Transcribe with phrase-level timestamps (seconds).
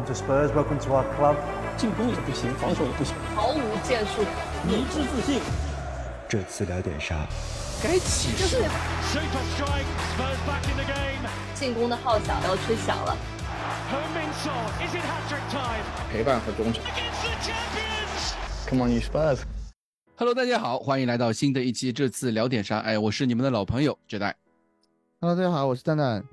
[0.00, 0.50] Welcome to Spurs.
[0.54, 1.36] Welcome to our club.
[1.76, 4.22] 进攻也不行，防守也不行，毫无建树，
[4.66, 5.42] 迷之自信。
[6.26, 7.26] 这次聊点啥？
[7.82, 9.84] 该起就是 Super strike,
[10.16, 11.28] Spurs back in the game.
[11.54, 13.14] 进攻的号角要吹响了。
[13.90, 15.84] Hermin Son, is it hat-trick time?
[16.10, 16.82] 陪伴和忠诚。
[18.70, 21.92] Come on, you Spurs！Hello，大家好，欢迎来到新的一期。
[21.92, 22.78] 这次聊点啥？
[22.78, 24.34] 哎，我是你们的老朋友这代。
[25.20, 26.24] Hello，大家好，我是蛋蛋。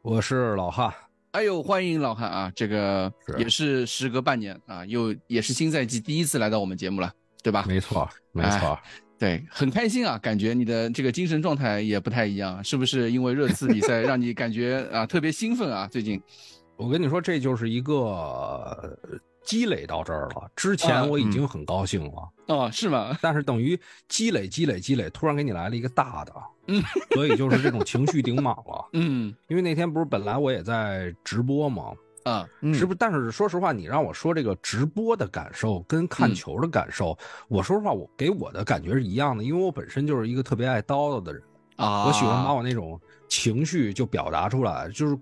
[0.00, 0.90] 我是老汉。
[1.34, 2.52] 哎呦，欢迎老汉啊！
[2.54, 7.64] 这个也是时隔半年啊，又也是新赛季第一次来到我们节目了，对吧？
[7.66, 8.78] 没错，没错。
[9.18, 15.88] 对，很开心啊，感觉你的这个精神状态也不太一样，是不是因为热刺比赛让你感觉啊特别兴奋啊？
[15.88, 16.22] 最近，
[16.78, 18.96] 我跟你说，这就是一个呃
[19.44, 20.50] 积累到这儿了。
[20.56, 23.16] 之前我已经很高兴了，哦，是吗？
[23.20, 26.32] 但是等于积累、积累、积累，突然给你来了一个大的，
[26.68, 28.88] 嗯，所以就是这种情绪顶满了。
[28.94, 31.92] 嗯因为那天不是本来我也在直播嘛，
[32.24, 37.16] 啊，嗯直播，但是说实话，你让我说这个直播的感受跟看嗯球的感受，
[37.48, 41.42] 我说实话，我给我的感觉是一样的，因为我本身就是一个特别爱叨叨的人。
[41.76, 45.16] 啊，我喜欢把我那种情绪就表达出来，就是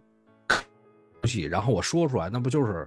[0.47, 0.61] 东
[1.25, 2.87] 西，然后我说出来，那不就是，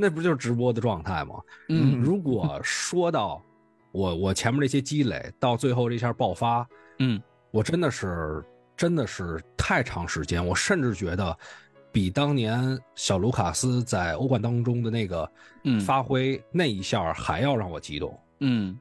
[0.00, 1.34] 那不就是直播的状态吗？
[1.68, 3.44] 嗯如果说到
[3.92, 6.66] 我我前面这些积累，到最后这下爆发，
[7.00, 7.20] 嗯
[7.50, 8.42] 我真的是
[8.74, 11.36] 真的是太长时间，我甚至觉得
[11.92, 15.30] 比当年小卢卡斯在欧冠当中的那个
[15.64, 18.18] 嗯发挥那一下还要让我激动。
[18.38, 18.78] 嗯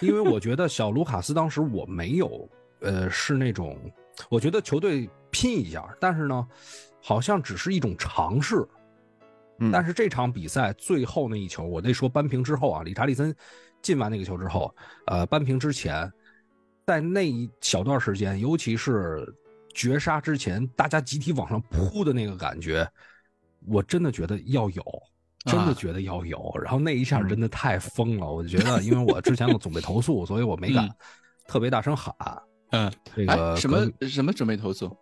[0.00, 2.48] 因为我觉得小卢卡斯当时我没有，
[2.80, 3.76] 呃，是那种，
[4.28, 6.46] 我觉得球队拼一下，但是呢，
[7.02, 8.64] 好像只是一种尝试。
[9.60, 13.34] 嗯但是这场比赛最后那一球，我得说扳平之后啊，理查利森
[13.80, 14.74] 进完那个球之后，
[15.06, 16.10] 呃，扳平之前，
[16.86, 19.24] 在那一小段时间，尤其是
[19.74, 22.84] 绝杀之前，大家集体往上扑的那个感觉，
[23.66, 24.82] 我真的觉得要有。
[25.46, 30.94] 真的啊觉得要有，然后那一下真的太疯了，我就觉得，因为我之前我总被投诉，所以我没 敢嗯
[31.46, 32.14] 特别大声喊。
[32.72, 34.94] 嗯，这个哎，什么什么准备投诉？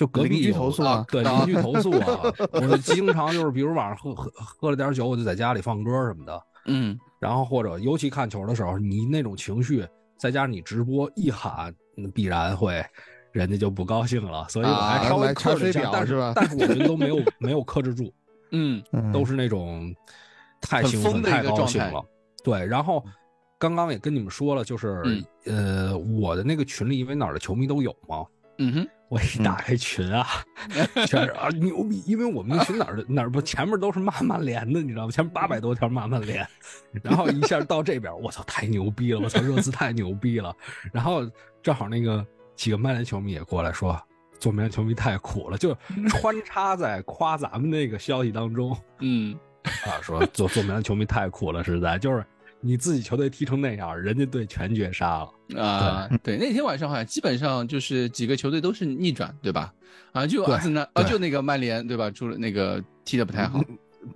[0.00, 2.22] 就隔壁投诉啊对啊 邻居投诉啊，
[2.70, 6.98] 我经常就是比如晚上喝喝喝了点酒，我就在家里放歌什么的，嗯。
[7.18, 12.82] 然后或者尤其看球的时候，你那种情绪，再加上你直播一喊，那必然会
[13.30, 18.10] 人家就不高兴了，所以我还啊稍微克制一下，但是但是我们都没有 没有克制住，
[18.52, 18.82] 嗯。
[18.92, 19.12] 嗯。
[19.12, 19.94] 都是那种
[20.62, 22.02] 太兴奋、太高兴了。
[22.42, 23.04] 对，然后
[23.58, 28.24] 刚刚也跟你们说了，就是、呃，我的那个群里，因为哪儿的球迷都有嘛，
[28.62, 30.26] 嗯哼，我一打开群啊，
[31.08, 35.10] 全是啊牛逼，因为我们那群哪儿的 哪儿不前面都是骂曼联的，你知道吗？
[35.10, 36.46] 前面八百多条骂曼联，
[37.02, 39.20] 然后一下到这边，我操，太牛逼了！
[39.20, 40.54] 我操，热刺太牛逼了。
[40.92, 41.22] 然后
[41.62, 43.98] 正好那个几个曼联球迷也过来说，
[44.38, 45.74] 做曼联球迷太苦了，就
[46.10, 49.34] 穿插在夸咱们那个消息当中嗯
[49.86, 52.22] 啊，说做做曼联球迷太苦了，实在就是
[52.60, 55.62] 你自己球队踢成那样，人家队全绝杀了。
[55.62, 59.72] 啊，对，那天晚上好像基本上就是几个球队都是逆转，对吧？
[60.12, 62.10] 啊，就阿森纳，啊，就那个曼联，对吧？
[62.10, 63.62] 出了那个踢的不太好，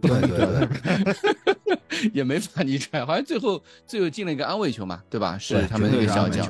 [0.01, 5.39] 对对对， 也没法逆转，好像最后最后进了一个安慰球嘛，对吧？
[5.39, 6.47] 是他们那个小将，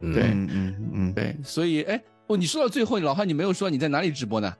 [0.00, 4.52] 对嗯嗯嗯，对，所以哎，哦，你说到最后，老汉你没有说你在哪里直播呢？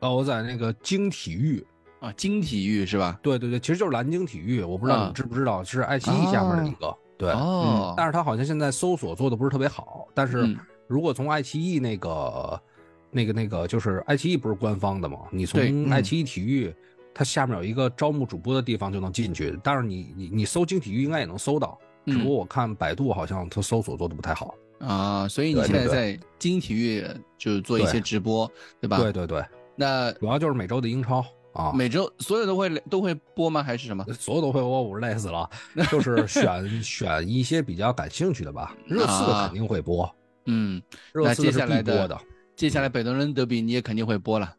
[0.00, 1.64] 哦，我在那个京体育。
[2.00, 3.18] 啊，金体育是吧？
[3.22, 6.96] 对对对，其实就是蓝鲸体育，我不知道啊你们知不知道，是爱奇艺下面的一个。
[7.16, 10.06] 对，哦，但是它好像现在搜索做的不是特别好。
[10.14, 12.62] 但是嗯如果从爱奇艺那个、
[13.10, 15.18] 那个、那个，就是爱奇艺不是官方的嘛？
[15.30, 16.74] 你从爱奇艺体育，
[17.12, 19.58] 它下面有一个招募主播的地方就能进去。
[19.62, 21.76] 但是你你你搜京体育应该也能搜到，
[22.06, 24.54] 只不过我看百度好像它搜索做的不太好。
[24.78, 27.04] 啊，所以你现在对在金体育
[27.36, 28.96] 就是做一些对直播，对吧？
[28.98, 29.44] 对对对，
[29.74, 31.22] 那主要就是每周的英超
[31.58, 31.72] 啊。
[31.74, 33.62] 每周所有都会都会播吗？
[33.62, 34.04] 还是什么？
[34.14, 35.48] 所有都会播，我累死了。
[35.90, 38.74] 就是选选一些比较感兴趣的吧。
[38.86, 40.10] 热刺的肯定会播，
[40.46, 40.80] 嗯，
[41.12, 42.18] 那热刺是接下来必播的。
[42.56, 44.54] 接下来北伦敦德比你也肯定会播了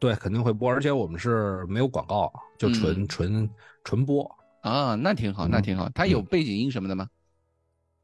[0.00, 3.50] 对，肯定会播，而且我们是没有广告，就纯、嗯纯
[3.84, 4.28] 纯播，
[4.62, 5.88] 啊，那挺好，那挺好。
[5.94, 7.08] 它有背景音什么的吗？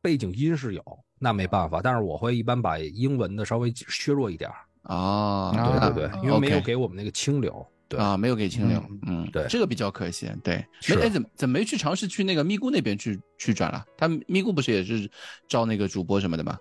[0.00, 0.82] 背景音是有，
[1.18, 1.80] 那没办法。
[1.82, 4.50] 但是我会一般把英文的稍微削弱一点
[4.84, 7.66] 啊对对对，因为没有给我们那个清流。
[7.90, 8.00] 对。
[8.00, 9.44] 啊，没有给清零，嗯，对。
[9.50, 13.84] 这个比较可惜，对，没哎，怎么怎么没去尝试去那个咪咕那边去去转了？
[13.98, 15.10] 他咪咕不是也是
[15.48, 16.56] 招那个主播什么的吗？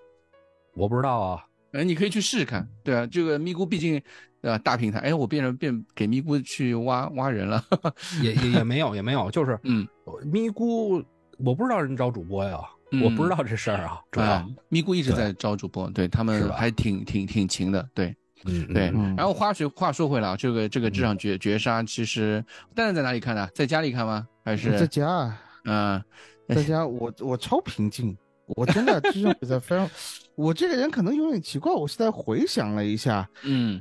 [0.73, 4.01] 我不知道啊，哎，你可以去试试看，对啊，这个咪咕毕竟
[4.41, 7.63] 呃大平台，哎，我变成变给咪咕去挖挖人了，
[8.23, 9.87] 也也也没有也没有，就是 嗯，
[10.25, 11.03] 咪咕，
[11.37, 12.59] 我不知道人招主播呀，
[12.91, 18.15] 嗯我不知道这事儿啊，主要啊，咪咕一直在招主播，对他们还挺挺挺勤的，对，
[18.45, 22.43] 嗯，对嗯，然后话说话说回来啊，这个这个这场绝绝杀，其实
[22.73, 23.45] 蛋蛋在哪里看的？
[23.53, 24.27] 在家里看吗？
[24.43, 26.03] 还是在家啊，嗯
[26.47, 29.89] 在家我我超平静，我真的这场比赛非常，
[30.35, 33.79] 我这个人可能有点奇怪，我现在回想了一下，嗯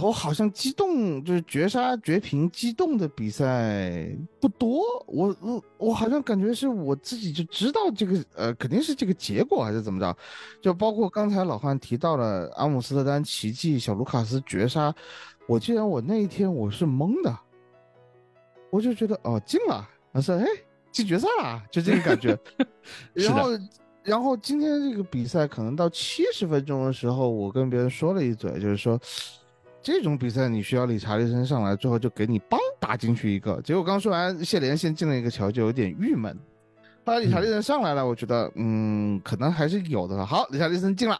[0.00, 4.08] 我好像激动就是绝杀绝平激动的比赛
[4.40, 10.16] 不多，我我我好像感觉是我自己就知道这个呃肯定是这个结果还是怎么着，
[10.62, 14.94] 就包括刚才老汉提到了阿姆斯特丹奇迹小卢卡斯绝杀，
[15.48, 17.36] 我记得我那一天我是懵的，
[18.70, 20.46] 我就觉得哦进了，我说哎
[20.92, 22.38] 进决赛了，就这个感觉，
[23.14, 23.48] 然后
[24.04, 28.96] 然后今天这个比赛可能到七十分钟的时候，我跟别人说了一嘴，就是说。
[29.88, 33.58] 这种比赛你需要理查利森上来，最后就给你邦打进去一个。
[33.62, 36.38] 结果刚说完，谢连先进了一个球，就有点郁闷。
[37.06, 40.26] 后来理查利森上来了，我觉得嗯，可能还是有的。
[40.26, 41.18] 好，理查利森进了，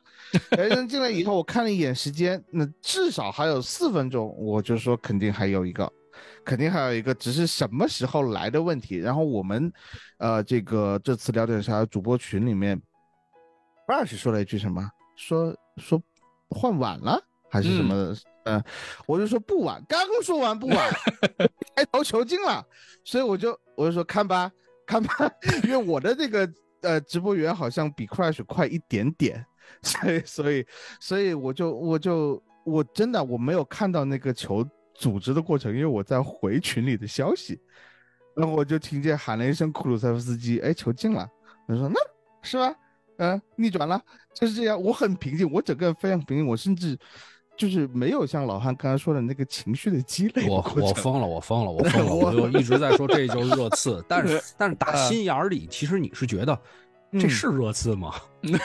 [0.51, 5.91] 理查利森进来以后，我看了一眼时间，那至少还有四分钟，我就说肯定还有一个，
[6.45, 8.99] 肯定还有一个，只是什么时候来的问题。
[8.99, 9.73] 然后我们，
[10.19, 14.87] 呃，这个这次聊点啥主播群里面 b r u s h 说了一句什么？
[15.17, 15.99] 说说
[16.51, 17.19] 换晚了
[17.51, 17.95] 还是什么？
[17.95, 18.17] 嗯
[18.49, 18.65] 嗯，
[19.05, 20.91] 我就说不晚，刚说完不晚，
[21.77, 22.65] 开头球进了，
[23.05, 24.51] 所以我就我就说看吧，
[24.87, 25.31] 看吧，
[25.65, 26.51] 因为我的这个
[26.81, 29.45] 呃直播员好像比 Crash 快一点点，
[29.83, 30.67] 所以所以
[30.99, 37.61] 所以我就我就我真的我没有看到那个球组织的过程，因为我在回群里的消息，
[38.35, 41.29] 然后我就听见喊了一声库鲁塞夫斯基，哎，球进了，
[41.67, 42.01] 我说那
[42.41, 42.75] 是吧？
[43.19, 44.01] 嗯，逆转了，
[44.33, 46.99] 就是这样，我很平静，我整个人非常平静，我甚至。
[47.59, 50.49] 就是没有像老汉刚才说的那个情绪的积累。
[50.49, 56.59] 我我疯了，我疯了，我 疯了，我就一直在说这就是热刺， 但是但是打心眼里，其实你是觉得
[57.13, 58.15] 这是热刺吗？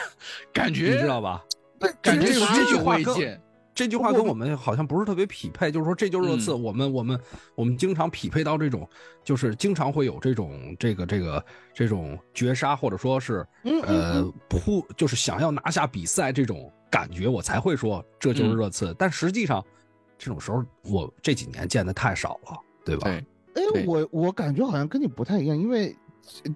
[0.54, 1.44] 感觉你知道吧？
[1.78, 3.40] 对，感觉这这句话跟。
[3.76, 7.18] 这句话跟我们好像不是特别匹配，就是说这就是热刺，我们我们
[7.56, 8.88] 我们经常匹配到这种，
[9.24, 11.44] 就是经常会有这种这个这个
[11.74, 13.44] 这种绝杀，或者说是
[13.82, 18.94] 呃扑，就是想要拿下比赛这种感觉，我才会说这就是热刺。
[18.96, 19.64] 但实际上，
[20.16, 23.08] 这种时候我这几年见的太少了，对吧？
[23.08, 23.24] 对。
[23.54, 25.96] 哎，我我感觉好像跟你不太一样，因为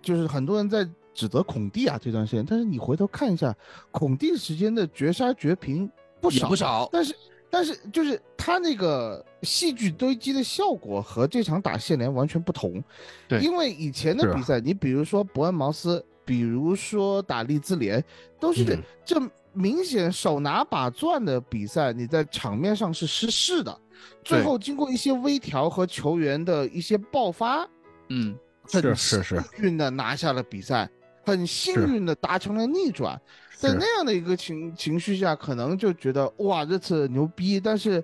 [0.00, 3.52] 就是很多人在指责孔蒂啊这段时间，但是你回头看一下
[3.90, 5.90] 孔蒂时间的绝杀绝平。
[6.20, 7.17] 不少不少，但是
[7.49, 12.82] 但是就是他那个戏剧堆积的效果和这场打谢联完全不同，
[13.29, 18.05] 对，因为以前的比赛，你比如说伯恩茅斯，比如说打利兹联，
[18.40, 18.64] 都是
[19.05, 19.20] 这
[19.59, 23.77] 明显手拿把攥的比赛，你在场面上是失势的，
[24.25, 27.69] 最后经过一些微调和球员的一些爆发，
[28.09, 28.39] 嗯，
[28.69, 29.41] 是是是。
[29.57, 30.89] 幸运的拿下了比赛，
[31.25, 33.21] 很幸运的达成了逆转。
[33.57, 37.59] 在那样的一个情情绪下，可能就觉得哇，这次牛逼。
[37.59, 38.03] 但是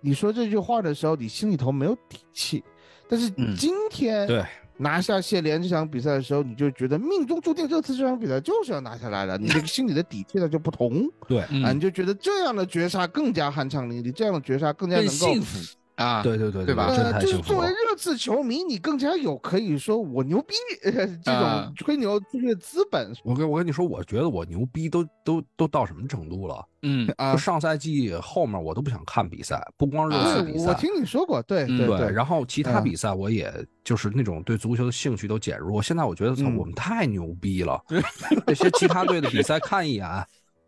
[0.00, 2.62] 你说这句话的时候，你心里头没有底气。
[3.08, 4.44] 但是今天对
[4.76, 9.38] 拿下谢联这场比赛的时候，你就觉得命中注定这次这场比赛就是要拿下来了。
[9.38, 11.08] 你这个心里的底气呢就不同。
[11.28, 15.58] 对啊，你就觉得这样的绝杀更加酣畅淋漓，这样的绝杀更加能够幸福
[15.96, 16.22] 啊。
[16.22, 16.86] 对对对对吧？
[16.86, 23.12] 呃，就是作为热刺球迷，你更加有可以说我牛逼这种吹牛就是资本。
[23.24, 26.64] 我跟我跟你说，我觉得我牛逼都都都到什么程度了？
[26.82, 32.10] 嗯啊，上赛季后面我都不想看比赛，不光热刺比赛，我听你说过，对对对。
[32.10, 33.50] 然后其他比赛我也
[33.82, 35.82] 就是那种对足球的兴趣都减弱。
[35.82, 37.82] 现在我觉得，操，我们太牛逼了！
[38.46, 40.06] 这些其他队的比赛看一眼。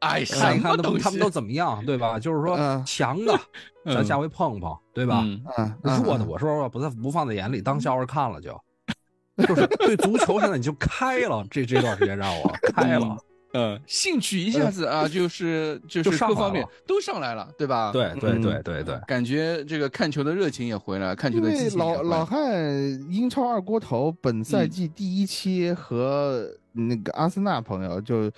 [0.01, 2.19] 哎，看一看他们他们都怎么样，对吧？
[2.19, 3.39] 就是说强的，
[3.85, 5.25] 咱下回碰碰，对吧？
[5.83, 8.59] 弱的，我说不在不放在眼里，当笑话看了就。
[9.47, 13.17] 就是对足球现在你就开了，这这段时间让我 开了，
[13.53, 17.93] 嗯，兴趣一下子啊，就是就是各方面都上来了，对吧？
[17.93, 22.43] 对对对对对，感觉这个看球的热情也回来了，看球的激情老老汉
[23.13, 26.49] 英超二锅头本赛季第一期和。
[26.77, 28.31] 那个阿森纳朋友就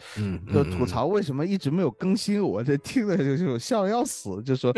[0.53, 4.73] 就吐槽为什么一直没有更新，我这听了就就笑的要死，就说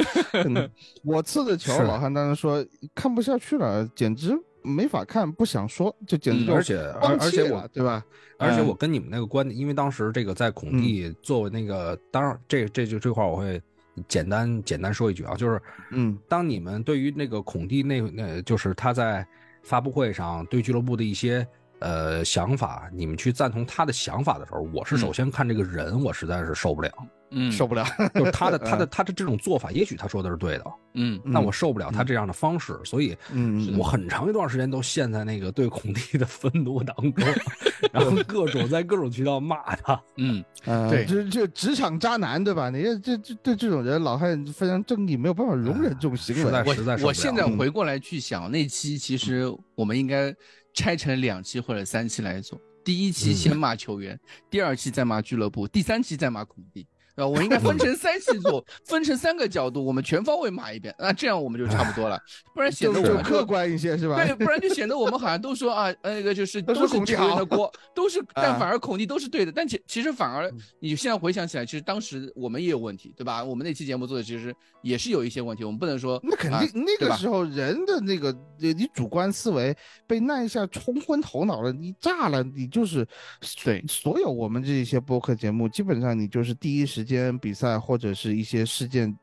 [1.05, 2.64] 我刺的球，老汉当时说
[2.95, 8.02] 看不下去了，简直没法看，不想说，就简直而且而而且我对吧？
[8.38, 13.61] 而且我跟你们那个观点，因为当时这个在孔蒂作为那个，当然这这就这块我会
[14.09, 19.26] 简单简单说一句啊，就是嗯，当你们对于那个孔蒂那那就是他在
[19.62, 21.47] 发布会上对俱乐部的一些。
[21.80, 26.90] 呃，想法，你们去赞同他的想法的时候，我是首先看这个人，我实在是受不了。
[27.32, 27.87] 嗯受不了。
[28.12, 37.25] 就是他的 他的他的这种做法，也许他说的是对的，嗯那我受不了他这样的方式，所以嗯我很长一段时间都陷在那个对孔蒂的愤怒当中，
[37.92, 40.02] 然后各种在各种渠道骂他。
[40.16, 42.68] 嗯，呃，对这这职场渣男对吧？
[42.68, 46.42] 你这这这对这种人，老汉非常正义，没有办法容忍这种行为。
[46.42, 49.44] 实在我实在我现在回过来去想，那期其实
[49.76, 50.34] 我们应该
[50.73, 52.61] 拆成两期或者三期来做。
[52.85, 56.87] 第一期先骂球员，第二期再骂俱乐部，第三期再骂孔蒂。
[57.23, 60.95] 啊，我应该分成 三期做，分成三个角度，我们全方位骂一遍。
[60.99, 62.19] 那这样我们就差不多了，
[62.55, 64.25] 不然显得我们客观一些是吧？
[64.25, 69.53] 对，不然就显得我们好像都说啊，呃那个就是都是都是孔蒂好球员的锅，都是， 但啊反而孔蒂都是对的。
[69.53, 73.43] 但其其实反而嗯你现在回想起来，其实当时我们也有问题，对吧？
[73.43, 83.07] 我们那期节目做的其实也是有一些问题，我们不能说那肯啊定，那个时候人的那个你你主观思维被那一下冲昏头脑了，你炸了，你就是
[83.65, 89.17] 对所有我们这些播客节目，基本上你就是第一时间比赛或者是一些事件。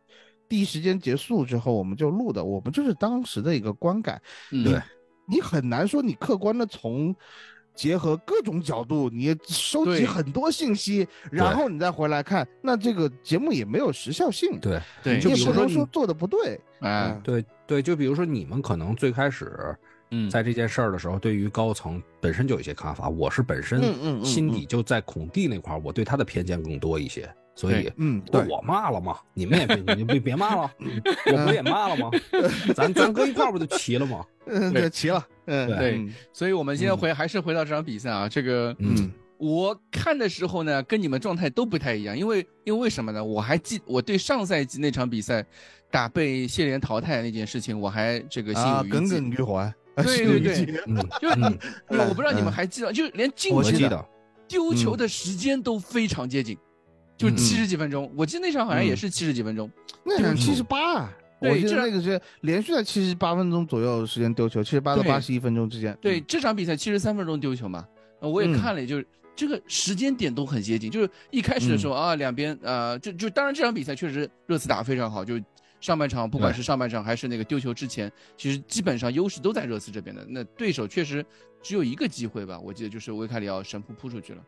[0.50, 4.22] 第一时间结束之后，我们就录的，我们就是当时的一个观感。
[4.52, 4.82] 嗯对
[5.30, 7.14] 你很难说你客观的从
[7.76, 14.58] 结合各种角度，你收集很多信息，然后你再回来看，那这个节目也没有时效性。
[14.62, 16.60] 对对你不就比如说你能说做的不对。
[16.80, 19.76] 哎嗯，对对，就比如说你们可能最开始
[20.12, 29.18] 嗯在这件事儿的时候，对于高层本身就有一些看法，我是本身嗯嗯嗯心底就在孔蒂那块儿，我对他的偏见更多一些，所以嗯，对，我骂了吗？
[29.34, 30.72] 你们也别 你别别骂了，
[31.34, 32.12] 我不也骂了吗？
[32.76, 34.24] 咱咱搁一块儿不就齐了吗？
[34.46, 35.26] 嗯，对对，齐了。
[35.48, 43.24] 嗯，对嗯所以我们现在回还是回到这场比赛啊，这个嗯我看的时候呢，跟你们状态都不太一样，因为因为为什么呢？
[43.24, 45.44] 我还记我对上赛季那场比赛
[45.90, 48.96] 打被谢联淘汰那件事情，我还这个心啊，有余悸。
[48.98, 49.74] 耿耿于怀。
[50.04, 51.38] 对对对嗯，就是
[52.08, 54.06] 我不知道你们嗯还记得，就连进球的我记得，
[54.48, 56.56] 丢球的时间都非常接近，
[57.18, 58.10] 就嗯七十几分钟。
[58.16, 59.70] 我记得那场好像也是七十几分钟。
[60.04, 65.98] 那场七十八，我记得那个是连续在七十八分钟左右时间丢球，七十八到对八十一分钟之间。
[66.00, 67.86] 对，这场比赛七十三分钟丢球嘛，
[68.22, 69.06] 呃我也嗯看了，就是
[69.36, 70.90] 这个时间点都很接近。
[70.90, 75.40] 就是一开始的时候嗯啊，两边呃，就就当然这场比赛确实热刺打得非常好，就
[75.82, 80.26] 上半场不管是上半场还是那个丢球之前，其实基本上优势都在热刺这边的。
[80.28, 81.24] 那对手确实
[81.62, 84.42] 只有一个机会吧，我记得就是维卡里奥神扑扑出去了。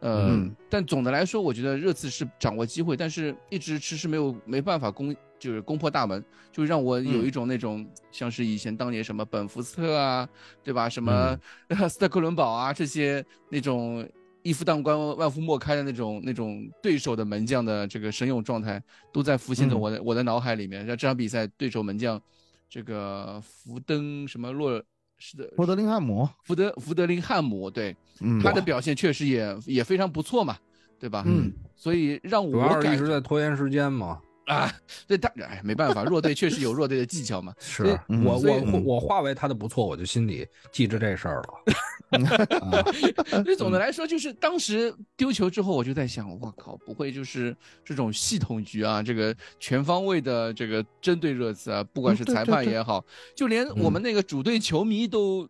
[0.00, 6.22] 呃，嗯但总的来说，我觉得热刺是掌握机会，但是一直迟迟没有没办法攻，就是攻破大门，
[6.52, 10.28] 就让我有嗯一种那种、像是以前当年什么本福斯特啊，
[10.62, 10.88] 对吧？
[10.88, 11.38] 什么、
[11.88, 14.06] 斯特克伦堡啊这些那种
[14.42, 20.86] 一夫当关万夫莫开的那种那种对手的门将的这个神勇状态，都在浮现在嗯我的、我的脑海里面。
[20.86, 22.20] 像这场比赛对手门将
[22.68, 24.82] 这个福登什么洛
[25.18, 30.56] 是的，福德林汉姆，福德福德林汉姆，对，嗯，他的表现确实也也非常不错嘛，
[30.98, 31.24] 对吧？
[31.26, 34.20] 嗯，所以让主要是一直在拖延时间嘛。
[34.46, 34.72] 啊，
[35.06, 37.54] 对他哎没办法，弱队确实有弱队的技巧嘛。
[37.58, 41.48] 是嗯我我我化为他的不错，我就心里记着这事儿了。
[42.60, 42.82] 啊
[43.42, 55.48] 所以总的来说，就是当时丢球之后，我就在想，我靠，不会就是这种系统局啊，这个全方位的这个针对热刺啊，不管是裁嗯对对对判也好，就连我们那个主队球迷都。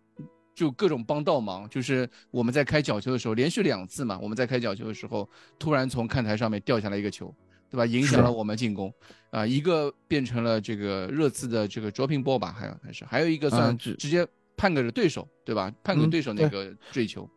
[0.57, 7.31] 就各种帮倒忙，就是我们在开角球的时候，连续两次嘛，我们在开角球的时候，突然从看台上面掉下来一个球，
[7.71, 7.85] 对吧？
[7.87, 8.93] 影响了我们进攻，
[9.31, 15.73] 啊、一个变成了这个热刺的这个 dropping ball 吧，还有还是还有一个啊算这直接判给了对手，对吧？
[15.83, 17.29] 判给嗯对手那个坠球，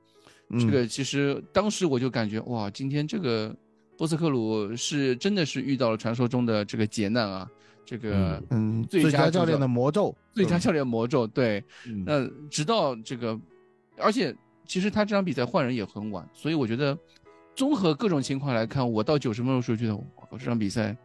[0.49, 3.55] 嗯这个其实当时我就感觉哇，今天这个
[3.97, 7.49] 波斯克鲁是真的是遇到了传说中的这个劫难啊，
[7.85, 13.37] 这个嗯，最最佳教佳教练的魔咒，最佳教练魔咒，对，嗯那直到这个，
[13.97, 14.33] 而且
[14.65, 16.97] 其实他这场比赛换人也很晚，所以我觉得
[17.59, 20.95] 综合各种情况来看，我到九十分钟的时候觉得，我靠，这场比赛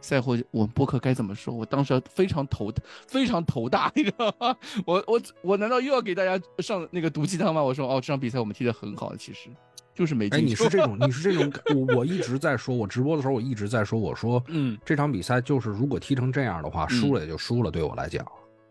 [0.00, 1.52] 赛后我播客该怎么说？
[1.52, 2.72] 我当时非常头
[3.08, 4.56] 非常头大，你知道吗？
[4.86, 7.60] 我我我难道又要给大家上那个毒鸡汤吗？
[7.60, 9.50] 我说哦，这场比赛我们踢得很好，其实
[9.96, 10.46] 就是没哎，进球。
[10.46, 18.24] 你是这种，你是这种， 我我一直在说，我直播的时候我一直在说，我说，嗯，这场比赛就是如果踢成这样的话，输了也就输了，对我来讲，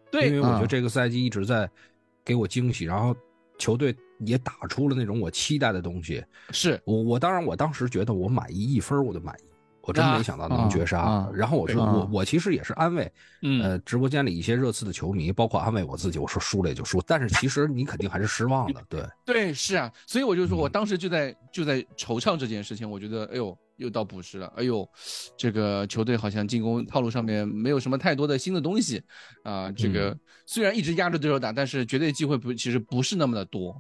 [0.10, 1.70] 对因为我觉啊得这个赛季一直在
[2.24, 3.14] 给我惊喜，然后
[3.58, 6.24] 球队也打出了那种我期待的东西。
[6.52, 9.44] 是我我当然我当时觉得我满意一分我就满意，
[9.82, 11.30] 我真啊没想到能绝杀。
[11.34, 19.04] 然后我说啊我我其实也是安慰，嗯呃，直播间里一些热刺的球迷，包括安慰我自己，我说输了也就输，但是其实你肯定还是失望的，对。
[19.26, 24.88] 对，是啊，所以我就说，我嗯当时就在就在惆怅这件事情，我觉得，哎呦，又到补时了，哎呦，
[25.38, 29.04] 这个球队好像进攻套路上面没有什么太多的新的东西，
[29.44, 33.76] 啊、这个嗯虽然一直压着对手打，但是绝对机会不其实不是那么的多，对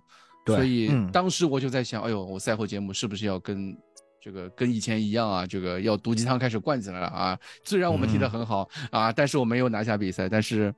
[0.45, 3.75] 所以嗯当时我就在想，哎呦，我赛后节目是不是要跟
[4.21, 7.37] 这个跟以前一样啊，这个要毒鸡汤开始灌进来了啊。
[7.63, 10.73] 虽然我们踢得很好、啊，但是我没有拿下比赛，但是，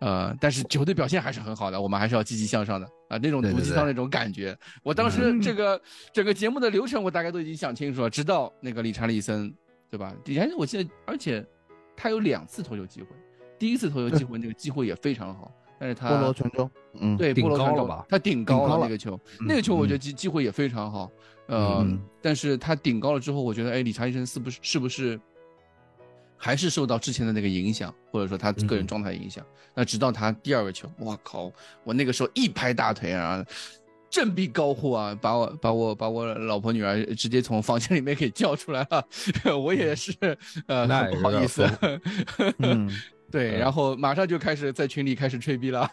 [0.00, 3.18] 呃，但是球队表现还是很好的，我们还是要积极向上的啊。
[3.18, 5.80] 那种毒鸡汤那种感觉，我当时这个
[6.12, 9.54] 整个节目的流程我大概都已经想清楚了，直到那个理查利森，
[9.90, 10.14] 对吧？
[10.24, 11.44] 理查我记得，而且
[11.94, 13.08] 他有两次投球机会，
[13.58, 21.10] 第一次投球机会那个机会也非常好，但是他菠萝传中，嗯，对，顶波罗传中高了吧他顶高了了那个球，嗯那个球我觉得嗯机机会也非常好，
[21.46, 25.20] 呃，嗯但是他顶高了之后，我觉得哎，理查医生是不是是不是
[26.36, 29.44] 还是受到之前的那个影响，或者说他个人嗯状态影响？
[29.74, 31.52] 那直到他第二个球，哇靠！
[31.84, 33.44] 我那个时候一拍大腿啊。
[34.08, 39.04] 振臂高呼啊，把我把我把我老婆女儿直接从房间里面给叫出来了，
[39.58, 40.14] 我也是
[40.68, 41.68] 呃那不好意思，
[42.60, 42.88] 嗯，
[43.36, 43.58] 对，嗯。
[43.58, 45.86] 然后马上就开始在群里开始吹逼了，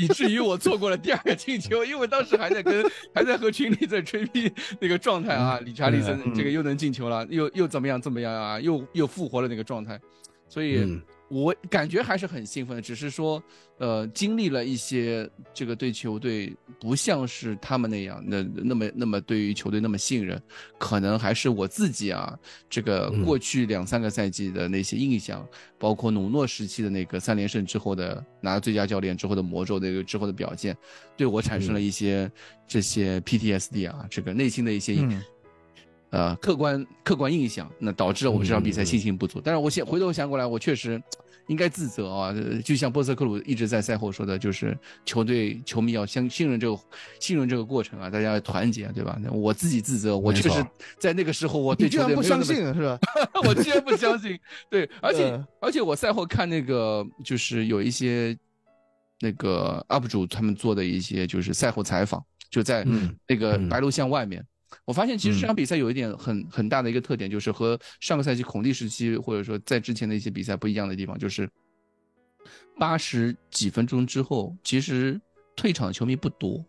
[0.00, 2.82] 以至于我错过了第二个进球，因为当时还在跟
[3.14, 4.50] 还在和群里在吹逼
[4.80, 10.00] 那个状态啊，理查利森嗯这个又能进球了，又又怎么样怎么样啊，又又复活了那个状态，
[10.48, 13.42] 所以嗯我感觉还是很兴奋的，只是说
[13.78, 20.40] 呃经历了一些这个对球队不像是他们那样那那么那么对于球队那么信任，
[20.78, 22.38] 可能还是我自己啊
[22.68, 25.46] 这个嗯过去两三个赛季的那些印象。
[25.76, 30.74] 包括努诺时期的那个三连胜之后的拿最佳教练之后的魔咒那个之后的表现，
[31.14, 32.30] 对我产生了一些
[32.66, 35.22] 这些 PTSD 啊，这个内心的一些、嗯
[36.14, 39.40] 呃客观客观印象，那导致了我们这场比赛信心不足。
[39.42, 41.02] 但是我现回头想过来，我确实
[41.48, 46.78] 应该自责啊，呃就像波斯克鲁一直在赛后说的，就是球队球迷要相信任这个
[47.18, 49.18] 信任这个过程啊，大家要团结，对吧？
[49.20, 50.64] 那我自己自责，我确实
[50.98, 52.98] 在那个时候我对你居然不球队没有那么相信是吧？
[53.46, 54.38] 我居然不相信。
[54.70, 58.36] 对，而且、嗯而且我赛后看那个，就是有一些
[59.20, 64.44] 那个 UP 主他们做的一些就是赛后采访，就在嗯那个嗯白鹿巷外面。
[64.84, 71.48] 我发现其实这场比赛有一点很很大的一个特点，就是和上个赛季孔蒂时期或者说在之前的一些比赛不一样的地方，就是
[72.78, 75.20] 八十几分钟之后，其实
[75.56, 76.64] 退场的球迷不多。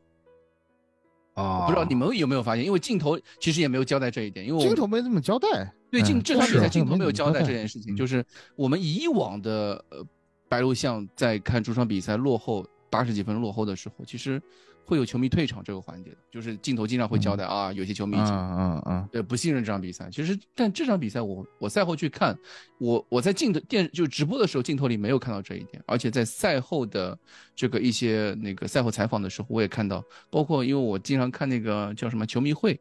[1.33, 2.63] 啊，不知道你们有没有发现？
[2.63, 5.69] 因为镜头其实也没有交代这一点，因为我镜头没怎么交代。
[5.91, 10.01] 对，镜嗯这场比赛镜头没有交代这件事情，嗯就是我们以往的呃
[10.47, 14.41] 白鹿巷在看主场比赛落后八十几分落后的时候，其实
[14.86, 20.07] 会有球迷退场这个环节的，就是镜头经常会交代啊，有些球迷已嗯经嗯嗯对不信任这场比赛。
[20.12, 22.38] 其实，但这场比赛我我赛后去看，
[22.79, 27.18] 我我在镜头电就直播的时候镜头里没有看到这一点，而且在赛后的
[27.55, 32.79] 这个一些那个赛后采访的时候，我也看到，包括因为我经常看那个叫什么球迷会。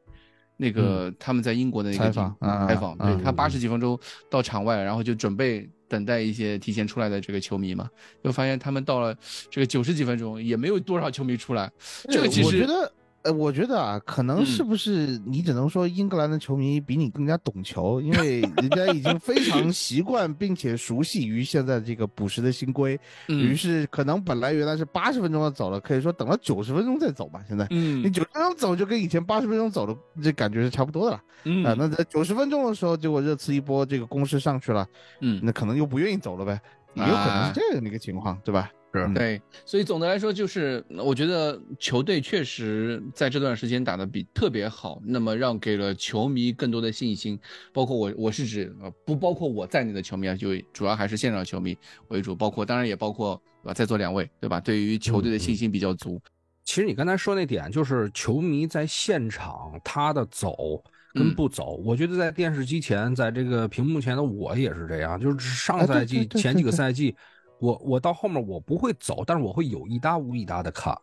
[0.57, 3.99] 那个他们在英国的那个采访啊采访，对嗯他八十几分钟
[4.31, 7.89] 到场外，然后就准备等待一些提前出来的这个球迷嘛，
[8.25, 9.17] 就发现他们到了
[9.49, 11.71] 这个九十几分钟也没有多少球迷出来，
[12.11, 12.93] 这个其实我觉得，
[13.25, 22.93] 呃，我觉得啊，可能嗯是不是你只能说英格兰的球迷比你更加懂球，因为人家已经非常习惯并且熟悉于现在这个补时的新规，
[23.29, 27.43] 于嗯是可能本来原来是八十分钟要走了，可以说等了九十分钟再走吧。
[27.49, 31.75] 现在你嗯九十分钟走就跟以前八十分钟走的这感觉是差不多的了嗯啊。
[31.79, 34.87] 那在九十分钟的时候，结果热刺一波这个攻势上去了，
[35.23, 36.61] 嗯那可能又不愿意走了呗，
[36.93, 38.71] 也有可能是这样的一个情况，对吧？
[38.95, 39.13] 是。
[39.13, 47.39] 对，所以总的来说就是，我觉得球队确实在这段时间打得比特别好，那么让给了球迷更多的信心，
[47.73, 51.77] 包括我，我是指呃不包括我在内的球迷啊，就主要还是现场球迷
[52.09, 56.21] 为主，包括当然也包括对吧，在座两位对吧，对于球队的信心比较足，
[56.65, 61.35] 其实你刚才说那点，就是球迷在现场他的走跟嗯。
[61.35, 67.15] 不走，我觉得在电视机前，在这个屏幕前的我也是这样，就是上赛季、前几个赛季，
[67.65, 70.95] 我我到后面我不会走，但是我会有一搭无一搭的看，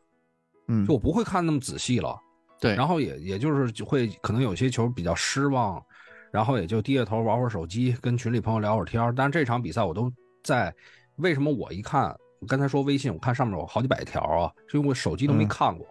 [0.67, 2.15] 嗯就我不会看那么仔细了。
[2.59, 5.83] 对，然后也也就是会可能有些球比较失望，
[6.31, 9.11] 然后也就低下头玩会儿手机，跟群里朋友聊会儿天儿。
[9.15, 10.11] 但是这场比赛我都
[10.43, 10.71] 在，
[11.15, 15.87] 为什么我一看，我刚才说微信，我看上面有好几百条啊，是因为我手机都没嗯看过，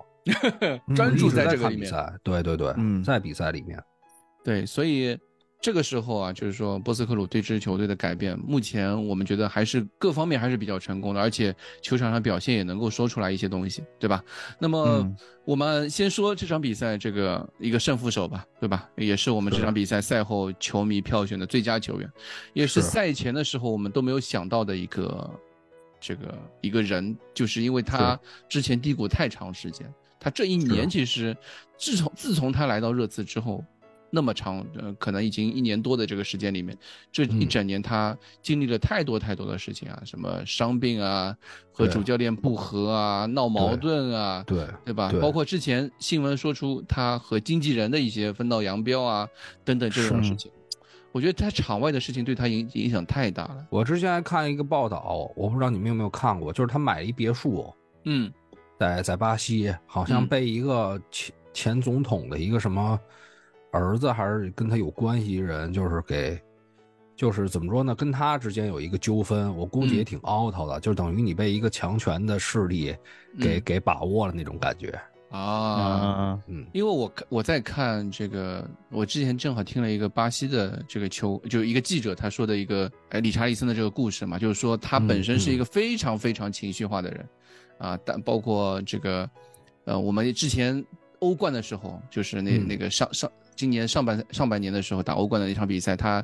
[0.94, 1.56] 专注在。
[1.56, 2.12] 看比赛。
[2.22, 3.82] 对对对，嗯在比赛里面，
[4.44, 5.18] 对，所以
[5.60, 14.24] 这个时候啊，就是说波斯克鲁对这支球队的改变，目前我们觉得还是各方面还是比较成功的，而且球场上表现也能够说出来一些东西，对吧？
[14.58, 18.88] 那么嗯我们先说这场比赛这个一个胜负手吧，对吧？
[18.96, 22.10] 也是我们这场比赛赛后球迷票选的最佳球员，
[22.54, 25.30] 也是是赛前的时候我们都没有想到的一个
[26.00, 28.18] 这个一个人，就是因为他
[28.48, 29.86] 之前低谷太长时间，
[30.18, 31.36] 他这一年其实
[31.76, 33.62] 自从自从他来到热刺之后。
[34.10, 36.76] 那么长，呃，可能已经一年多的这个时间里面，
[37.12, 37.48] 这一嗯。
[37.48, 41.36] 整年他经历了太多太多的事情啊，什么伤病啊，
[41.72, 45.10] 和主教练不和啊，闹矛盾啊，对对吧？
[45.10, 45.20] 对。
[45.20, 49.28] 包括之前新闻说出他和经纪人的一些分道扬镳啊，
[49.64, 50.50] 等等这种事情，
[51.12, 53.66] 我觉得他场外的事情对他影影响太大了。
[53.70, 57.72] 我之前还看一个报道，我不知道你们有没有看过，就是他买了一别墅，
[58.04, 58.32] 嗯。
[58.78, 60.26] 在在巴西，好像嗯。
[60.26, 62.98] 被一个前前总统的一个什么
[63.72, 66.40] 儿子还是跟他有关系人，就是给，
[67.16, 72.94] 就是怎么说呢，跟他之间有一个纠纷，我估计也嗯挺 out 的，就等于你被一个强权的势力
[73.38, 74.88] 给、嗯给把握了那种感觉。
[75.30, 75.38] 啊。
[75.38, 87.28] 啊，嗯因为我我在看这个，我之前正好听了一个巴西的这个球，就一个记者他说的一个，哎，理查利森的这个故事嘛，就是说他本身是一个非常非常情绪化的人，
[87.78, 89.30] 啊，但包括这个，
[89.84, 90.84] 呃，我们之前
[91.20, 96.22] 欧冠的时候，就是那、嗯那个上上今年上半上半年的时候打欧冠的那场比赛，他，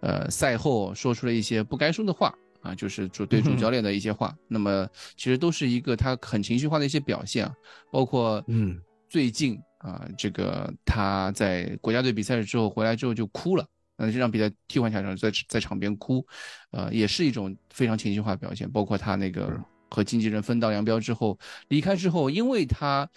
[0.00, 2.34] 呃，赛后说出了一些不该说的话。
[2.60, 4.84] 啊，就是主对主教练的一些话，那么
[5.16, 7.54] 其实都是一个他很情绪化的一些表现啊，
[7.88, 8.76] 包括嗯
[9.08, 13.64] 最近啊，这个他在国家队比赛之后回来之后就哭了，
[13.96, 16.26] 那，这场比赛替换下场在在场边哭，
[16.72, 18.68] 呃，也是一种非常情绪化的表现。
[18.68, 19.56] 包括他那个
[19.90, 23.08] 和经纪人分道扬镳之后离开之后，因为他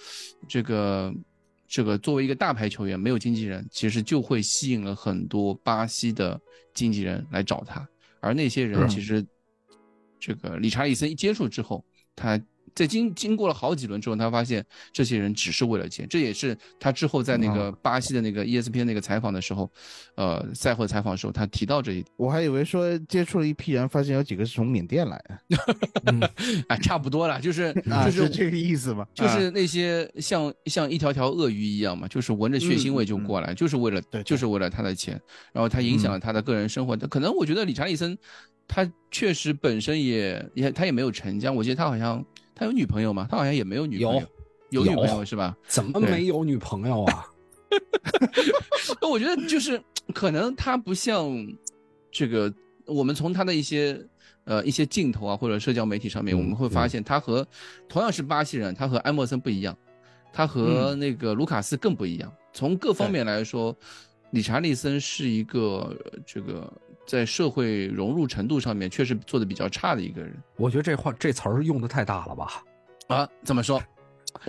[0.48, 1.14] 这个
[1.68, 6.40] 这个作为一个大牌球员没有经纪人，其实就会吸引了很多巴西的
[6.74, 7.88] 经纪人来找他，
[8.20, 9.26] 而那些人其实
[10.20, 11.84] 这个理查利森一接触之后，
[12.16, 12.40] 他
[12.74, 19.70] 在经经过了好几轮之后，他发现这些人只是为了钱，这也是他之后在那个巴西的那个 E ESPN 那个采访的时候，
[20.16, 26.30] 呃，赛后采访的时候他提到这一点，我还以为说接触了一批人，发现有几个是从缅甸来的，
[26.68, 29.06] 啊， 差不多了，就是啊，就是这个意思吗？
[29.06, 29.14] 啊。
[29.14, 34.32] 就是那些像像一条条鳄鱼一样嘛，就是闻着血腥味就过来，就是为了对对。
[34.32, 35.20] 就是为了他的钱，
[35.52, 36.96] 然后他影响了他的个人生活。
[36.96, 38.18] 可能我觉得理查利森，
[38.66, 42.24] 他确实本身也也他也没有成家，我记得他好像
[42.62, 43.28] 他有女朋友吗？
[43.28, 44.24] 他好像也没有女朋友，
[44.70, 45.58] 有女朋友是吧？
[45.68, 47.26] 怎么没有女朋友啊？
[49.02, 49.82] 那我觉得就是
[50.14, 51.28] 可能他不像
[52.12, 52.54] 这个，
[52.86, 54.00] 我们从他的一些
[54.44, 57.44] 呃一些镜头啊或者社交媒体上面，嗯我们会发现他和
[57.90, 59.76] 同样是巴西人，他和埃默森不一样，
[60.32, 62.32] 他和那个卢卡斯更不一样。
[62.54, 63.76] 从各方面来说，
[64.34, 66.72] 理查利森是一个呃这个
[67.12, 72.64] 在社会融入程度上面确实做的比较差的一个人我觉得这话这词儿用的太大了吧？
[73.08, 73.28] 啊。
[73.44, 73.84] 怎么说？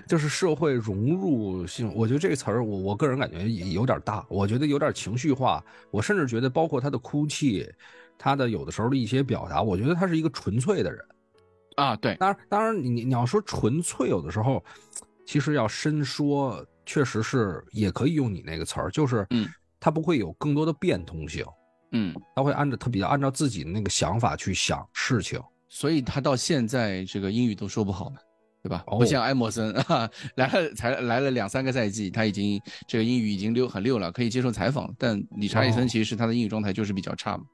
[0.06, 7.68] 就是社会融入性，我觉得这个词儿，我我个人感觉也有点大，我觉得有点情绪化，我甚至觉得包括他的哭泣，
[8.16, 11.04] 他的有的时候的一些表达，我觉得他是一个纯粹的人。
[11.74, 14.64] 啊，对，当然，当然你你你要说纯粹，有的时候
[15.26, 19.48] 其实要深说，确实是也可以用你那个词儿，就是嗯，
[19.80, 21.61] 他不会有更多的变通性，嗯，
[22.34, 25.40] 他会按照他比较按照自己的那个想法去想事情。
[25.68, 28.16] 所以他到现在这个英语都说不好嘛，
[28.62, 28.84] 对吧？
[28.86, 34.94] 哦不像埃默森啊，来了才来了两三个赛季，他已经这个英语已经溜很溜了，可以接受采访。
[34.98, 37.44] 但理查利森哦其实他的英语状态就是比较差嘛，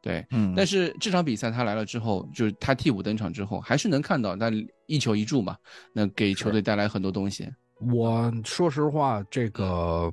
[0.00, 0.24] 对。
[0.30, 4.50] 嗯，但是这场比赛他来了之后，就是他替补登场之后，还是能看到他
[4.86, 5.56] 一球一助嘛，
[5.92, 7.48] 那给球队带来很多东西。
[7.80, 10.10] 我说实话，这个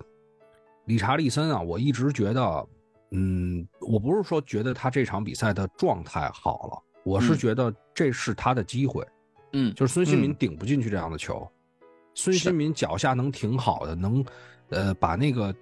[0.85, 2.67] 理查利森啊，我一直觉得，
[3.15, 9.07] 嗯，我不是说觉得他这场比赛的状态好了，我是嗯觉得这是他的机会，
[9.53, 11.47] 嗯就是孙兴民嗯顶不进去这样的球，
[12.15, 14.25] 孙兴民脚下能挺好的，能
[14.69, 15.53] 呃把那个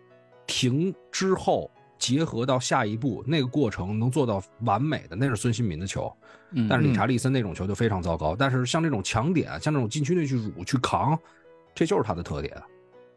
[0.48, 6.12] 停之后结合到下一步那个过程能做到完美的，那是孙兴民的球。
[6.54, 8.36] 嗯，但是理查利森那种球就非常糟糕。
[8.36, 11.18] 但是像这种强点，像这种禁区内去辱去扛，
[11.76, 12.62] 这就是他的特点。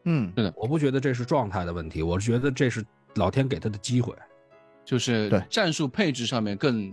[0.05, 4.15] 嗯，我不觉得这是状态的问题，我是觉得这是老天给他的机会。
[4.85, 6.93] 就是战术配置上面更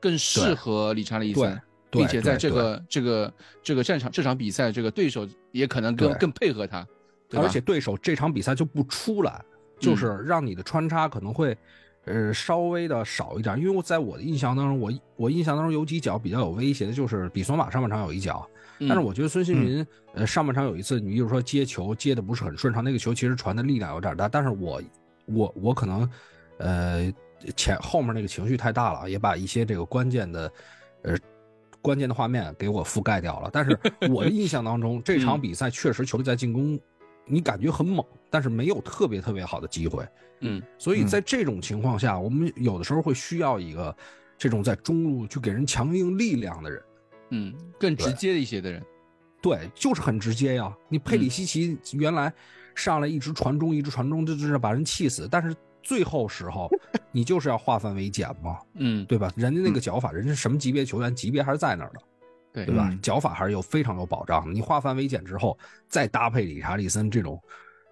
[0.00, 1.60] 更适合理查利森，对。
[1.90, 6.84] 并且在这个这个这个战场这场比赛，这个对手也可能更更配合他，
[7.28, 9.40] 对而且对手这场比赛就不出来，
[9.78, 11.56] 就是让你的穿插可能会，
[12.04, 13.56] 呃，稍微的少一点。
[13.58, 18.44] 因为我在我的印象当中，我我印象当中有几脚比较有威胁的，就是比索马上半场有一脚，
[18.80, 18.88] 嗯。
[18.88, 24.82] 但是我觉得孙兴民，呃，上半场有一次，你比如说接球接的不是很顺畅，那个球其实传的力量有点大，但是我
[25.26, 26.10] 我我可能，
[26.58, 27.12] 呃，
[27.56, 30.52] 前后面那个情绪太大了，也把一些这个关键的，
[31.02, 31.16] 呃。
[31.82, 33.78] 关键的画面给我覆盖掉了，但是
[34.10, 36.80] 我的印象当中，这场比赛确实球队在进攻，
[37.26, 40.02] 你感觉很猛，但是没有特别特别好的机会。
[40.40, 43.94] 嗯所以在这种情况下，我们有的时候会需要一个
[44.38, 46.82] 这种在中路去给人强硬力量的人。
[47.32, 48.82] 嗯更直接一些的人，
[49.42, 50.74] 对，就是很直接呀。
[50.88, 52.32] 你佩里西奇原来
[52.74, 55.28] 上来一直传中，一直传中，这就是把人气死。
[55.30, 56.70] 但是最后时候，
[57.12, 59.32] 你就是要化繁为简嘛，嗯，对吧？
[59.36, 62.00] 人家那个脚法，人家什么级别球员，级别还是在那儿的，
[62.52, 62.88] 对对吧？
[62.90, 64.52] 嗯脚法还是有非常有保障的。
[64.52, 65.56] 你化繁为简之后，
[65.88, 67.40] 再搭配理查利森这种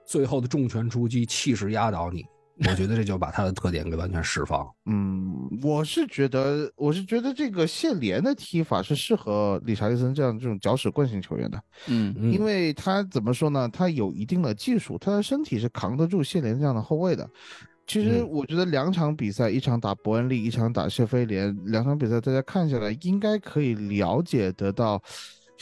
[0.06, 2.24] 最后的重拳出击，气势压倒你，
[2.68, 4.68] 我觉得这就把他的特点给完全释放。
[4.87, 13.68] 嗯，我是觉得，我是觉得这个谢联的踢法是适合理查利森这样这种搅屎棍型球员的，嗯嗯因为他怎么说呢？
[13.68, 17.29] 他有一定的技术，他的身体是扛得住谢联这样的后卫的。
[17.85, 25.03] 其实嗯我觉得两场比赛，一场打伯恩利，一场打谢菲联，两场比赛大家看下来，应该可以了解得到，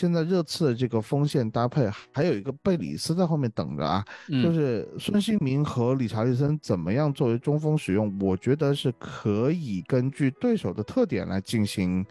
[0.01, 12.03] 现在热刺的这个锋线搭配，还有一个贝里斯在后面等着啊，嗯，就是孙兴民和理查利森怎么样作为中锋使用，我觉得是可以根据对手的特点来进行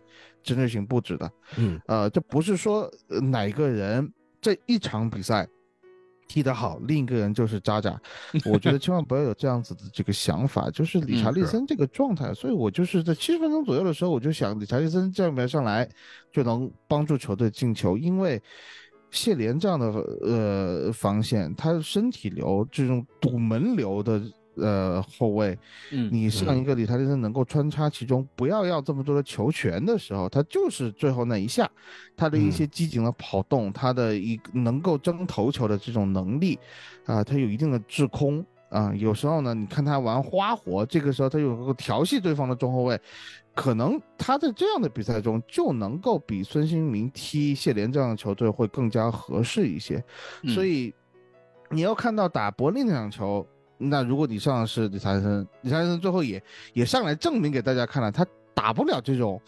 [0.44, 1.32] 针对性布置的。
[1.58, 1.82] 嗯。
[1.88, 5.48] 呃，这不是说呃哪个人这一场比赛
[6.30, 8.00] 踢得好，另一个人就是渣渣。
[8.46, 12.34] 我觉得千万不要有这样子的这个想法，就是理查利森这个状态。
[12.34, 15.86] 所以我就是在七十分钟左右的时候，我就想理查利森这样面上来
[16.32, 18.42] 就能帮助球队进球，因为。
[19.12, 19.88] 谢连这样的
[20.22, 24.22] 呃防线，他身体流这种堵门流的
[24.62, 25.58] 呃后卫，
[25.92, 31.70] 嗯你上一个理查利森能够穿插其中，不要要这么多的球权的时候，他就是最后那一下，
[32.16, 36.58] 他的一些机警的跑动，他的一能够争头球的这种能力，
[37.06, 43.00] 啊，他有一定的制空啊，有时候呢，你看他玩花活，这个时候他有能够调戏对方的中后卫，
[43.56, 50.04] 可能他在这样的比赛中就能够比孙兴民踢谢联这样的球队会更加合适一些，
[50.44, 50.54] 嗯。
[50.54, 50.94] 所以
[51.70, 53.46] 你要看到打伯利那场球。
[53.82, 59.42] 那如果你上的是理查利森，理查利森最后也也上来证明给大家看了，他打不了这种，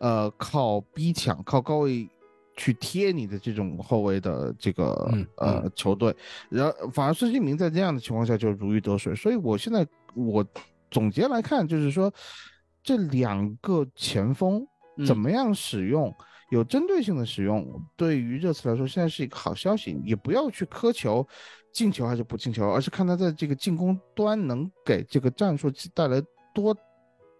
[0.00, 2.08] 呃，靠逼抢、靠高位
[2.56, 6.14] 去贴你的这种后卫的这个嗯呃球队，
[6.48, 10.44] 然后反而孙兴民在这样的情况下就如鱼得水，所以我现在我
[10.90, 12.12] 总结来看，就是说
[12.82, 16.12] 这两个前锋嗯怎么样使用。
[16.50, 20.00] 有针对性的使用，对于热刺来说，现在是一个好消息。
[20.04, 21.26] 也不要去苛求
[21.72, 26.22] 进球还是不进球，而是看他在这个进攻端能给这个战术带来
[26.54, 26.76] 多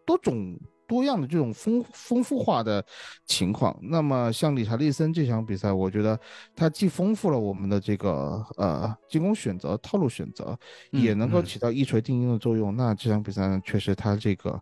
[0.05, 2.85] 多种多样的这种丰丰富化的
[3.25, 3.77] 情况。
[3.81, 6.19] 那么像理查利森这场比赛，我觉得
[6.55, 10.59] 他既丰富了我们的这个呃进攻选择、套路选择，
[10.93, 12.75] 嗯也能够嗯起到一锤定音的作用。
[12.75, 14.61] 那这场比赛呢，确实他这个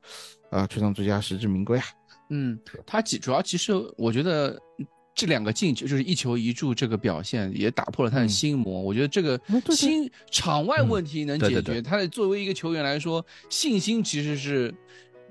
[0.51, 1.85] 呃全场最佳实至名归啊。
[2.35, 4.61] 嗯，他其主要其实我觉得
[5.15, 8.81] 这两个进球就是一球一助这个表现也打破了他的嗯心魔。
[8.81, 14.75] 我觉得这个心场外问题能解决，对对对他的作为一个球员来说，信心其实是。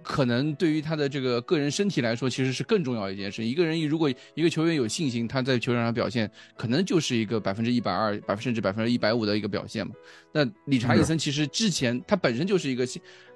[0.06, 3.42] 可能对于他的这个个人身体来说，其实是更重要一件事。
[3.42, 9.94] 一个人如果一个球员有信心，他在球场上表现，可能就是一个百分之一百二、百分甚至百分之一百五的一个表现嘛。
[10.34, 12.86] 那理查利森其实之前他本身就是一个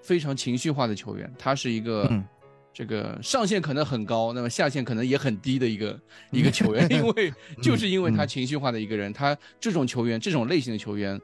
[0.02, 2.12] 非常情绪化的球员，他是一个。
[2.78, 11.20] 嗯这个上限可能很高，那么下限可能也很低的一个一个球员，因为 就是因为他情绪化的一个人，他这种球员这种类型的球员，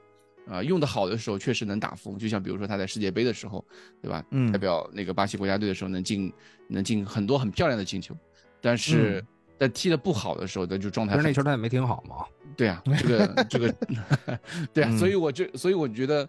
[0.48, 3.64] 啊、用的好的时候确实能打疯，就像比如说他在世界杯的时候，
[4.02, 4.26] 对吧？
[4.32, 4.52] 嗯。
[4.52, 6.34] 代表那个巴西国家队的时候能进
[6.68, 8.18] 能进很多很漂亮的进球，
[8.60, 9.24] 但是
[9.60, 12.26] 在踢的不好的时候，他就状态那球他也没挺好嘛。
[12.58, 13.76] 对啊，这个这个，
[14.74, 16.28] 对啊，嗯所以我就所以我觉得，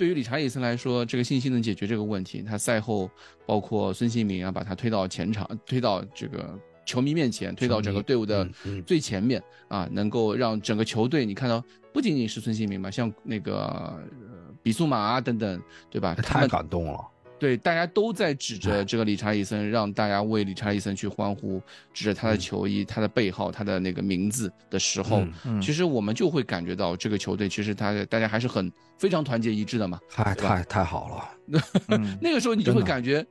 [0.00, 2.40] 对于理查利森来说，这个信心能解决这个问题。
[2.40, 3.10] 他赛后
[3.44, 8.48] 包括孙兴民啊，把他推到前场，推到这个球迷面前，推到整个队伍的
[8.86, 16.14] 最前面啊，能够让整个球队，你看到不仅仅是孙兴民吧，像那个呃比苏马啊等等，对吧？
[16.14, 16.98] 他太感动了。
[17.40, 21.60] 对，大家都在指着这个理查利森，让大家为理查利森去欢呼，
[21.94, 25.60] 指着他的球衣、他的背号、他的那个名字的时候，嗯嗯。
[25.62, 29.98] 其实我们就会感觉到这个球队其实他大家还是很非常团结一致的嘛。
[30.10, 31.08] 太太太好
[31.48, 33.26] 了， 嗯那个时候你就会感觉，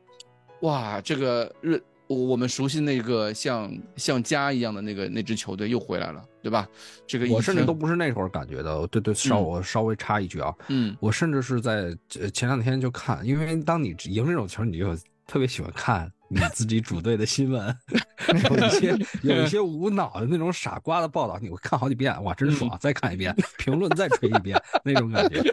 [0.62, 6.68] 哇，这个日我我们熟悉那个像像家一样的那个那支球队又回来了，对吧？
[7.06, 8.88] 这个我甚至都不是那会儿感觉的。
[8.88, 17.78] 对对，稍我稍微插一句啊，嗯我甚至是在呃前两天就看，因为当你赢这种球，你就特别喜欢看你自己主队的新闻，
[18.50, 22.76] 有一些有一些无脑的那种傻瓜的报道，你会看好几遍，哇，真爽！
[22.82, 25.44] 再看一遍，评论再吹一遍那种感觉。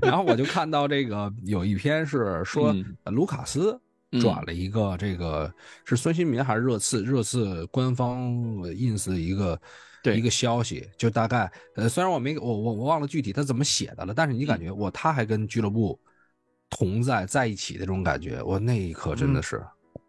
[0.00, 2.74] 然后我就看到这个有一篇是说
[3.04, 3.78] 卢卡斯。
[4.12, 4.20] 嗯。
[4.20, 5.52] 转了一个这个
[5.84, 7.02] 是孙兴民还是热刺？
[7.02, 9.60] 热刺官方 ins 的一个
[10.02, 10.16] 对。
[10.16, 15.98] 一个消息，就大概呃，虽然我没我我我忘了具体他怎么写的了，但是你感觉我他还跟俱乐部
[16.70, 19.64] 同在在一起的这种感觉，我那一刻真的是、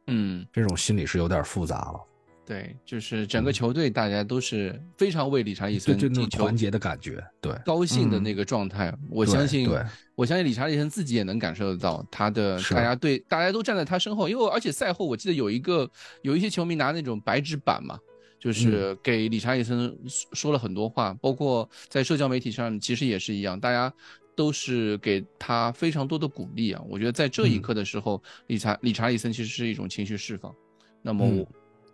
[0.08, 0.46] 嗯。
[0.54, 2.00] 这种心理是有点复杂了。
[2.48, 8.92] 对，就是整个球队大家都是非常为理查利对，森就那种进球团结的感觉，对，高兴的那个状态。
[9.10, 9.84] 我相信对，
[10.16, 15.90] 我相信理查利森自己也能感受得到他的，是大家对大家都站在他身后，因为而且赛后我记得有一个
[16.22, 18.00] 有一些球迷拿那种白纸板嘛。
[18.40, 23.92] 就是嗯给理查利森说说了很多话，包括在社交媒体上，其实也是一样，大家
[24.36, 26.80] 都是给他非常多的鼓励啊。
[26.88, 30.54] 我觉得在这一嗯刻的时候，理查理查利森其实是一种情绪释放。
[31.02, 31.48] 那么嗯我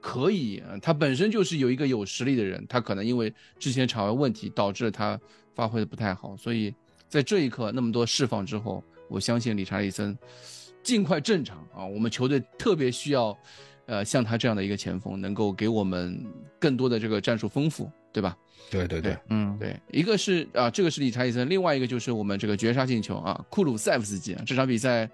[0.03, 5.17] 可以，呃他本身就是有一个有实力的人，他可能因为之前场外问题导致了他
[5.55, 6.75] 发挥的不太好，所以
[7.07, 10.17] 在这一刻那么多释放之后，我相信理查利森
[10.83, 11.85] 尽快正常啊！
[11.85, 13.37] 我们球队特别需要，
[13.85, 16.21] 呃，像他这样的一个前锋，能够给我们
[16.59, 18.37] 更多的这个战术丰富，对吧？
[18.69, 25.09] 对对对，嗯，对，一个是啊，这个是理查利森，另外一个就是我们这个绝杀进球啊，库鲁塞夫斯基啊，这场比赛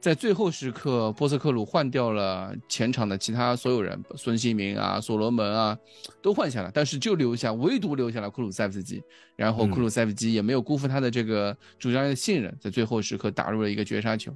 [0.00, 5.76] 在最后时刻，波斯克鲁换掉了前场的其他所有人，孙兴民啊、所罗门啊
[6.22, 9.02] 都换下了，但是就留下唯独留下了库鲁塞夫斯基，
[9.34, 14.32] 然后嗯库鲁塞夫斯基也没有辜负他的这个主教练的信任，在最后时刻打入了一个绝杀球。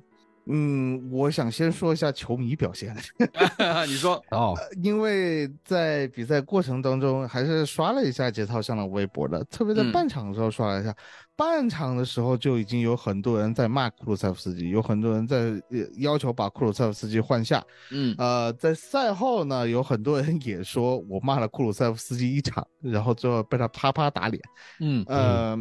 [0.46, 2.96] 嗯，我想先说一下球迷表现，
[3.86, 10.94] 你说，哦，因为在比赛过程当中还是刷了一下节操上的微博的，特别在嗯半场的时候刷了一下。
[11.34, 15.36] 半场的时候就已经有很多人在骂库鲁塞夫斯基，有很多人在
[15.70, 17.64] 呃要求把库鲁塞夫斯基换下。
[17.90, 24.40] 嗯呃，在赛后呢，有很多人也说我骂了库鲁塞夫斯基一场，然后最后被他啪啪打脸。
[24.80, 25.58] 嗯呃，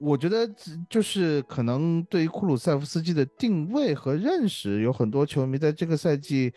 [0.00, 6.50] 我觉得这就是可能对于库鲁塞夫斯基的定位和认识，有很多球迷在这个赛季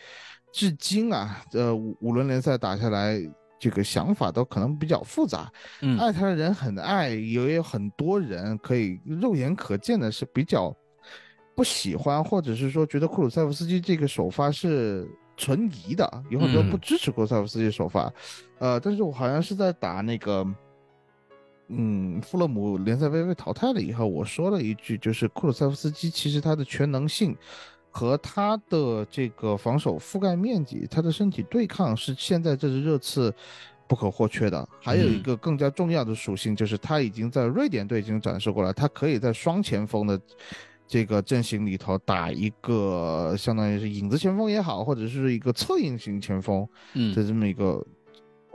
[0.53, 3.19] 至今啊，呃，五五轮联赛打下来，
[3.60, 5.51] 这个想法都可能比较复杂。
[5.82, 10.73] 嗯爱他的人很爱，也有很多人可以肉眼可见的是比较
[11.53, 18.10] 不喜欢，或者是说觉得库鲁塞夫斯基这个首发是存疑的，有很多不嗯支持库鲁塞夫斯基首发。
[18.60, 20.47] 呃，但是我好像是在打那个。
[21.69, 27.36] 嗯，富勒姆联赛杯被淘汰了以后，我说了一句，就是库鲁塞夫斯基其实他的全能性
[27.89, 33.34] 和他的这个防守覆盖面积，他的身体对抗是现在这支热刺
[33.88, 34.67] 不可或缺的。
[34.82, 40.19] 还有一嗯个更加重要的属性，就是他已经在瑞典队已经展示过来，他可以在双前锋的
[40.86, 47.84] 这个阵型里头打一个相当于是影子前锋也好，或者是一个侧应型前锋嗯的这么一个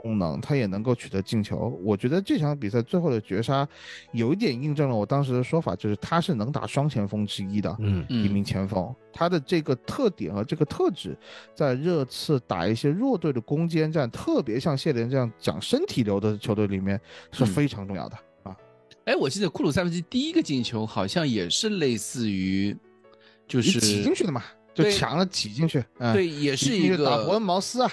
[0.01, 1.77] 功能，他也能够取得进球。
[1.83, 3.67] 我觉得这场比赛最后的绝杀，
[4.13, 7.75] 有一点印证了我当时的说法，就是他是能打双前锋之一的。
[7.79, 11.17] 嗯一名前锋，他的这个特点和这个特质，
[11.53, 16.99] 在热刺打一些弱队的攻坚战，特别像谢联这样讲身体流的球队里面
[17.31, 18.55] 是嗯非常重要的、啊。
[19.03, 22.75] 哎，我记得库鲁塞夫斯基第一个进球好像也是类似于，
[23.47, 27.91] 就是挤进去的嘛，就对抢了挤进去，嗯、对，也是一个打伯恩茅斯啊，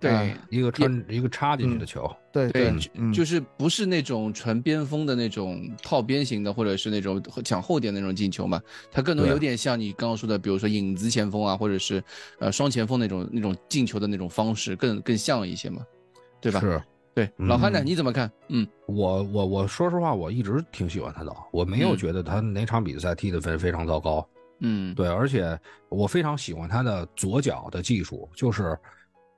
[0.00, 12.02] 对嗯一个穿一个插进去的球，对对，嗯就就是不是那种纯边锋的那种套边型的，或者是那种抢后点那种进球嘛，它更多有点像你刚刚说的，比如说影子前锋啊，或者是
[12.38, 15.82] 呃双前锋那种那种进球的那种方式，更更像一些嘛，
[16.40, 16.60] 对吧？
[16.60, 16.82] 是
[17.14, 18.30] 对，嗯老汉呢，你怎么看？
[18.48, 24.28] 嗯我我我说实话，我一直挺喜欢他的，我没有嗯觉得他哪场比赛踢的非非常糟糕。
[24.60, 28.78] 嗯，对，而且我非常喜欢他的左脚的技术，就是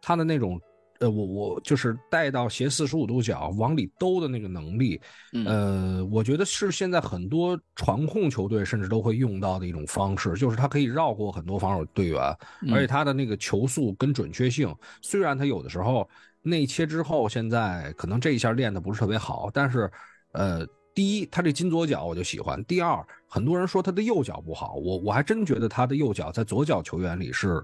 [0.06, 0.60] 他的那种，
[1.00, 5.00] 呃，我我就是带到斜四十五度角往里兜的那个能力，
[5.32, 12.22] 嗯呃，我觉得是现在很多传控球队甚至都会用到的一种方式，就是他可以绕过很多防守队员，
[12.62, 16.08] 嗯而且他的那个球速跟准确性，虽然他有的时候
[16.40, 19.90] 内切之后，现在可能这一下练的不是特别好，但是，
[20.30, 20.64] 呃。
[20.96, 22.64] 第一，他这金左脚我就喜欢。
[22.64, 27.62] 第二，很多人说他的右脚不好，我我还真觉得他的右脚在左脚球员里是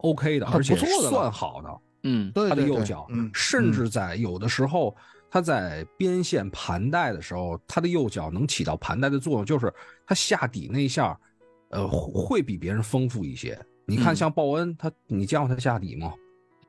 [0.00, 0.74] OK 的，而且
[1.08, 1.68] 算好的。
[2.02, 4.96] 嗯他的右脚，嗯，甚至在有的时候，
[5.30, 9.72] 他在边线盘带的时候，他的右脚能起到盘带的作用，就是
[10.06, 11.18] 他下底那一下，
[11.68, 13.58] 呃，会比别人丰富一些。
[13.84, 16.14] 你看，嗯像鲍恩，他你见过他下底吗？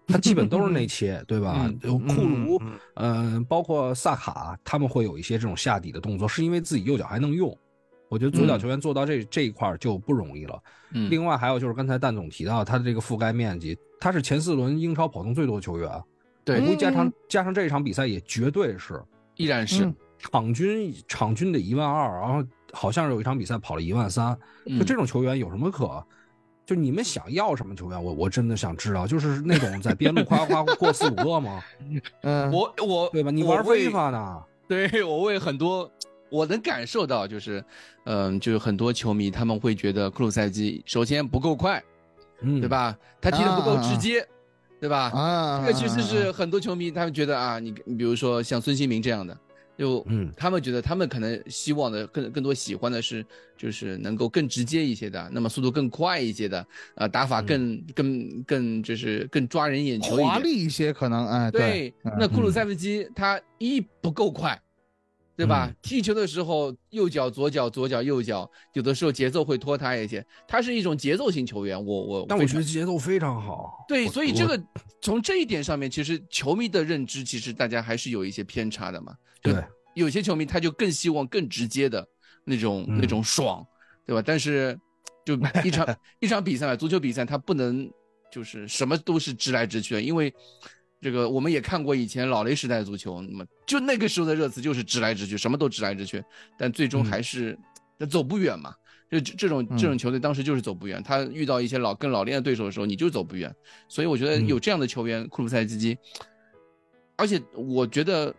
[0.07, 7.57] 他基本都是内 切，对吧库鲁嗯，嗯，包括萨卡，他们会有一些这种下底的动作，是因为自己右脚还能用。
[8.11, 10.61] 我觉得左脚嗯球员做到这这一块儿就不容易了。
[10.91, 16.03] 嗯，另外还有就是刚才蛋总提到他的这个覆盖面积，他是前四轮英超跑动最多的球员，我
[16.43, 19.01] 对估计加上嗯加上这一场比赛也绝对是
[19.37, 26.05] 依然是嗯场均场均得一万二，然后好像是有一场比赛跑了一万三，就嗯这种球员有什么可？
[26.63, 28.01] 就你们想要什么球员？
[28.01, 31.63] 我我真的想知道，就是那种在边路夸夸过四五个吗？
[32.23, 33.31] 嗯，我我对吧？
[33.31, 34.43] 你我玩非法呢？
[34.67, 35.89] 对我为很多，
[36.31, 37.63] 我能感受到，就是，
[38.05, 41.83] 嗯、就是很多球迷他们会觉得库鲁塞基首先不够快，
[42.41, 42.69] 嗯，对？
[42.69, 42.97] 吧？
[43.19, 44.25] 他踢得不够直接，
[44.79, 45.11] 对吧？
[45.11, 49.37] 啊，这个其实是很多球迷他们觉得啊，你你比如说像孙兴民这样的，
[49.77, 53.25] 就嗯他们觉得他们可能希望的更更多喜欢的是
[53.57, 56.65] 就是能够更直接一些的，那么速度更快一些的，
[56.95, 60.39] 呃，打法更更更就是更抓人眼球一华。
[60.39, 64.59] 丽一些，可能哎，对，嗯那库鲁塞基他一不够快，
[65.35, 65.67] 对吧？
[65.67, 70.25] 嗯踢球的时候右脚左脚左脚右脚，有的时候节奏会拖沓一些。
[70.47, 73.85] 他是一种节奏型球员，我我但我觉得节奏非常好。
[73.87, 74.61] 对，所以这个
[75.01, 79.15] 从这一点上面，其实球迷的认知，其实大家还是有一些偏差的嘛。
[79.41, 79.55] 对
[79.95, 82.07] 有些球迷他就更希望更直接的
[82.45, 83.65] 那种、那嗯种爽，
[84.05, 84.21] 对吧？
[84.25, 84.79] 但是
[85.25, 87.89] 就一场 一场比赛嘛，足球比赛他不能
[88.31, 90.33] 就是什么都是直来直去的，因为
[91.01, 96.23] 这个我们也看过以前老雷时代的足球，那么就那个时候的热刺就是直来直去，什么都直来直去，
[96.57, 97.57] 但最终嗯还是
[97.97, 98.73] 那走不远嘛。
[99.09, 103.53] 就这这种这种球队当时就是走不远，他遇到一些老更老练的对手的时候，你就走不远。
[103.89, 105.97] 所以我觉得嗯有这样的球员，库鲁塞基基，
[107.17, 108.33] 而且我觉得，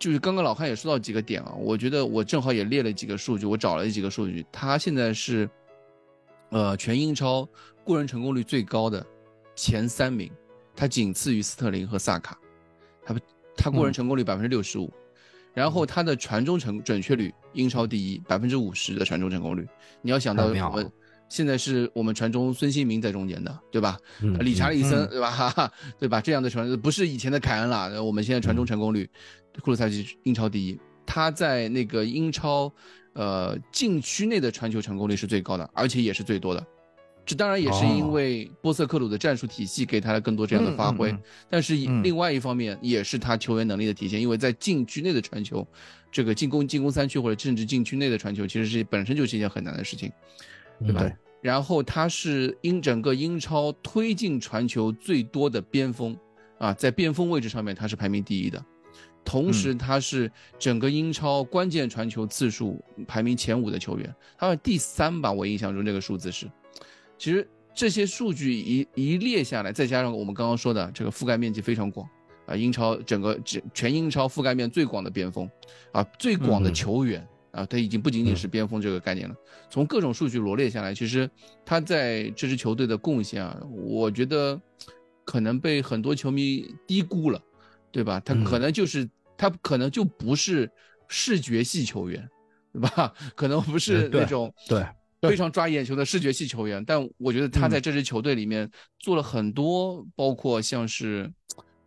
[0.00, 5.48] 就是刚刚老汉也说到几个点啊，我觉得我正好也列了几个数据，我找了几个数据，他现在是，
[6.50, 7.48] 呃，全英超
[7.84, 9.06] 过人成功率最高的
[9.54, 10.28] 前三名，
[10.76, 12.38] 他仅次于斯特林和萨卡，
[13.04, 13.14] 他
[13.56, 14.92] 他过人成功率百分之六十五，
[15.52, 19.66] 然后他的传中成准确率英超第一，百分之五十的传中成功率，
[20.02, 20.52] 你要想到
[21.26, 23.98] 现在是我们传中孙兴民在中间的，对吧？
[24.20, 25.30] 嗯理查利森，嗯对吧？
[25.30, 26.20] 哈哈，对吧？
[26.20, 29.08] 这样的传不是以前的凯恩了，我们现在传中成功率，
[29.62, 32.70] 库鲁塞奇英超第一，他在那个英超，
[33.14, 36.64] 呃，禁区内的传球成功率是最高的，而且也是最多的。
[37.26, 45.66] 这当然也是因哦为波瑟克鲁的战术体系给他了更多这样的发挥，嗯嗯嗯但是另外一方面也是他球员能力的体现，因为在禁区内的传球，
[46.12, 50.12] 这个进攻进攻三区或者甚至禁区内的传球，其实是本身就是一件很难的事情。
[50.80, 51.02] 对吧？
[51.02, 56.16] 对然后他是英整个英超推进传球最多的边锋
[56.58, 58.64] 啊，在边锋位置上面他是排名第一的，
[59.24, 66.50] 同时他是整个英超关键传球次数排名前五的球员，他是第三吧，我印象中这个数字是。
[67.24, 72.06] 其实这些数据一一列下来，再加上我们刚刚说的这个覆盖面积非常广
[72.44, 75.48] 啊，英超整个全全英超覆盖面最广的边锋
[75.92, 77.26] 啊，最广的嗯球员。
[77.52, 79.34] 啊，他已经不仅仅是边锋这个概念了。
[79.70, 81.30] 从各种数据罗列下来，其实
[81.64, 84.60] 他在这支球队的贡献啊，我觉得
[85.24, 87.40] 可能被很多球迷低估了，
[87.92, 88.20] 对吧？
[88.20, 89.08] 他可能就是、
[89.38, 90.68] 他可能就不是
[91.06, 92.28] 视觉系球员，
[92.72, 93.14] 对吧？
[93.36, 94.84] 可能不是那种对
[95.28, 101.32] 非常抓眼球的视觉系球员，但我觉得他在这支球队里面做了很多，包括像是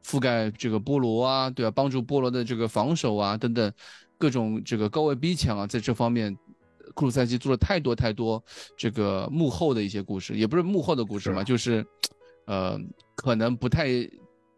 [0.03, 1.71] 覆盖这个波罗啊，对吧？
[1.71, 3.71] 帮助波罗的这个防守啊等等。
[4.19, 6.35] 各种这个高位逼抢啊，在这方面，
[6.95, 8.43] 库鲁塞奇做了太多太多
[8.75, 11.85] 这个幕后的一些故事，也不是幕后的故事嘛，就是，
[12.47, 12.79] 呃，
[13.13, 13.89] 可能不太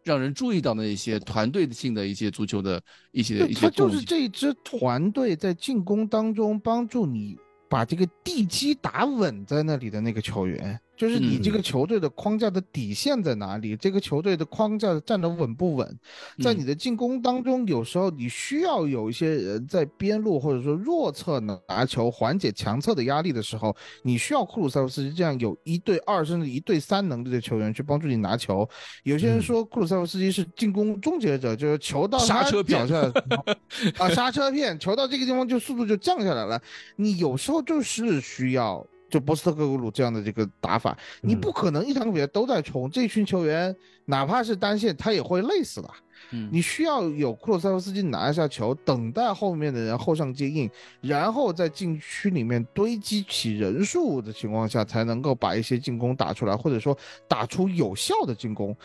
[0.01, 7.38] 让人注意到的一些团队性的一些足球的一些一些他就是这支团队在进攻当中帮助你
[7.70, 10.78] 把这个地基打稳在那里的那个球员。
[11.00, 13.74] 就是你这个球队的框架的底线在哪里？
[13.78, 16.00] 这个球队的框架站得稳不稳？
[16.43, 23.74] 在你的进攻当中，有时候你需要有一些人在边路或者说弱侧拿球，缓解强侧的压力的时候，
[24.04, 28.68] 你需要库鲁塞夫斯基这样有一对二甚至一对三能力的球员去帮助你拿球。
[29.04, 33.00] 有些人说库鲁塞夫斯基是进攻终结者，就是球到他脚下
[33.97, 36.62] 啊刹车片，球到这个地方就速度就降下来了。
[36.97, 38.86] 你有时候就是需要。
[39.10, 42.89] 就波斯特格鲁这样的这个打法，你不可能一场比赛都在冲。
[42.89, 45.89] 这群球员哪怕是单线，他也会累死的。
[46.32, 50.70] 嗯，你需要有库洛塞夫斯基拿一下球，等待后面的人后上接应，
[51.01, 56.97] 然后在禁区里面堆积起人数的情况下，才能够把一些进攻打出来，或者说
[57.28, 58.76] 打出有效的进攻。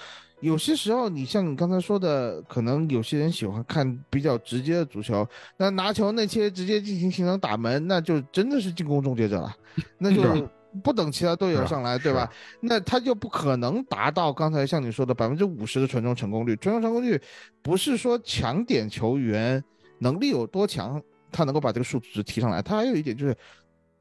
[0.40, 5.26] 有些时候，你像你刚才说的，可能有些人喜欢看比较直接的足球，
[5.56, 9.56] 那拿球那些直接进行形成打门，那就真的是进攻终结者了，
[9.96, 10.22] 那就
[10.82, 12.30] 不等其他队友上来，对吧？
[12.60, 16.56] 那他就不可能达到刚才像你说的百分之五十的传中成功率。
[16.56, 17.20] 传中成功率
[17.62, 19.62] 不是说强点球员
[19.98, 21.00] 能力有多强，
[21.30, 23.36] 他能够把这个数值提上来，他还有一点就是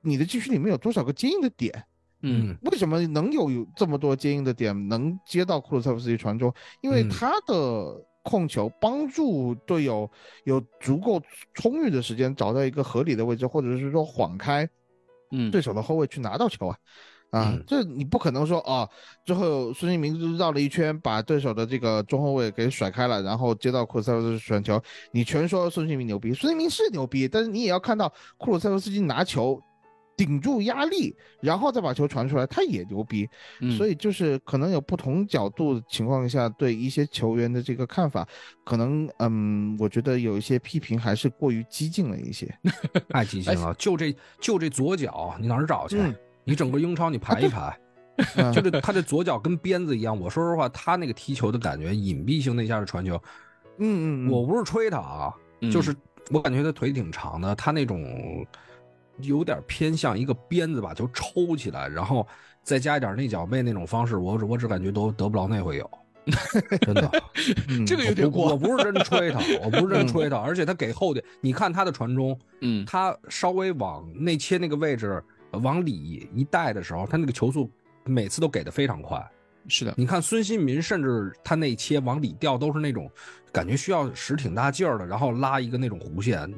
[0.01, 1.83] 你的禁区里面有多少个接应的点。
[2.25, 6.53] 嗯，为什么能有有这么多接应的点，能接到库鲁塞夫斯基传中？
[6.79, 10.09] 因为他的控球帮助队友
[10.45, 11.21] 有足够
[11.53, 14.65] 充裕的时间找到一个合理的位置，或者是说晃开，
[15.33, 16.77] 嗯，对手的后卫去拿到球啊。
[17.31, 18.87] 啊，嗯这你不可能说哦，
[19.25, 24.79] 最后孙兴民绕了一圈，把对手的这个中后卫给甩开了，然后接到库鲁塞夫斯基传球，
[25.11, 28.07] 你全说孙兴民牛逼，孙兴民是牛逼，但是你也要看到
[28.37, 29.59] 库鲁塞夫斯基拿球。
[30.15, 33.27] 顶住压力，然后再把球传出来，他也牛逼。
[33.61, 38.27] 嗯所以就是可能有不同角度的情况下，对一些球员的这个看法，
[38.63, 42.53] 可能嗯，我觉得有一些批评还是过于激进了一些。
[43.09, 45.97] 太激进了，就这就这左脚，你哪儿找去？
[45.99, 47.79] 嗯你整个英超你排一排，
[48.35, 50.19] 嗯就这他这左脚跟鞭子一样。
[50.19, 53.15] 我说实话，他那个踢球的感觉，隐蔽性那下的传球，
[53.77, 55.95] 嗯嗯，嗯我不是吹他啊，嗯就是
[56.31, 58.45] 我感觉他腿挺长的，他那种
[59.17, 62.27] 有点偏向一个鞭子把球抽起来，然后
[62.63, 65.89] 再加一点内脚背那种方式，我我只感觉都得不着那回有，
[66.81, 67.11] 真的。
[67.67, 77.69] 嗯 这个有点我不我，不是真吹他，我不是真吹他， 而且他给后点，你看他的传中，嗯他稍微往内切那个位置呃往里一带的时候，他那个球速
[78.05, 79.23] 每次都给的非常快。
[79.67, 83.09] 是的，你看孙兴民，甚至他内切往里掉都是那种
[83.51, 86.53] 感觉需要使挺大劲儿的，然后拉一个那种弧线。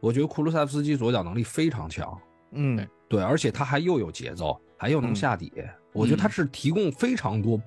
[0.00, 2.18] 我觉得库卢塞夫斯基左脚能力非常强，
[2.52, 5.52] 嗯对，而且他还又有节奏，还又能嗯下底，
[5.92, 7.60] 我觉得他是提供非常多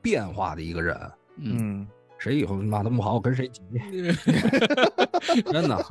[0.00, 0.96] 变化的一个人。
[1.38, 3.60] 嗯，嗯谁以后骂他不好，我跟谁急，
[5.50, 5.86] 真的。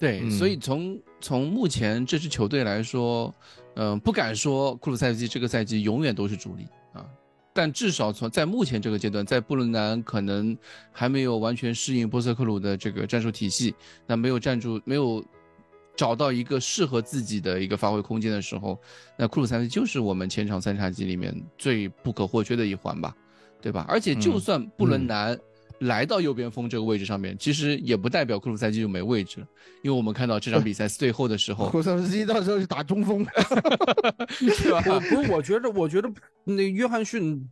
[0.00, 3.32] 对，嗯所以从从目前这支球队来说，
[3.74, 7.04] 嗯、不敢说库鲁塞夫斯基这个赛季永远都是主力啊，
[7.52, 10.56] 但至少从在目前这个阶段，在布伦南可能
[10.90, 13.74] 还没有完全适应波斯克鲁的这个战术体系，
[14.06, 15.22] 那没有站住，没有
[15.96, 18.78] 找到一个适合自己的一个发挥空间的时候，
[19.16, 23.14] 那库鲁塞夫斯基就是我们前场三叉戟里面最不可或缺的一环吧，
[23.60, 23.84] 对吧？
[23.88, 25.38] 而且就嗯算布伦南。
[25.80, 29.46] 来到右边锋这个位置上面，其实也不代表库鲁塞基就没位置了，
[29.82, 33.22] 因为我们看到这场比赛最后的时候，库鲁塞基到时候是打中锋，
[34.30, 34.82] 是吧？
[34.88, 36.10] 我不是，我觉得，我觉得
[36.44, 37.46] 那约翰逊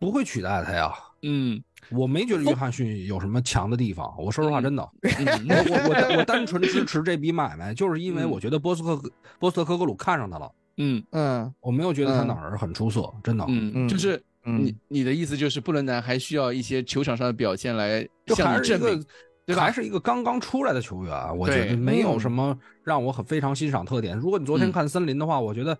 [0.00, 0.92] 不会取代他呀。
[1.22, 4.12] 嗯，我没觉得约翰逊有什么强的地方。
[4.18, 8.30] 我说实话，真的， 嗯我我我我单纯支持这笔买卖，就是因为嗯。
[8.30, 9.00] 我觉得波斯克
[9.38, 11.02] 波斯特科格鲁看上他了，嗯。
[11.10, 11.54] 嗯。
[11.60, 12.26] 我没有觉得他嗯。
[12.26, 13.44] 哪儿很出色，真的。
[13.48, 19.06] 嗯，嗯就是你嗯，你的意思就是布伦南还需要一些球场上的表现来就向还是一个你证明，
[19.46, 19.62] 对吧？
[19.62, 22.20] 还是一个刚刚出来的球员，我觉得没有嗯。
[22.20, 24.16] 什么让我很非常欣赏特点。
[24.16, 24.72] 如果你昨天嗯。
[24.72, 25.78] 看森林的话，我觉得，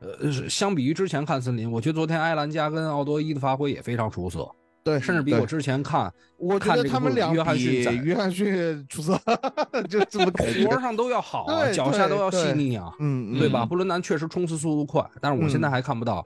[0.00, 4.48] 呃，相比于之前看森林，我觉得昨天埃兰加跟奥多伊的发挥也非常出色，
[4.88, 9.20] 对，甚至比我之前看我觉得他们俩约翰逊约翰逊出色，
[9.90, 13.64] 就这么活儿上都要好脚下都要细腻啊，嗯，对吧？
[13.64, 16.24] 嗯布伦南确实冲刺速度快，但是我现在嗯还看不到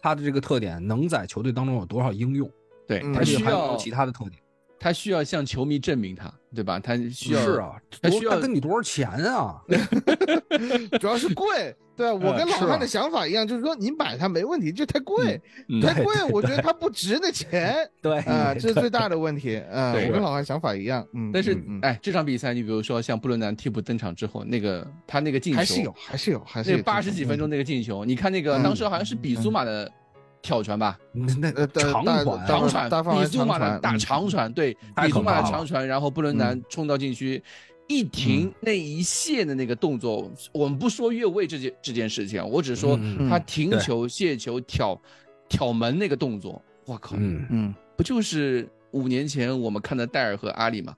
[0.00, 2.48] 他的这个特点能在球队当中有多少应用，
[2.86, 4.40] 对嗯而且他需要其他的特点。
[4.78, 6.78] 他需要向球迷证明他，对吧？
[6.78, 7.72] 他需要是，啊，
[8.02, 9.60] 他需要他跟你多少钱啊？
[11.00, 11.74] 主要是贵。
[11.96, 17.72] 对，我跟老汉的想法一样，就是说你买它没问题，就太贵，嗯太贵，我觉得它不值那钱
[18.02, 19.58] 对啊， 这是最大的问题。
[19.72, 29.88] 啊，对我跟老汉想法一样，嗯，但是哎，这场比赛你比如说像布伦南替补登场之后，那个他那个进球还是有，还是有，还是有那八十几分钟那个进球，你看那个嗯当时好像是比苏马的
[30.44, 37.42] 跳传吧，那那长大传啊长传比苏马的大长传嗯，对，太比苏马的长传，然后布伦南冲到禁区。
[37.86, 44.98] 一停那一线的那个动作，我们不说越位这件这件事情，我只说嗯他停球、卸球、挑
[45.50, 50.94] 挑门那个动作，我靠，嗯，嗯，不就是五年前我们看的戴尔和阿里嘛，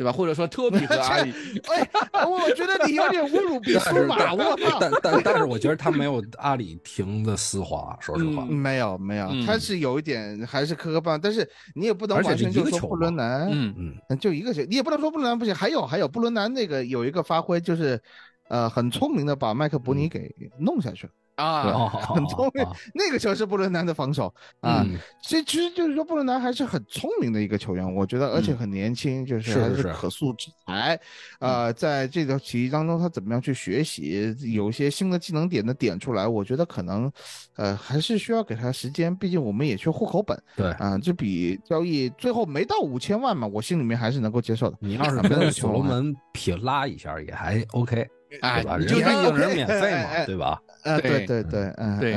[0.00, 0.10] 对吧？
[0.10, 1.30] 或者说托比和阿里，
[1.68, 4.78] 哎，我觉得你有点侮辱比但是苏马，我操！
[4.80, 8.46] 但但但是我觉得他没有阿里停的丝滑，说实话。
[8.48, 18.00] 嗯没有没有，嗯他是有一点还是磕磕绊，但是你也不能完全就说布伦南，嗯嗯，就一个球，你也不能说布伦南不行，还有还有布伦南那个有一个发挥就是，
[18.48, 21.12] 呃，很聪明的把麦克伯尼给弄下去了，
[21.44, 24.84] 啊，哦， 很聪明啊那个球是布伦南的防守啊。
[24.86, 30.98] 嗯这其实就是说布伦南还是很聪明的一个球员，我觉得，而且很年轻，就是还是可塑之才。
[31.38, 37.10] 呃，在这个体系当中，他怎么样去学习，有一些新的技能点的点出来，我觉得可能，
[37.56, 40.98] 呃，还是需要给他时间，毕竟我们也缺户口本对，啊。
[40.98, 44.76] 这笔交易最后没到五千万嘛，我心里面还是能够接受的。
[44.80, 48.06] 你要是跟球门撇拉一下也还 OK，
[48.40, 48.76] 哎对吧？
[48.78, 50.60] 你就看人家毕竟 OK，人免费嘛，对吧？
[50.82, 52.12] 呃，对对对对，嗯，对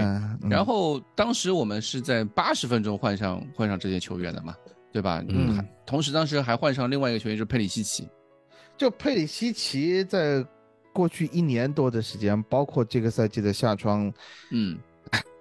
[0.50, 4.56] 然后当时我们是在八十分钟换上换上这些球员的嘛，
[4.92, 5.24] 对吧？
[5.30, 8.08] 嗯同时当时还换上另外一个球员就是佩里西奇，
[8.78, 10.46] 就佩里西奇在
[10.94, 14.12] 过去一年多的时间，包括这个赛季的夏窗，
[14.52, 14.78] 嗯。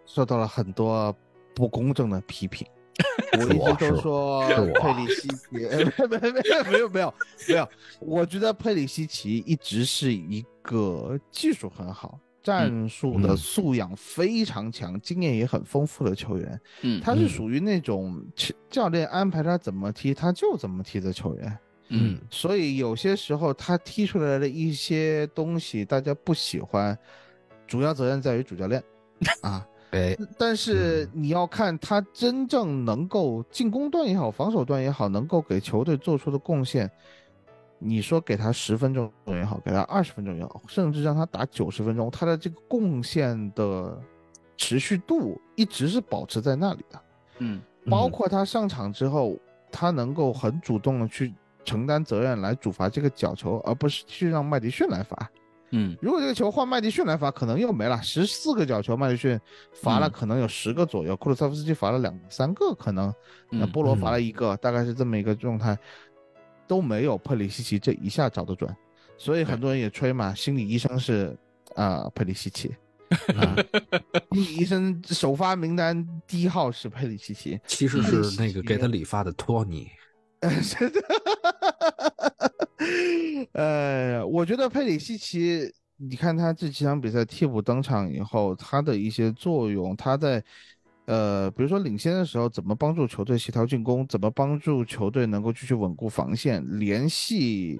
[0.05, 1.15] 受到了很多
[1.55, 2.67] 不公正的批评。
[3.39, 7.15] 我一直都说佩里西奇，呃没没没有没有没有
[7.49, 7.69] 没有，
[7.99, 16.61] 我觉得佩里西奇一直是一个技术很好、战术的嗯素养非常强、经验也很丰富的球员。
[16.83, 18.23] 嗯他是嗯属于那种
[18.69, 21.59] 教练安排他怎么踢他就怎么踢的球员。
[21.89, 26.99] 嗯所以有些时候他踢出来的一些东西，大家不喜欢，
[27.67, 28.83] 主要责任在于主教练
[29.43, 29.67] 啊。
[29.93, 36.91] 哎，但是你要看他真正能够进攻端也好，防守端也好，能够给球队做出的贡献。
[37.85, 43.99] 你说给他十分钟也好，给他二十分钟也好，甚至让他打九十分钟，他的这个贡献的
[44.57, 47.01] 持续度一直是保持在那里的。
[47.39, 47.61] 嗯
[47.91, 49.37] 包括他上场之后，
[49.71, 55.31] 他能够很主动的去承担责任来主罚这个角球，而不是去让麦迪逊来罚。
[55.75, 58.01] 嗯如果这个球换麦迪逊来罚，可能又没了。
[58.03, 59.41] 十四个角球，麦迪逊
[59.73, 63.13] 罚了嗯可能有十个左右，库鲁塞夫斯基罚了两三个，可能
[63.51, 65.77] 那嗯波罗罚了一个，大概是这么一个状态，
[66.73, 68.75] 都没有佩里西奇这一下找得准，
[69.19, 71.37] 所以很多人也吹嘛，心理医生是
[71.75, 72.75] 啊、佩里西奇。
[73.37, 73.55] 啊，
[74.33, 79.87] 心理医生首发名单第一号是佩里西奇，其实是那个给他理发的托尼。
[80.41, 81.01] 真的，
[83.53, 90.43] 呃，我觉得佩里西奇，你看他这几场比赛替补登场以后，他的一些作用，他在
[91.13, 97.79] 呃，比如说领先的时候，怎么帮助球队协调进攻，怎么帮助球队能够继续稳固防线，联系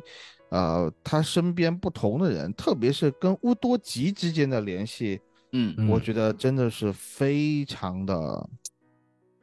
[0.51, 5.19] 呃他身边不同的人，特别是跟乌多吉之间的联系，
[5.53, 8.51] 嗯嗯我觉得真的是非常的，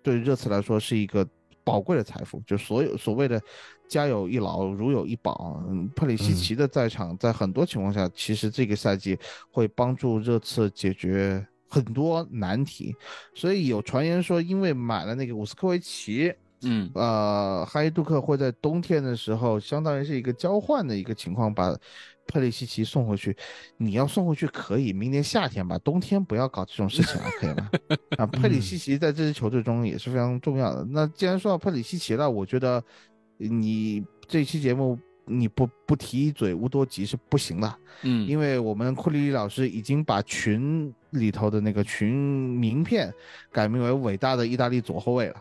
[0.03, 1.27] 对热刺来说是一个
[1.63, 2.39] 宝贵的财富。
[2.45, 3.41] 就所有所谓的
[3.89, 9.17] “家有一老，如有一宝”，嗯，佩里西奇的在场，在很多情况下，其实这个赛季
[9.49, 12.93] 会帮助热刺解决很多难题。
[13.33, 21.73] 所以有传言说，因为买了那个伍斯科维奇，嗯呃，哈伊杜克会在冬天的时候，相当于是一个交换的一个情况，把
[22.27, 23.35] 佩里西奇送回去。
[23.77, 27.69] 你要送回去可以，明年夏天吧，冬天不要搞这种事情了， 可以吗？
[28.17, 30.83] 啊， 佩里西奇在这支球队中也是非常重要的。
[30.91, 32.83] 那既然说到佩里西奇了，我觉得
[33.37, 43.13] 你这期节目你不不提一嘴乌多吉是不行的，嗯，因为我们库里里老师已经把群里头的那个群名片
[43.51, 45.35] 改名为伟大的意大利左后卫了。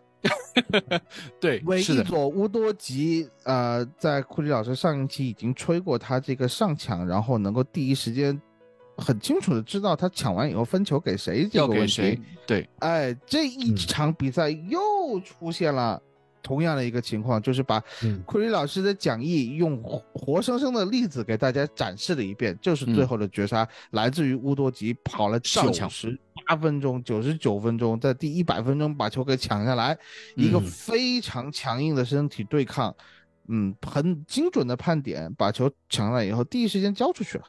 [1.38, 8.38] 对韦是的，伊佐乌多吉，呃，在库里老师上一期已经吹过他这个上抢，然后能够第一时间
[8.96, 12.22] 很清楚的知道他抢完以后分球给谁这要个问给谁题。？
[12.46, 16.02] 对，哎，这一嗯场比赛又出现了
[16.42, 18.22] 同样的一个情况，就是把嗯。
[18.26, 29.96] 库里老师的讲义用活活生生的例子给大家展示了一遍，就是最后的绝杀、来自于乌多吉跑了九十八分钟、九十九分钟，在第一百分钟把球给抢下来，
[30.36, 32.94] 一个嗯非常强硬的身体对抗，
[33.48, 37.44] 嗯，很精准的判点，把球抢来以后，第一时间交出去了，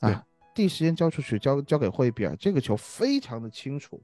[0.00, 0.24] 啊，
[0.54, 4.00] 第一时间交出去，交交给霍伊比尔，这个球非常的清楚，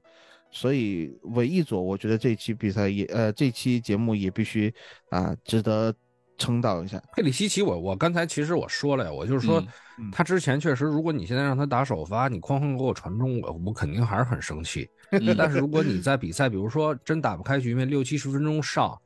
[0.51, 4.73] 所以韦一佐，我觉得这期比赛也，呃，这期节目也必须
[5.09, 5.93] 啊、值得
[6.37, 7.01] 称道一下。
[7.13, 9.67] 佩里西奇我，我刚才其实我说了呀，我就是说嗯
[9.99, 14.87] 嗯他之前确实，如果你现在让他打首发，你哐哐给我传中，我我肯定还是很生气。
[15.11, 18.97] 嗯但是如果你在比赛，比如说真打不开局面，六七十分钟上，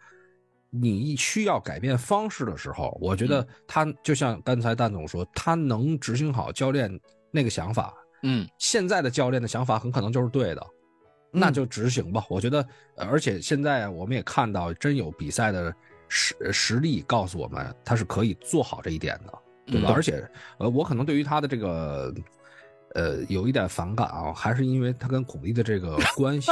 [0.69, 6.99] 你需要改变方式的时候，我觉得他就像刚才蛋总说，他能执行好教练
[7.31, 7.93] 那个想法。
[8.23, 10.67] 嗯现在的教练的想法很可能就是对的，
[11.32, 12.23] 那嗯就执行吧。
[12.29, 12.65] 我觉得，
[12.95, 15.73] 呃而且现在我们也看到，真有比赛的
[16.07, 19.34] 实实力告诉我们，他是可以做好这一点的，
[19.65, 19.89] 对吧？
[19.89, 20.29] 嗯而且，
[20.59, 22.13] 呃，我可能对于他的这个，
[22.95, 26.51] 呃，有一点反感啊，还是因为他跟孔蒂的这个 关系。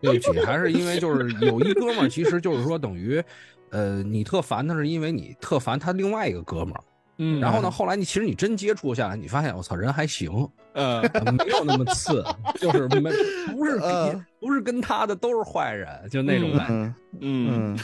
[0.00, 3.22] 对不起，还是因为就是有一哥们儿，其实就是说等于，
[3.70, 6.82] 呃，你特烦他是因为你特烦他另外一个哥们儿。
[7.18, 7.40] 嗯。
[7.40, 10.30] 然后呢，后来你其实你真接触下来，你发现我操，人还行，
[10.74, 12.24] 呃呃没有那么次，
[12.58, 13.10] 就是没
[13.52, 16.72] 不是呃不是跟他的都是坏人，就那种感觉。
[16.72, 17.76] 嗯嗯。
[17.76, 17.78] 嗯。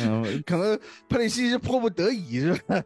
[0.00, 2.82] 嗯，可能佩里西是迫不得已是吧？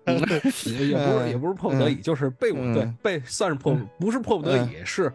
[0.66, 2.74] 也也不是也不是迫不得已，就是被我嗯。
[2.74, 5.12] 对被算是迫不是迫不得已，是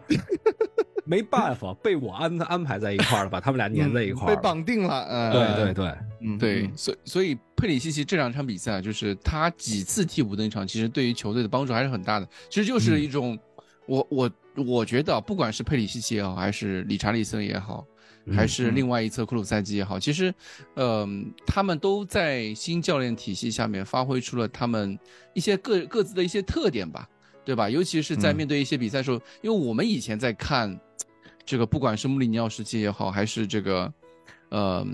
[1.04, 4.42] 没办法被我安安排在一块儿了，把他们俩粘在一块儿被。
[4.42, 5.02] 绑定了。
[5.04, 12.28] 呃，对对对，嗯，对，嗯所以所以佩里西奇这两场比赛啊，就是他几次替补登场，其实对于球队的帮助还是很大的。
[12.48, 13.38] 其实就是一种，
[13.86, 14.30] 我我
[14.66, 17.86] 我觉得啊，不管是佩里西奇也好，还是理查利森也好，
[18.32, 20.34] 还是另外一侧库鲁塞基也好，其实，
[20.76, 24.98] 嗯、他们都在新教练体系下面发挥出了他们
[25.34, 27.06] 一些各各自的一些特点吧，
[27.44, 27.68] 对吧？
[27.68, 30.78] 尤其是在嗯面对一些比赛的时候，因为我们以前在看
[31.44, 33.92] 这个，不管是穆里尼奥时期也好，还是这个。
[34.50, 34.86] 呃，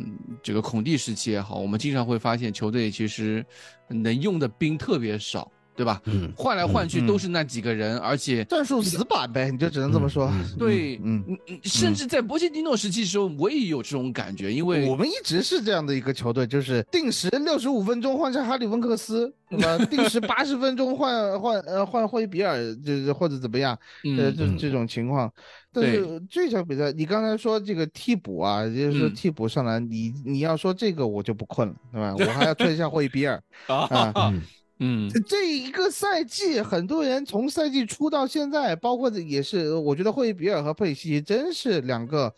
[0.43, 3.45] 这个孔蒂时期也好，我们经常会发现球队其实
[3.89, 6.01] 能用的兵特别少，对吧？
[6.05, 10.27] 嗯换来换去嗯都是那几个人，而且战术死板呗，你就只能这么说。
[10.33, 19.79] 嗯对，嗯嗯嗯，甚至在波切蒂诺时期的时候，我也有这种感觉，因为我们一直是这样的一个球队，就是定时六十五分钟换上哈里温克斯，对吧？
[19.87, 23.73] 定时八十分钟换换呃换霍伊比尔，就是或者怎么样，
[24.19, 25.33] 呃，嗯这这种情况。
[25.73, 32.15] 但是这场比赛，你刚才说这个替补啊，就是说嗯替补上来，你你要说这个我就不困了，对吧？
[32.19, 33.41] 我还要吹一下霍伊比尔。
[33.67, 34.33] 啊
[34.81, 35.09] 嗯。
[35.15, 42.35] 嗯这一个赛季，很多人从赛季初到现在，包括也是，我觉得霍伊比尔和佩西真是两个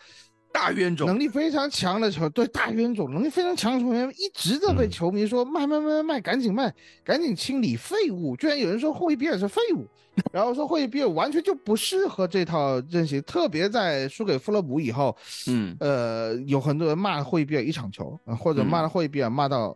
[0.53, 4.91] 大冤种能力非常强的球，对大冤种，能力非常强的球员，一直在被嗯。
[4.91, 6.73] 球迷说卖卖卖卖，赶紧卖，
[7.03, 8.37] 赶紧清理废物。
[8.37, 9.87] 居然有人说霍伊比尔是废物，
[10.31, 15.17] 然后说霍伊比尔完全就不适合这套阵型，特别在输给富勒姆以后，
[15.47, 15.75] 嗯。
[15.81, 19.75] 呃，有很多人骂了霍伊比尔一场球，呃或者骂了霍伊比尔骂到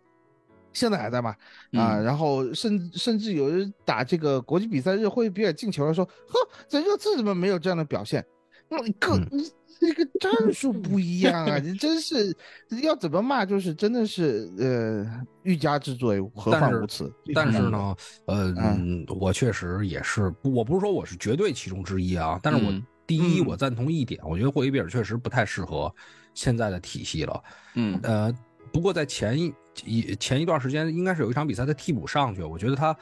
[0.77, 1.39] 现在还在骂啊，
[1.73, 8.23] 嗯然后甚甚至有人打这个国际比赛日，霍伊比尔进球了，说呵，在热刺怎么没有这样的表现？
[8.69, 12.37] 那你个嗯你这个战术不一样啊，你真是
[12.83, 17.11] 要怎么骂，就是真的是呃欲加之罪，何患无辞。
[17.35, 17.97] 但是，呢，
[18.27, 25.95] 呃，嗯我确实也是，我不是说我是绝对其中之一啊，但是我嗯第一，嗯我赞同一点，我觉得霍伊比尔确实不太适合
[26.35, 27.43] 现在的体系了。
[27.77, 28.35] 嗯呃，
[28.73, 29.39] 不过在前
[29.85, 32.97] 一一前一段时间，应该是有一场比赛的替补上去，我觉得他，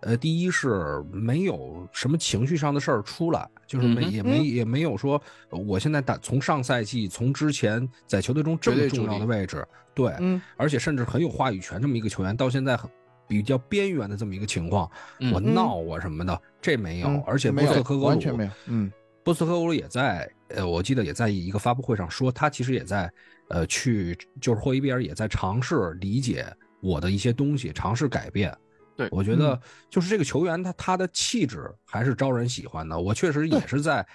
[0.00, 5.20] 呃，第一是没有什么情绪上的事儿出来，就是没、也没也没有说
[5.50, 12.90] 呃我现在打从上赛季从之前在球队中这么重要的位置，对，嗯而且甚至很有话语权这么一个球员，到现在很
[13.28, 14.90] 比较边缘的这么一个情况，
[15.32, 18.92] 我闹我什么的，这没有，嗯而且波斯特科格鲁完全没有，嗯
[19.24, 23.12] 波斯特科格鲁也在，呃，我记得也在一个发布会上说，他其实也在，
[23.48, 26.46] 呃，去就是霍伊比尔也在尝试理解
[26.80, 28.56] 我的一些东西，尝试改变。
[28.94, 32.98] 对我觉得就是这个球员他他的气质还是招人喜欢的。
[32.98, 34.06] 我确实也是在，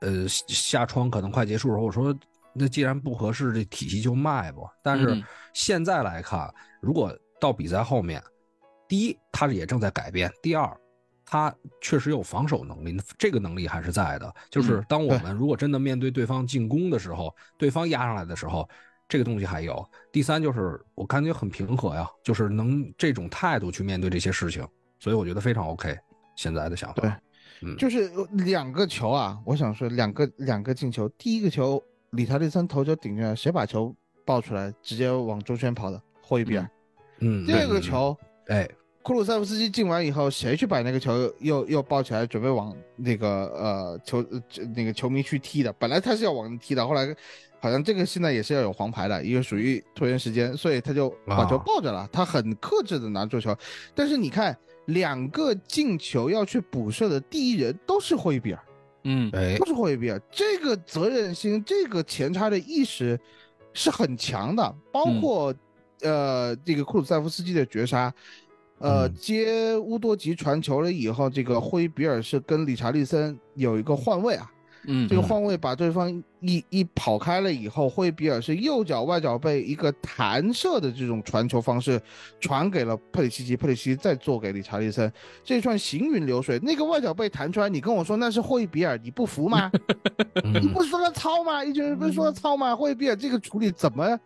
[0.00, 2.16] 呃，下窗可能快结束的时候，我说
[2.54, 4.62] 那既然不合适，这体系就卖吧。
[4.82, 5.22] 但是嗯
[5.52, 6.48] 现在来看，
[6.80, 8.22] 如果到比赛后面，
[8.88, 10.80] 第一他也正在改变，第二。
[11.30, 14.34] 他确实有防守能力，这个能力还是在的。
[14.50, 18.68] 就是当我们如果真的面对对方进攻的时候，对方压上来的时候，
[19.08, 19.88] 这个东西还有。
[20.10, 24.66] 第三就是我感觉很平和呀，就是能这种态度去面对这些事情，
[24.98, 25.96] 所以我觉得非常 OK。
[26.34, 27.12] 现在的想法，对，
[27.62, 36.02] 嗯，就是两个球啊，我想说两个两个进球，第一个球理查利森头球顶进来，谁把球抱出来，直接往中圈跑的？
[36.20, 36.68] 霍伊比尔。
[37.18, 38.16] 嗯，第二个，球，
[38.48, 38.68] 哎，
[39.02, 44.42] 库鲁塞夫斯基进完以后，谁去把那个球又又抱起来，准备往那个呃球呃
[44.76, 45.72] 那个球迷去踢的？
[45.74, 47.14] 本来他是要往踢的，后来
[47.60, 53.56] 好像这个现在也是要有黄牌的，因为属于拖延时间，所以他就把球啊抱着了，他很克制的拿住球。
[53.94, 58.62] 但是你看，两个进球要去补射的第一人都是霍伊比尔。
[59.04, 63.18] 嗯哎都，是霍伊比尔，这个责任心、这个前插的意识
[63.72, 65.54] 是很强的，包嗯括、
[66.02, 68.12] 呃这个库鲁塞夫斯基的绝杀，
[68.80, 74.50] 呃、嗯接乌多吉传球了以后，这个霍伊比尔是跟理查利森有一个换位啊，
[74.86, 76.10] 嗯这个换位把对方
[76.40, 82.00] 一一跑开了以后，霍伊比尔是右脚外脚背一个弹射的这种传球方式
[82.40, 85.12] 传给了佩里西奇，佩里西奇再做给理查利森，
[85.44, 89.70] 这一串行云流水，那个外脚背弹出来，你跟我说那是霍伊比尔，你不服吗？
[90.42, 91.62] 你嗯不是说他糙吗？
[91.62, 92.74] 一群人不是说他糙吗？
[92.74, 94.18] 霍伊比尔这个处理怎么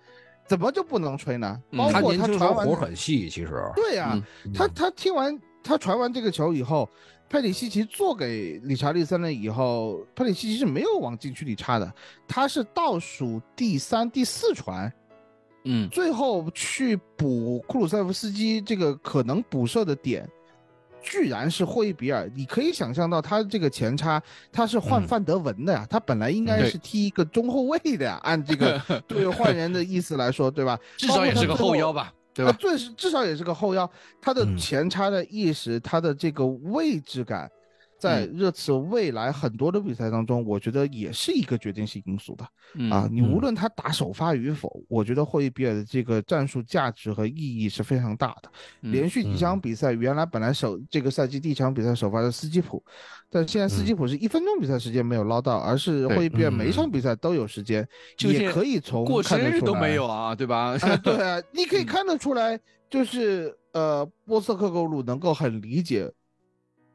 [0.46, 1.60] 怎么就不能吹呢？
[1.70, 6.88] 嗯包括他传完候活很细，其实，对呀、嗯他他听完他传完这个球以后，
[7.28, 11.92] 佩里西奇做给理查利森了以后，佩里西奇是没有往禁区里插的，
[12.28, 14.92] 他是倒数第三、第四传，
[15.64, 20.28] 嗯最后去补库鲁塞夫斯基这个可能补射的点。
[21.04, 30.78] 居然是霍伊比尔，你可以想象到他这个前插，他是换嗯范德文的呀，他本来应该是踢一个中后卫的呀，按这个 对换人的意思来说，对吧？
[30.96, 32.50] 至少也是个后腰吧，对吧？
[32.50, 33.88] 他最是至少也是个后腰，
[34.20, 37.50] 他的嗯前插的意识，他的这个位置感，
[38.04, 43.08] 在嗯热刺未来很多的比赛当中，我觉得也是一个决定性因素的嗯啊。
[43.10, 48.50] 你无嗯论他打首发与否，我觉得霍伊比尔的这个战术价值和意义是非常大的。
[48.82, 52.84] 嗯连续几场比赛，原来本来首这个赛季第一场比赛首发是斯基普，
[53.30, 57.88] 但现在斯基普是一分钟比赛时间没有捞到，而是霍伊比尔每一场嗯比赛都有时间，
[58.18, 60.76] 也可以从过生日都没有啊，对吧？
[60.82, 66.10] 啊， 对啊，你可以嗯看得出来，就是呃，波斯克格鲁能够很理解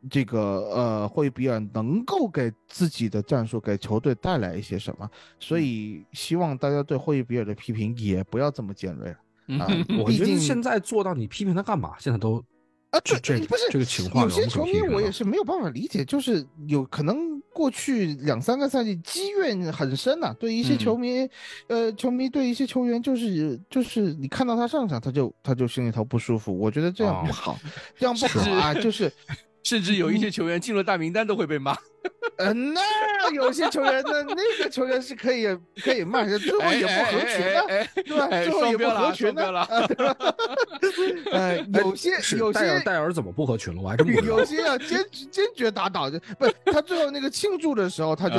[0.09, 0.39] 这个
[0.73, 9.15] 呃霍伊比尔能够给自己的战术给球队带来一些什么，所嗯以希望大家对霍伊比尔的批评也不要这么尖锐了。
[9.59, 11.95] 啊嗯我觉得现在做到你批评他干嘛？
[11.99, 12.43] 现在都
[12.91, 21.29] 啊，这这，不是这个情况有些球迷我也是没有办法理解，就是有可能过去两三个赛季积怨很深呐、对一些嗯球迷，
[21.67, 27.59] 呃，球迷对一些球员就是就是你看到他上场，他就他就心里头不舒服，我觉得这样不哦好，
[27.95, 29.11] 这样不好啊，就是。
[29.63, 31.75] 甚至有一些球员进了大名单都会被骂。
[32.39, 32.81] 呃，那
[33.35, 35.45] 有些球员那，那个球员是可以
[35.83, 38.27] 可以骂人，最后也不合群的， 哎哎哎哎对吧？
[38.31, 39.43] 哎最后也不合群的，
[39.87, 40.15] 对吧？
[41.31, 43.81] 呃，有些有些戴尔怎么不合群了？
[43.81, 44.45] 我还真不知道有。
[44.45, 44.97] 些要坚
[45.29, 48.37] 坚决打倒，就不是他最后那个庆祝的时候，他就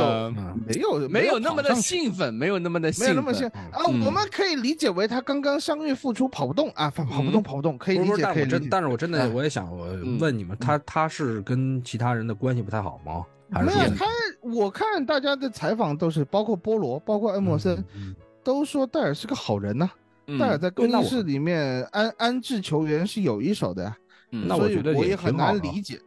[0.67, 8.69] 没有没有那么的兴奋，没有那么的没兴奋，有那么兴啊，嗯我们可以理解为他刚刚伤愈复出，跑不动啊，跑跑不动，嗯跑不动，可以理解，可以理解。
[8.71, 9.71] 但是我真的嗯我也想
[10.19, 13.23] 问你们，他他是跟其他人的关系不太好吗？
[13.53, 14.07] 还是没有他，
[14.41, 19.91] 我看大家的采访都是，包括波罗，包括恩莫森，嗯都说戴尔是个好人呐、
[20.27, 23.97] 嗯戴尔在更衣室里面安安置球员是有一手的呀，
[24.33, 26.01] 嗯所以那我觉得我也很难理解，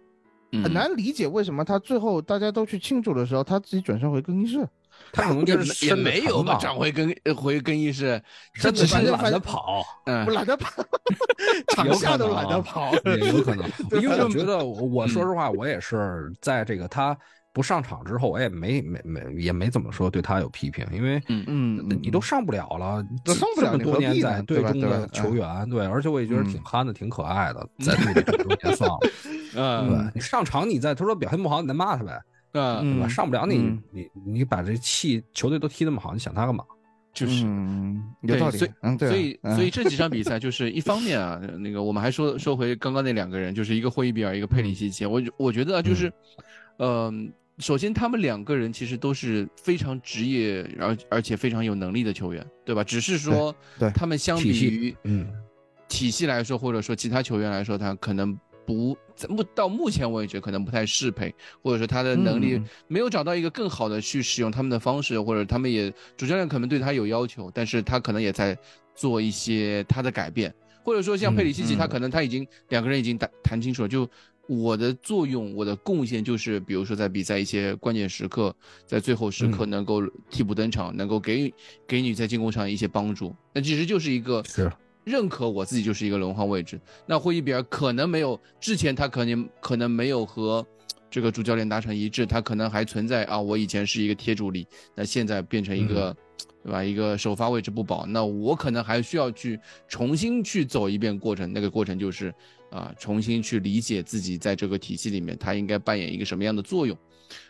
[0.52, 4.68] 嗯很难理解为什么他最后大家都去庆祝的时候，他自己转身回更衣室。
[5.12, 8.22] 他可能就是也没有吧，转回更呃回更衣室，
[8.54, 10.72] 这真的是只是懒得跑，嗯我懒得跑，
[11.70, 12.91] 场有下都懒得跑。
[13.06, 13.68] 也有可能，
[14.01, 17.16] 因为我觉得我说实话，我也是在这个他
[17.51, 28.97] 不上场之后，我也没没没也没怎么说对他有批评，因为嗯你都上不了了，都上不了这么多年在队中的球员，对，而且我也觉得嗯挺憨的，挺可爱的，在队里这么多年算了，
[29.56, 32.20] 嗯对你上场你再他说表现不好，你再骂他呗，
[32.54, 33.06] 嗯，对吧？
[33.08, 36.64] 嗯上不了你嗯你你把这气球队都踢那么好，你想他干嘛？
[37.14, 37.43] 就是。
[37.45, 38.72] 嗯，有道理对所以。
[38.82, 39.12] 嗯，对啊。
[39.12, 45.06] 所以，嗯所以这几场比赛就是一方面啊，那个我们还说说回刚刚那两个人，就是一个霍伊比尔，一个佩里西奇。
[45.06, 46.12] 我我觉得啊就是，
[46.80, 52.84] 嗯、首先他们两个人其实都是非常职业，而而且非常有能力的球员，对吧？
[52.84, 53.56] 只是说，
[53.93, 55.28] 他们相比于嗯
[55.88, 58.36] 体系来说，或者说其他球员来说，他可能
[58.66, 68.57] 不在目到目前为止可能不太适配，或者说他的能力嗯没有找到一个更好的去使用他们的方式，或者他们也主教练可能对他有要求，但是他可能也在
[68.95, 70.53] 做一些他的改变，
[70.84, 74.09] 或者说像佩里西奇，嗯他可能他已经两个人已经谈谈清楚了，就。
[74.45, 78.53] 我的作用，我的贡献就是，比如说在比赛一些关键时刻，
[78.86, 81.51] 在最后时刻能够替补登场，能够给
[81.88, 83.34] 给你在进攻上一些帮助。
[83.53, 84.70] 那其实就是一个是
[85.04, 86.80] 认可我自己就是一个轮换位置。
[87.06, 90.66] 那霍伊比尔可能没有之前他可能可能没有和
[91.10, 96.16] 这个主教练达成一致，他可能还存在啊，我以前是一个贴主力，那现在变成一个。
[96.64, 96.82] 对吧？
[96.82, 101.51] 一个首发位置不保，那我可能还需要去重新去走一遍过程。
[101.51, 102.34] 那个过程就是
[102.72, 106.97] 啊，重新去理解自己在这个体系里面他应该扮演一个什么样的作用，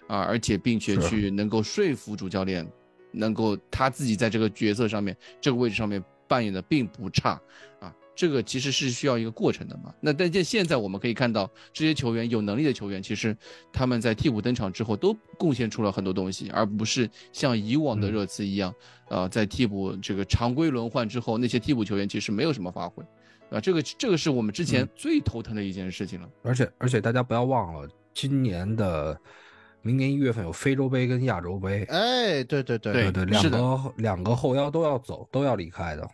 [0.07, 2.67] 啊，而且并且去能够说服主教练，
[3.11, 6.03] 能够他自己在这个角色上面这个位置上面
[6.33, 7.39] 扮演的并不差
[7.79, 7.93] 啊。
[8.15, 9.93] 这个其实是需要一个过程的嘛。
[9.99, 13.35] 那但现现在我们可以看到，这些球员有能力的球员，其实
[13.71, 18.73] 他们在替补登场之后都贡献出了很多东西，而不是像以往的嗯热刺一样，
[19.09, 23.03] 呃，在替补这个常规轮换之后，那些替补球员其实没有什么发挥，
[23.49, 26.29] 啊，这个这个是我们之前最头疼的一件事情了。
[26.43, 29.19] 而且而且大家不要忘了，今年的
[29.81, 36.07] 明年一月份有非洲杯跟亚洲杯，哎，对对对对对，两是的个两个后腰都要走，都要离开的。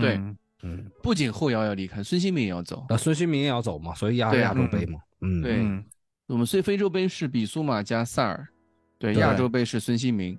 [0.00, 0.36] 对嗯。
[0.64, 2.84] 嗯，不仅后腰要离开，孙兴民也要走。
[2.88, 5.56] 那孙兴民也要走嘛，所以亚亚洲杯嘛，嗯，对。
[5.58, 5.84] 嗯
[6.26, 8.46] 我们所以非洲杯是比苏马加萨尔，
[8.98, 9.20] 对，对。
[9.22, 10.36] 亚洲杯是孙兴民，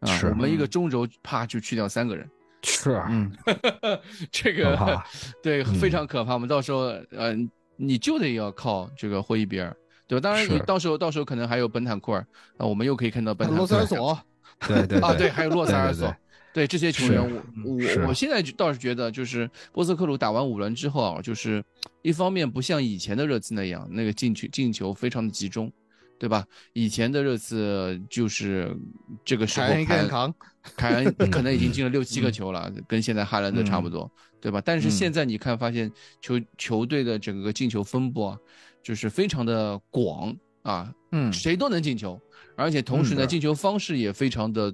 [0.00, 0.28] 啊，是。
[0.28, 2.30] 我们一个中轴啪就去掉三个人，
[2.62, 3.32] 是，嗯，
[4.30, 5.02] 这个
[5.42, 5.74] 对嗯。
[5.80, 6.34] 非常可怕。
[6.34, 7.34] 我们到时候呃，
[7.74, 9.74] 你就得要靠这个霍伊比尔，
[10.06, 10.22] 对吧？
[10.22, 12.20] 当然，你到时候到时候可能还有本坦库尔
[12.58, 13.86] 啊，我们又可以看到本坦罗库尔。
[13.86, 14.20] 塞尔索，
[14.68, 16.14] 对对啊，对，还有洛塞尔索。
[16.52, 21.64] 对这些球员，我我我现在倒是觉得，就是波斯克鲁打完五轮之后啊，就是
[22.02, 25.72] 一方面不像以前的热刺那样，那个进球进球非常的集中，
[26.18, 26.46] 对吧？
[26.74, 28.76] 以前的热刺就是
[29.24, 30.34] 这个时候凯恩扛，
[30.76, 34.60] 凯恩可能已经进了六七个嗯球了，跟现在哈兰德差不多，对吧？
[34.64, 35.90] 但是嗯现在你看，发现
[36.20, 38.38] 球球队的整个进球分布啊，
[38.82, 42.20] 就是非常的广啊，嗯谁都能进球，
[42.56, 44.70] 而且同时呢，进球方式也非常的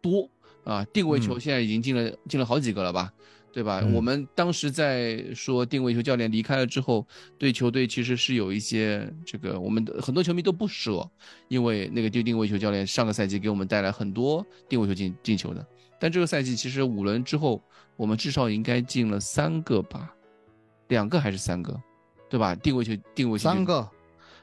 [0.00, 0.30] 多
[0.68, 0.84] 啊。
[0.92, 3.12] 定位球嗯现在已经进了进了好几个了吧，
[3.52, 3.80] 对吧？
[3.82, 7.06] 嗯我们当时在说定位球教练离开了之后，
[7.38, 11.08] 对球队其实是有一些这个，我们的很多球迷都不舍，
[11.48, 15.66] 因为那个定定位球教练上个赛季给我们带来很多定位球进进球的，
[15.98, 17.60] 但这个赛季其实五轮之后，
[17.96, 20.14] 我们至少应该进了三个吧，
[20.88, 21.74] 两个还是三个，
[22.28, 22.54] 对吧？
[22.54, 23.88] 定位球定位球三个，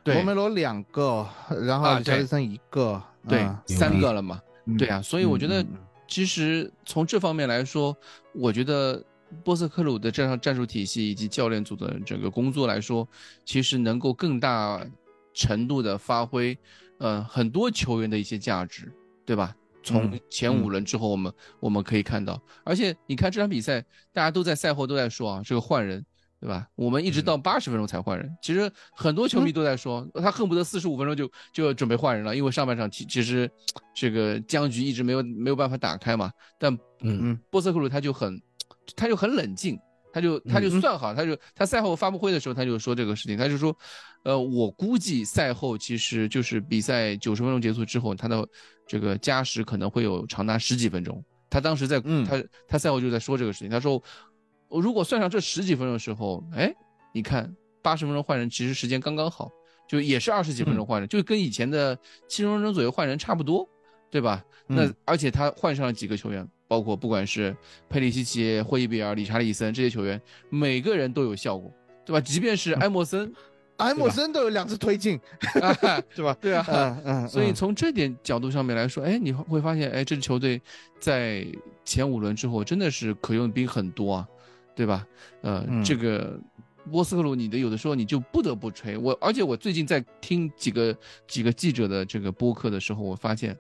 [0.04, 1.28] 对罗梅罗两个，
[1.66, 4.42] 然后啊对乔里森一个，对嗯三个了嘛。
[4.66, 5.64] 嗯对啊，所以我觉得
[6.08, 7.96] 其实从这方面来说，
[8.34, 9.04] 我觉得
[9.44, 13.08] 波斯克鲁的这套战术体系以及教练组的整个工作来说，
[13.44, 14.86] 其实能够更大
[15.34, 16.58] 程度的发挥，
[17.00, 18.92] 呃，很多球员的一些价值，
[19.26, 19.56] 对吧？
[19.84, 23.80] 从嗯前五轮之后，我们、我们可以看到，而且你看这场比赛，
[24.12, 26.04] 大家都在赛后都在说啊，这个换人，
[26.46, 26.68] 对吧？
[26.76, 33.50] 我们一直到八十分钟才换人，其实很多球迷都在说，他恨不得四十五分钟就就要准备换人了，因为上半场其其实
[33.96, 36.32] 这个僵局一直没有没有办法打开嘛。
[36.60, 36.72] 但
[37.02, 38.40] 嗯嗯波斯克鲁他就很
[38.96, 39.76] 他就很冷静，
[40.14, 43.76] 他就他就算好，他就他赛后发布会的时候他就说这个事情，他就说，
[44.24, 48.48] 呃，我估计赛后其实就是比赛九十分钟结束之后，他的
[48.88, 51.24] 这个加时可能会有长达十几分钟。
[51.50, 54.02] 他当时在、嗯他他赛后就在说这个事情，他说，
[54.76, 56.74] 我如果算上这十几分钟的时候，哎，
[57.14, 59.50] 你看八十分钟换人其实时间刚刚好，
[59.88, 61.98] 就也是二十几分钟换人，就跟以前的
[62.28, 63.66] 七十分钟左右换人差不多，
[64.12, 64.44] 对吧？
[64.68, 67.56] 那嗯而且他换上了几个球员，包括不管是
[67.88, 71.72] 佩里西奇、霍伊比尔、理查利森这些球员，每个人都有效果，
[72.06, 72.20] 对吧？
[72.20, 73.32] 即便是埃莫森，
[73.78, 75.18] 埃默森都有两次推进，
[75.62, 76.36] 啊是吧？
[76.42, 80.62] 对啊，嗯嗯，所以嗯从这点角度上面来说，哎，你会发现，哎，这支球队
[81.00, 81.46] 在
[81.86, 84.28] 前五轮之后真的是可用兵很多啊，
[84.76, 85.08] 对吧？
[85.42, 85.84] 呃，嗯。
[85.84, 86.40] 这个
[86.92, 88.98] 波斯克鲁，你的有的时候你就不得不吹。
[88.98, 90.96] 我，而且我最近在听几个
[91.28, 93.58] 几个记者的这个播客的时候，我发现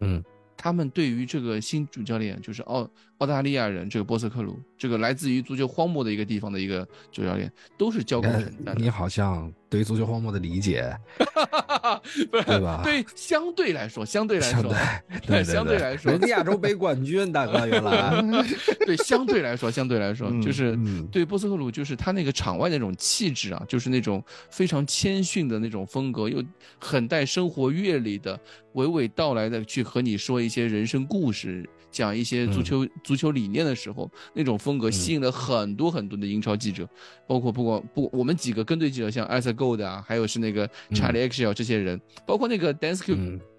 [0.00, 0.22] 嗯。
[0.60, 8.74] 他们对于这个新主教练，就是澳澳大利亚人这个波斯克鲁，这个来自于足球荒漠的一个地方的一个主教练，都是交口称赞的。
[8.76, 10.88] 你好像对足球荒漠的理解，
[12.30, 18.22] 对吧 对，相对来说，相对来说，对对对相对来说人家亚洲杯冠军，大哥原来，
[18.86, 26.40] 对，相对来说，相对来说，嗯就是嗯对波斯克鲁，就是他那个场外那种气质啊，就是那种非常谦逊的那种风格，又
[26.78, 28.38] 很带生活阅历的，
[28.74, 36.88] 娓娓道来的去和你说一些人生故事，讲一些足球、足球理念的时候，那种风格吸引了很多很多的英超记者，
[37.26, 42.98] 包括不光不我们几个跟队记者，像艾瑟 Gold 啊，还有是那个 Charlie x e l 这些人，包括那个 Dance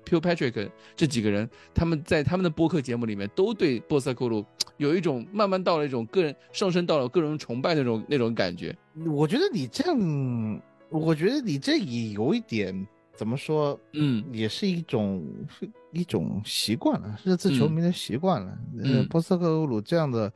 [0.06, 4.44] Pure Patrick 这几个人，他们在他们的播客节目里面都对波塞克鲁
[4.78, 8.76] 有一种慢慢到了一种个人上升到了个人崇拜那种那种感觉。
[9.06, 12.88] 我觉得你这样，我觉得你这也有一点
[13.20, 18.58] 怎么说，嗯也是一种是一种习惯了，热刺球迷的习惯了。
[18.78, 20.32] 嗯呃，波斯克鲁这样的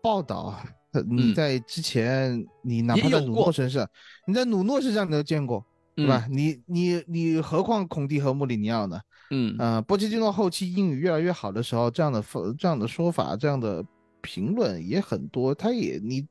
[0.00, 0.54] 报道，
[0.92, 3.84] 呃你嗯在之前，你哪怕在努诺身上，
[4.28, 6.24] 你在努诺身上你都见过，对吧？
[6.30, 9.00] 你你你何况孔蒂和穆里尼奥呢？
[9.32, 12.24] 嗯呃，波切蒂诺后期英语越来越好的时候，这样的
[12.56, 13.84] 这样的说法，这样的
[14.20, 15.52] 评论也很多。
[15.52, 16.24] 他也你，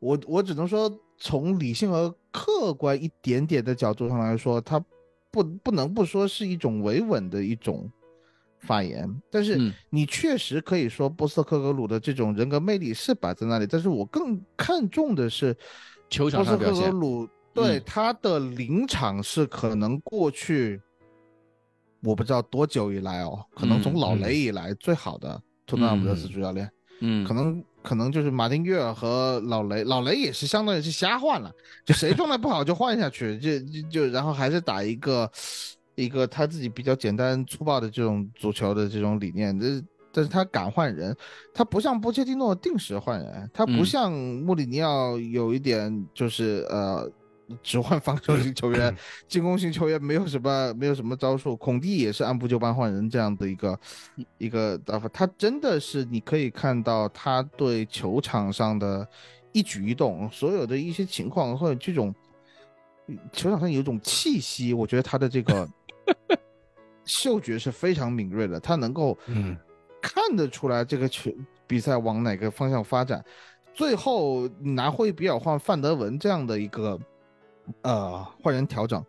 [0.00, 4.84] 我我只能说，从理性和客观一点点的角度上来说，他
[5.42, 7.90] 不不能不说是一种维稳的一种
[8.60, 9.08] 发言。
[9.30, 9.72] 但是嗯。
[9.90, 15.56] 你确实可以说波斯克格鲁的这种人格魅力是摆在那里，但是我更看重的是
[16.10, 17.82] 球场波斯克格鲁对嗯。
[17.86, 20.80] 他的临场是可能过去
[22.02, 24.20] 我不知道多久以来哦，可能从老嗯。
[24.20, 26.70] 雷以来最好的托特纳姆热刺嗯主教练，
[27.00, 31.52] 嗯，可能可能就是马丁约尔和老雷，老雷也是相当于是瞎换了，
[31.84, 35.30] 就谁状态不好就换下去， 就就就然后还是打一个
[35.94, 39.82] 一个他自己比较简单粗暴的这种足球的这种理念，这。
[40.10, 41.14] 但是他敢换人，
[41.52, 47.08] 他不像波切蒂诺定时换人，他不嗯像穆里尼奥有一点就是呃
[47.62, 48.94] 只换防守型球员，
[49.26, 51.56] 进攻型球员没有什么没有什么招数。
[51.56, 53.80] 孔蒂也是按部就班换人这样的一个
[54.38, 59.06] 一个打法，他真的是你可以看到他对球场上的
[59.52, 62.14] 一举一动，所有的一些情况或者这种
[63.32, 65.68] 球场上有一种气息，我觉得他的这个
[67.04, 69.56] 嗅觉是非常敏锐的，他能够嗯
[70.02, 71.30] 看得出来这个球
[71.66, 73.24] 比赛往哪个方向发展。
[73.74, 76.98] 最后拿霍伊比尔换范德文这样的一个
[77.82, 79.04] 呃换人调整，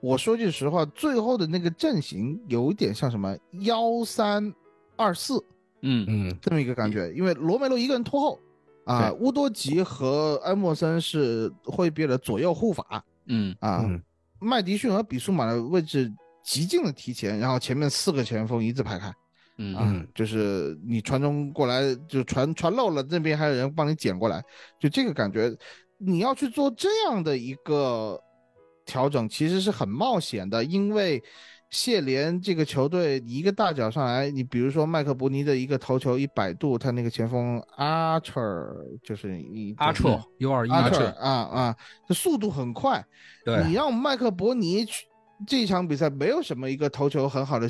[0.00, 4.52] 我说句实话，最后的那个阵型有一点像什么幺三
[4.96, 5.42] 二四
[5.82, 8.40] 嗯嗯这么一个感觉，因为罗梅罗一个人拖后
[8.84, 14.02] 啊，乌多吉和埃默森是霍伊比的左右护法嗯啊，嗯
[14.40, 19.12] 麦迪逊和比苏马的位置极尽的提前，然后前面四个前锋一字排开。
[19.56, 24.42] 嗯啊，就是你传中过来就传传漏了，那边还有人帮你捡过来，
[24.80, 25.48] 就这个感觉，
[25.98, 28.20] 你要去做这样的一个
[28.84, 31.22] 调整，其实是很冒险的，因为
[31.70, 38.40] 谢联这个球队，你一个大脚上来，你比如说麦克伯尼的一个头球一百度，他那个前锋阿彻
[39.02, 41.76] 就是一阿彻 U 二一阿彻彻，啊啊，
[42.06, 43.04] 这速度很快，
[43.44, 43.64] 对。
[43.64, 45.04] 你让麦克伯尼去
[45.46, 47.68] 这场比赛没有什么一个头球很好的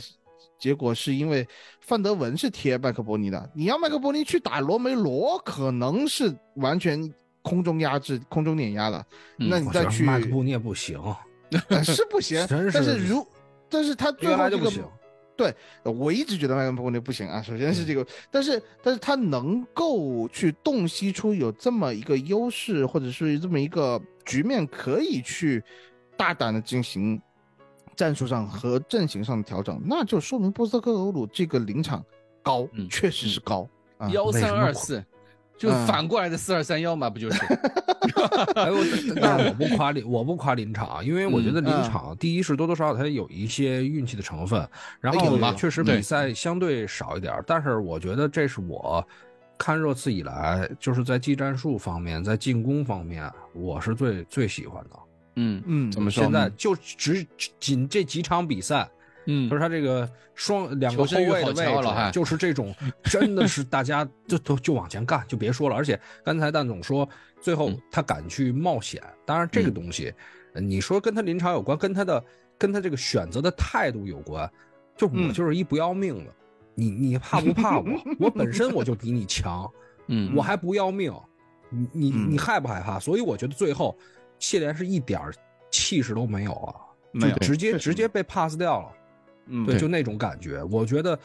[0.59, 1.47] 结果是因为
[1.81, 7.11] 范德文是贴麦克伯尼的，你要麦克伯尼去打罗梅罗，可能是完全
[7.45, 9.07] 空中压制、空中碾压了。
[9.39, 10.99] 嗯那你再去麦克布涅不行，
[11.69, 13.25] 呃是不行，是但是如
[13.69, 14.69] 但是他最后这个。
[15.37, 17.43] 对，呃我一直觉得迈克伯尼不行啊。
[17.43, 25.61] 首先是这个，但是但是他能够去洞悉出有这么一个优势，或者是这么一个局面，可以去
[26.17, 27.21] 大胆的进行
[27.97, 32.01] 战术上和阵型上的调整，那就说明波斯特克格鲁这个临场
[32.41, 33.69] 高，嗯确实是高。
[33.99, 35.05] 啊幺三二四，
[35.65, 37.41] 就嗯反过来的四二三幺嘛，不就是？
[38.55, 38.77] 哎呦，
[39.21, 44.69] 但是我不夸临，我不夸临场，因为我觉得临嗯场，第一是多多少少它有一些运气的成分，
[45.01, 49.07] 然后确实比赛相对少一点，但是我觉得这是我
[49.57, 54.91] 看热刺以来，就是在技战术方面，在进攻方面，我是最最喜欢的。
[55.37, 57.27] 嗯嗯，怎么说现在就只
[57.59, 58.89] 仅这几场比赛，
[59.27, 65.77] 嗯就是他这个双两个后卫的位置，就是这种， 真的是大家就都就往前干，就别说了。
[65.77, 67.09] 而且刚才蛋总说，
[67.41, 70.13] 最后嗯他敢去冒险，当然这个东西，
[70.53, 72.23] 呃你说跟他临场有关，跟他的
[72.59, 74.51] 跟他这个选择的态度有关。
[74.97, 76.31] 就我嗯就是一不要命的，
[76.75, 77.85] 你你怕不怕我？
[78.21, 79.69] 我本身我就比你强，
[80.07, 81.13] 嗯我还不要命，
[81.71, 82.99] 你你嗯你害不害怕？
[82.99, 83.97] 所以我觉得最后
[84.39, 85.21] 谢联是一点
[85.71, 86.75] 气势都没有啊，
[87.11, 88.93] 没有就直接直接被 pass 掉了。
[89.47, 91.19] 嗯对，对就那种感觉，我觉得，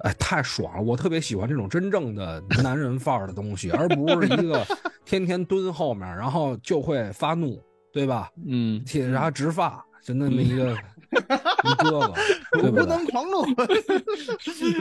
[0.00, 0.82] 哎，太爽了！
[0.82, 4.64] 我特别喜欢这种真正的男人范儿的东西，而不是一个
[5.04, 8.30] 天天蹲后面，然后就会发怒，对吧？
[8.46, 10.72] 嗯，贴然后直发，就那么一个
[11.64, 12.12] 一哥哥，
[12.60, 12.86] 对不对？
[12.86, 13.42] 能狂怒。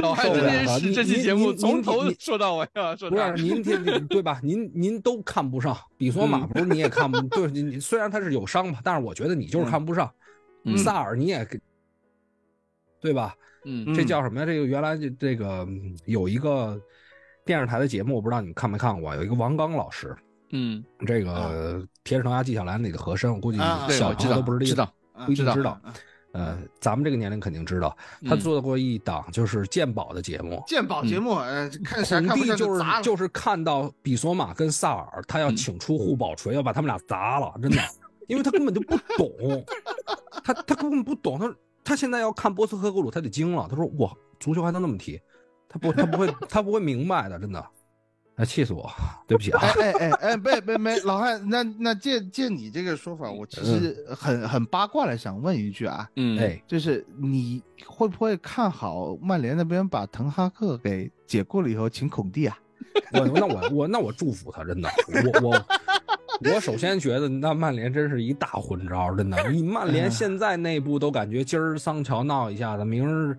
[0.02, 4.40] 老汉受不了真的是这期节目从头说到尾啊，说的不是您天天对吧？
[4.44, 10.12] 您您都看不上，比索马嗯不是你也看不对，你你虽然他是有伤吧，但是我觉得你就是看不上。
[10.66, 11.58] 嗯萨尔你也给
[13.02, 13.34] 对吧？
[13.66, 14.46] 嗯这叫什么呀？
[14.46, 16.80] 这个原来这这个嗯有一个
[17.46, 20.16] 电视台的节目，我不知道你们看没看过，有一个王刚老师，
[20.52, 23.58] 嗯，这个《铁齿铜牙纪晓岚》里的和珅，我估计
[23.90, 24.94] 小朋友都不知道，知道
[25.26, 25.80] 不一定知道。
[26.34, 30.64] 呃，咱们这个年龄肯定知道，他嗯做过一档就是鉴宝的节目。
[30.68, 32.84] 鉴宝节目，呃，看看不蒂就是。
[33.02, 37.82] 就是看到比索马跟萨尔，他要嗯请出护宝锤，要把他们俩砸了，真的，
[38.28, 39.66] 因为他根本就不懂，
[40.44, 41.56] 他他根本不懂，他
[41.88, 44.12] 他现在要看波斯科格鲁，他得惊了，他说哇，
[44.42, 45.18] 足球还能那么踢，
[45.70, 47.66] 他不他不会 他不会明白的，真的，
[48.36, 48.92] 哎，气死我，
[49.26, 49.62] 对不起啊。
[49.80, 62.60] 哎，哎哎哎，没没没，老汉，那那借借你这个说法，我其实很很八卦的想问一句啊，嗯，哎，就是你会不会看好曼联那边把滕哈克给解雇了以后请孔蒂啊？
[63.14, 64.90] 我那我我那我祝福他，真的，
[65.42, 65.66] 我我
[66.54, 73.38] 我首先觉得那曼联真是一大混招，真的，你曼联现在内部都感觉今儿桑乔闹一下子，明儿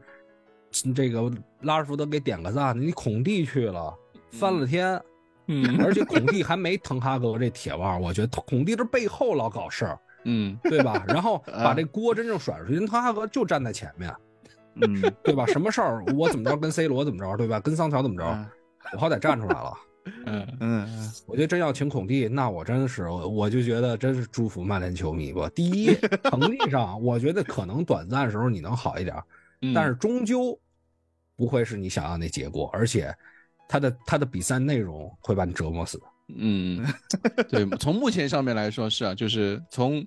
[0.94, 1.30] 这个
[1.62, 3.94] 拉什福德给点个赞，你孔蒂去了
[4.32, 5.00] 翻了天，
[5.46, 11.04] 嗯 而且孔蒂还没滕哈格这铁腕，我觉得孔蒂这背后老搞事儿，嗯对吧？
[11.06, 14.12] 然后 把这锅真正甩出去，人滕哈格就站在前面，
[14.82, 15.46] 嗯，对吧？
[15.46, 17.60] 什么事儿我怎么着跟 C 罗怎么着，对吧？
[17.60, 18.24] 跟桑乔怎么着，
[18.94, 19.72] 我好歹站出来了。
[20.26, 25.50] 嗯嗯 我觉得真要请孔蒂，那我真是我我就觉得真是祝福曼联球迷吧。
[25.54, 25.94] 第一，
[26.30, 29.16] 成绩上我觉得可能短暂时候你能好一点，
[29.62, 30.58] 嗯，但是终究
[31.36, 33.14] 不会是你想要那结果，而且
[33.68, 36.00] 他的他的比赛内容会把你折磨死。
[36.36, 36.84] 嗯，
[37.48, 40.06] 对，从目前上面来说是啊，就是从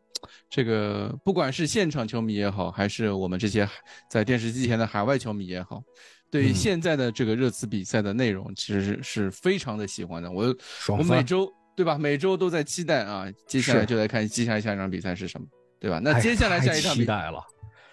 [0.51, 3.67] 这个不管是现场球迷也好，还是我们这些
[4.07, 5.81] 在电视机前的海外球迷也好，
[6.31, 10.31] 对于嗯现在的这个热刺比赛的内容，其实是是非常的喜欢的。
[10.31, 11.97] 我爽我每周对吧？
[11.97, 15.45] 每周都在期待啊，接下来就来看接下来下一场比赛是什么，
[15.79, 15.99] 对吧？
[16.01, 17.43] 那哎接下来下一场比期待了，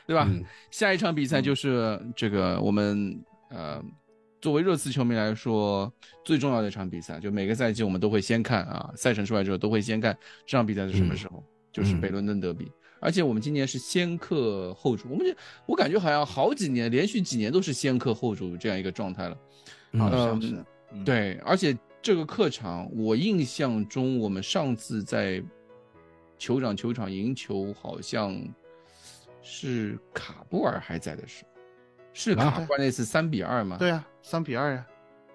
[0.07, 0.27] 对吧？
[0.31, 3.19] 嗯下一场比赛就是这个我们
[3.51, 3.83] 呃，
[4.41, 5.93] 作为热刺球迷来说
[6.25, 10.17] 最重要的一场比赛，就每个赛季我们都会先看啊，赛程出来之后都会先看
[10.47, 12.71] 这场比赛是什么时候，就是北伦敦德比。
[13.01, 15.37] 而且我们今年是先客后主，我们这
[15.67, 19.37] 我感觉好像好几年连续几年都是先客后主这样一个状态了。
[19.99, 25.43] 好嗯像是，嗯，对，而且这个客场，我印象中我们上次在
[26.39, 28.39] 酋长球场赢球，好像
[29.43, 31.51] 是卡布尔还在的时候，
[32.13, 34.87] 是啊卡布尔那次三比二吗？，对啊，三比二呀，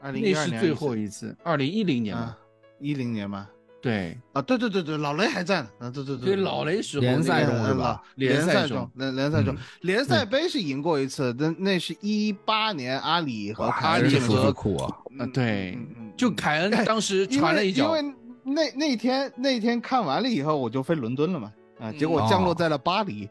[0.01, 2.39] 二零一二年那是最后一次，二零一零年嘛啊。，
[2.79, 3.49] 一零年嘛，
[3.83, 8.01] 对，啊，对对对对，老雷还在呢，啊，对对对老雷时候联赛中是吧？
[8.15, 14.97] 联联赛中中，联联赛中嗯，联赛杯是赢过一次，那那是一八年阿里和凯恩进阿里和了酷啊！
[15.19, 15.77] 啊，对
[16.15, 18.15] 就凯恩当时传了一脚因，为
[18.45, 23.27] 那那天那天看完了以后，我就飞伦敦了嘛，啊，嗯结果降落在了巴黎，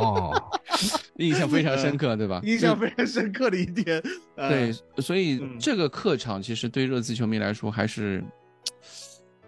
[0.00, 0.32] 哦，
[1.16, 2.40] 印象非常深刻，对吧？
[2.42, 4.02] 印象非常深刻的一点。
[4.36, 4.72] 呃对，
[5.02, 5.58] 所以嗯。
[5.60, 8.24] 这个客场其实对热刺球迷来说还是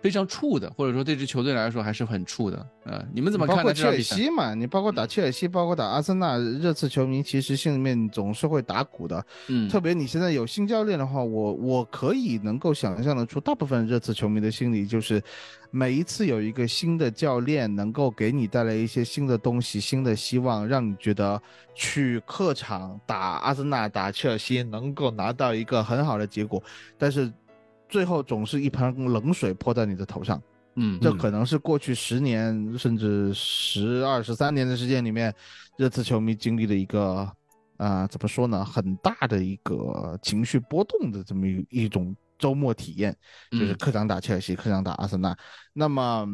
[0.05, 2.67] 非常怵的，或者说对这球队来说还是很怵的。
[2.85, 3.99] 呃，你们怎么包括切尔？
[3.99, 9.25] 西嘛，你包括打切尔西，包括打阿森纳，热刺球迷其实心里面总是会打鼓的。
[9.49, 15.23] 嗯，特别你现在有新教练的话，我我可以能够想象得出，大部分热刺球迷的心理就是，
[15.71, 21.41] 每一次有一个新的教练能够给你带来一些新的东西、新的希望，让你觉得
[21.75, 26.63] 去客场打阿森纳、打切尔西能够拿到一个很好的结果，
[26.99, 27.33] 但是
[27.95, 30.43] 最后总是一盆冷水泼在你的头上。
[30.75, 35.33] 嗯，这可能是过去十年甚至十二十三年的时间里面，
[35.79, 37.31] 热刺球迷经历的一个
[37.77, 43.17] 啊、怎么说呢，很大的一个情绪波动的这么一一种周末体验，
[43.53, 45.37] 就是嗯客场打切尔西，客场打阿森纳。
[45.73, 46.27] 那么，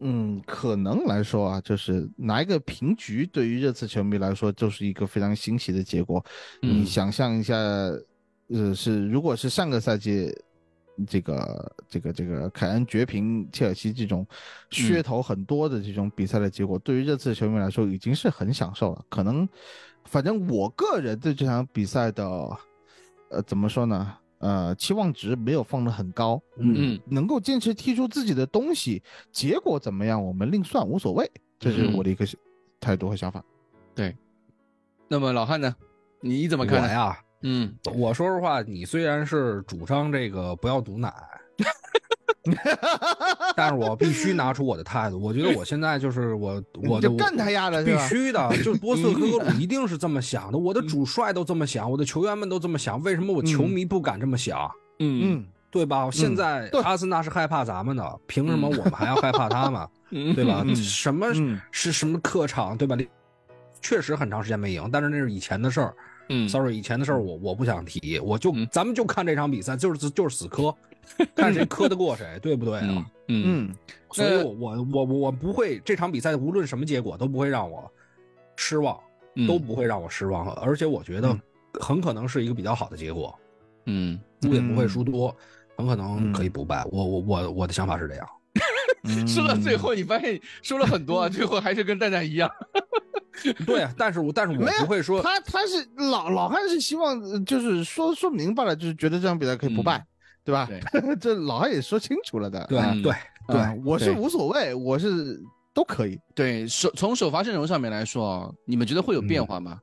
[0.00, 6.22] 嗯，可能来说啊，就是拿一个平局，对于热刺球迷来说，就是一个非常欣喜的结果。
[6.60, 10.30] 你嗯想象一下，呃，是如果是上个赛季。
[11.06, 14.26] 这个这个这个凯恩绝平切尔西这种
[14.70, 19.04] 噱头很多的这种比赛的结果，对于热刺球迷来说已经是很享受了。
[19.08, 19.48] 可能，
[20.04, 22.24] 反正我个人对这场比赛的，
[23.30, 24.16] 呃，怎么说呢？
[24.38, 26.40] 呃，期望值没有放得很高。
[26.56, 31.30] 嗯能够坚持踢出自己的东西，结果怎么样我们另算，无所谓。
[31.58, 32.26] 这是我的一个
[32.80, 33.44] 态度和想法。
[33.94, 34.16] 对
[35.08, 35.76] 那么老汉呢？
[36.22, 36.88] 你怎么看呢？
[36.88, 41.12] 呀，嗯，我说实话，你虽然是主张这个不要毒奶，
[43.56, 45.18] 但是我必须拿出我的态度。
[45.18, 48.08] 我觉得我现在就是我 我的就干他丫的是必吧？
[48.08, 54.70] 须的，就是波斯科格鲁 一定是这么想的，我的主帅都这么想，我的球员们都这么想，为什么我球迷不敢这么想？
[54.98, 56.10] 嗯嗯，对吧？
[56.10, 59.88] 现在对阿森纳是害怕咱们的，凭什么我们还要害怕他们？
[60.10, 60.62] 嗯，对吧？
[60.66, 62.96] 嗯什么嗯是什么客场，对吧？
[63.80, 65.94] 确实很长时间没赢，但是那是以前的事儿。
[66.30, 66.48] 嗯。
[66.48, 68.66] Sorry，以前的事儿我我不想提，我就嗯。
[68.72, 70.74] 咱们就看这场比赛，就是就是死磕，
[71.36, 72.86] 看谁磕得过谁，对不对啊？
[72.88, 73.68] 嗯嗯。
[73.68, 73.74] 嗯
[74.12, 77.90] 所以我我我我不会这场比赛无论什么结果都不会让我
[78.56, 78.98] 失望，
[79.34, 79.46] 嗯。
[79.46, 81.40] 都不会让我失望，而且我觉得嗯。
[81.74, 83.38] 很可能是一个比较好的结果，
[83.84, 84.18] 嗯。
[84.42, 85.36] 输也不会输多，
[85.76, 86.84] 很可能嗯可以不败。
[86.90, 88.26] 我我我我的想法是这样。
[89.04, 92.50] 嗯 说到最后，你发现说了很多啊，最后还是跟蛋蛋一样。
[93.64, 100.04] 对啊，但是我但是我不会说，他他是老老汉是希望呃就是说说明白了，就是觉得这场比赛可以不败，
[100.44, 100.68] 对吧？
[101.20, 102.64] 这老汉也说清楚了的。
[102.68, 103.12] 对对
[103.48, 105.40] 对啊我是无所谓，我是
[105.72, 106.18] 都可以。
[106.34, 109.80] 对首从首发阵容上面来说啊，你们觉得会有变化吗？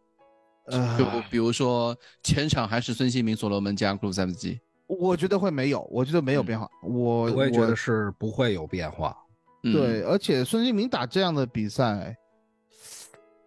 [0.67, 4.59] 呃就比如说前场还是孙兴民、所罗门加库鲁塞夫斯基。
[4.87, 6.67] 我觉得会没有，我觉得没有变化。
[6.81, 9.15] 我我也觉得是不会有变化。
[9.63, 12.15] 嗯，对，而且孙兴民打这样的比赛，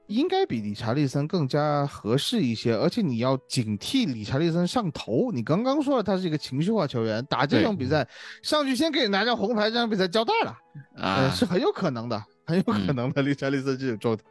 [0.06, 2.74] 应该比理查利森更加合适一些。
[2.74, 5.30] 而且你要警惕理查利森上头。
[5.32, 8.06] 你刚刚说了，他是一个情绪化球员，打这对种比赛
[8.42, 10.58] 上去先给你拿张红牌，这场比赛交代了，
[10.96, 13.22] 呃，啊，是很有可能的，很有可嗯能的。
[13.22, 14.24] 理查利森这种状态，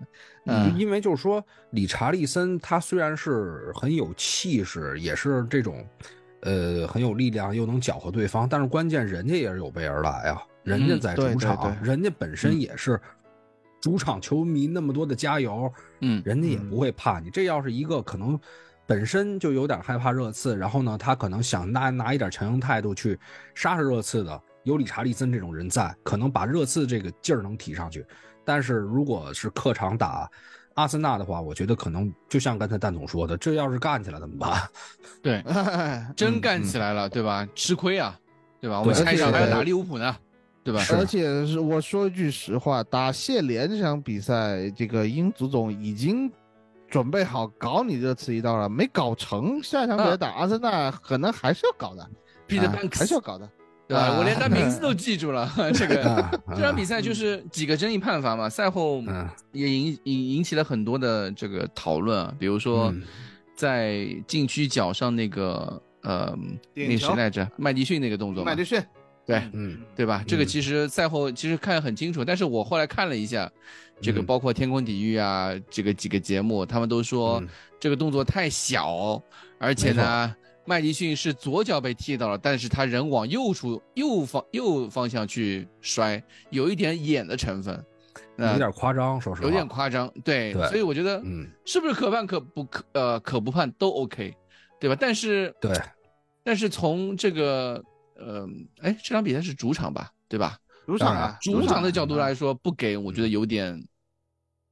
[0.45, 5.83] 嗯因为就是说，理查利森他虽然是很有气势，也是这种，
[6.41, 12.99] 呃，很有力量，又能搅和对方，但是关键人家也是有备而来啊，人家在对对主场，对人家本身也是
[13.81, 15.71] 主场球迷那么多的加油，
[16.01, 17.29] 嗯人家也不会怕你。
[17.29, 18.39] 这要是一个可能
[18.85, 23.19] 本身就有点害怕热刺，然后呢，他可能想拿拿一点强硬态度去
[23.53, 28.05] 杀杀热刺的，有理查利森这种人在，可能把热刺这个劲儿能提上去。
[28.43, 30.29] 但是如果是客场打
[30.75, 34.61] 阿森纳的话，我觉得可能就像刚才蛋总说的，这要是干起来怎么办？
[35.21, 37.47] 对， 嗯真干起来了，对吧？
[37.53, 38.17] 吃亏啊，
[38.61, 38.79] 对吧？
[38.79, 40.15] 我们对下一场还要打利物浦呢，
[40.63, 40.81] 对吧？
[40.91, 46.31] 而且是我说一句实话，打谢联这场比赛，这个英足总已经
[46.89, 52.09] 准备好搞你这次一刀了，没搞成，下一场比赛啊打阿森纳可能还是要搞的
[52.47, 53.49] ，Peter 啊 Banks 还是要搞的。
[53.89, 54.03] 对吧？
[54.03, 55.51] 啊我连他名字都记住了。
[55.73, 56.07] 这个。
[56.07, 59.27] 啊这场比赛就是几个争议判罚嘛，赛后嗯。
[59.51, 63.01] 也引引引起了很多的这个讨论啊，比如说嗯。
[63.55, 66.37] 在禁区脚上那个呃
[66.75, 68.79] 那谁来着，麦迪逊那个动作麦，迪逊，
[69.25, 69.79] 对嗯。
[69.95, 70.23] 对吧？
[70.27, 73.51] 这个嗯其实赛后其实看得很清楚，但是我后来看了一下，
[73.99, 74.25] 这个嗯。
[74.25, 77.47] 包括天空体育啊，这个几个节目，他们都说嗯。
[77.79, 79.21] 这个动作太小，
[79.57, 80.35] 而且呢，
[80.69, 87.83] 麦迪逊是左脚被踢到了，但是他人往右处右方右方向去摔，有一点演的成分，
[88.35, 94.31] 那有点夸张，说实话，有点夸张，对，对所以我觉得，嗯，是不是可判可不可呃可不判都 OK，
[94.79, 94.95] 对吧？
[94.99, 95.75] 但是对，
[96.43, 97.83] 但是从这个
[98.15, 98.47] 呃，
[98.81, 100.55] 哎，这场比赛是主场吧，对吧？
[100.85, 103.83] 主场啊，主场的啊角度来说，不给，我觉得有点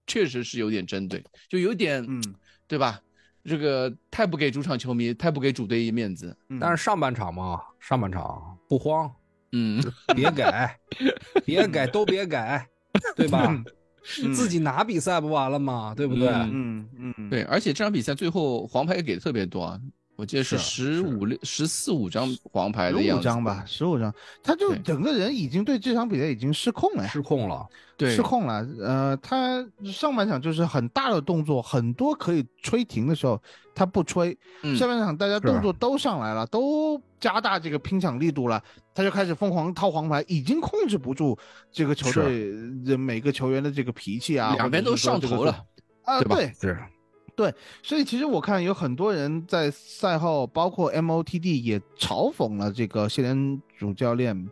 [0.06, 2.22] 确实是有点针对，就有点，嗯，
[2.68, 3.02] 对吧？
[3.48, 6.36] 这个太不给主场球迷，太不给主队面子。
[6.50, 9.10] 嗯但是上半场嘛，上半场不慌，
[9.54, 9.82] 嗯，
[10.16, 10.78] 别改，
[11.46, 12.68] 别改，都别改，
[13.16, 13.46] 对吧？
[14.24, 15.94] 嗯自己拿比赛不完了吗？
[15.96, 16.30] 对不对？
[16.30, 19.80] 嗯嗯嗯，对，而且这场比赛最后黄牌也给的特别多啊，
[20.18, 23.22] 我记得是是十五六、十四五张黄牌的十样子。
[23.22, 24.12] 五张吧，十五张，
[24.42, 27.66] 他就整个人已经对这场比赛已经失控了呀，失控了，
[27.96, 28.68] 对，失控了。
[28.82, 33.40] 呃，他上半场就是很大的动作，很多可以吹停的时候
[33.76, 34.76] 他不吹，嗯。
[34.76, 38.60] 下半场大家动作都上来了，都加大这个拼抢力度了，
[38.96, 41.38] 他就开始疯狂掏黄牌，已经控制不住
[41.72, 42.52] 这个球队
[42.84, 45.64] 的每个球员的这个脾气啊，两边都上头了
[46.06, 46.90] 啊，对吧
[47.38, 47.54] 对。
[47.82, 54.50] 所以其实我看有很多人在赛后，包括 MOTD 也嘲讽了这个谢联主教练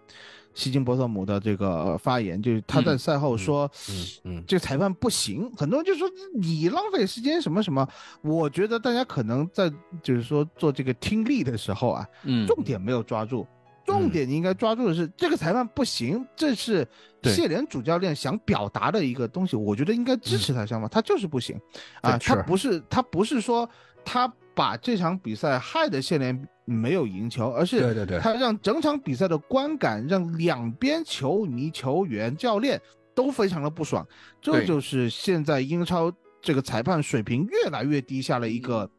[0.53, 6.07] 希金伯特姆的这个发言，就是他在赛后说，嗯嗯这个裁判不行，很多人就说
[6.39, 7.85] 你浪费时间什么什么。
[8.21, 9.69] 我觉得大家可能在
[10.01, 13.45] 就是说做这个听力的时候啊，嗯，重点没有抓住。
[13.85, 16.87] 重点你应该抓住的是、这个裁判不行，这是
[17.23, 19.55] 谢联主教练想表达的一个东西。
[19.55, 21.59] 我觉得应该支持他想法，他就是不行。
[22.01, 23.69] 啊，他不是他不是说
[24.03, 28.19] 他把这场比赛害得谢联没有赢球，而是对对对。
[28.19, 32.81] 他让整场比赛的观感让两边球迷、球员、教练
[33.13, 34.05] 都非常的不爽。
[34.41, 38.89] 这就是现在英超这个裁判水平越来越低下了一个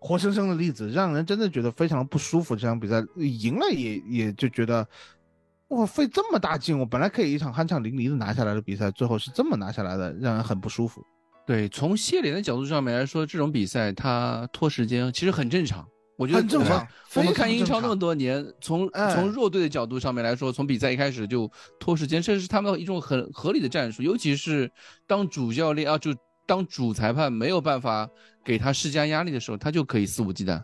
[0.00, 2.54] 活生生的例子，让人真的觉得非常不舒服。
[2.54, 4.86] 这场比赛赢了也也就觉得，
[5.68, 11.04] 哇，费这么大劲，我本来可以一场酣畅淋漓的拿下来的比赛，最后是这么拿下来的，让人很不舒服。
[11.46, 15.86] 对，从谢联的角度上面来说，这种比赛他拖时间其实很正常。
[16.16, 16.84] 我觉得很正常
[17.14, 21.48] 我们看英超那么多年，从哎从弱队的角度上面来说，从比赛一开始就
[21.78, 24.02] 拖时间，这是他们的一种很合理的战术。
[24.02, 24.68] 尤其是
[25.06, 26.12] 当主教练啊，就
[26.44, 28.10] 当主裁判没有办法
[28.48, 30.58] 给他施加压力的时候，他就可以肆无忌惮。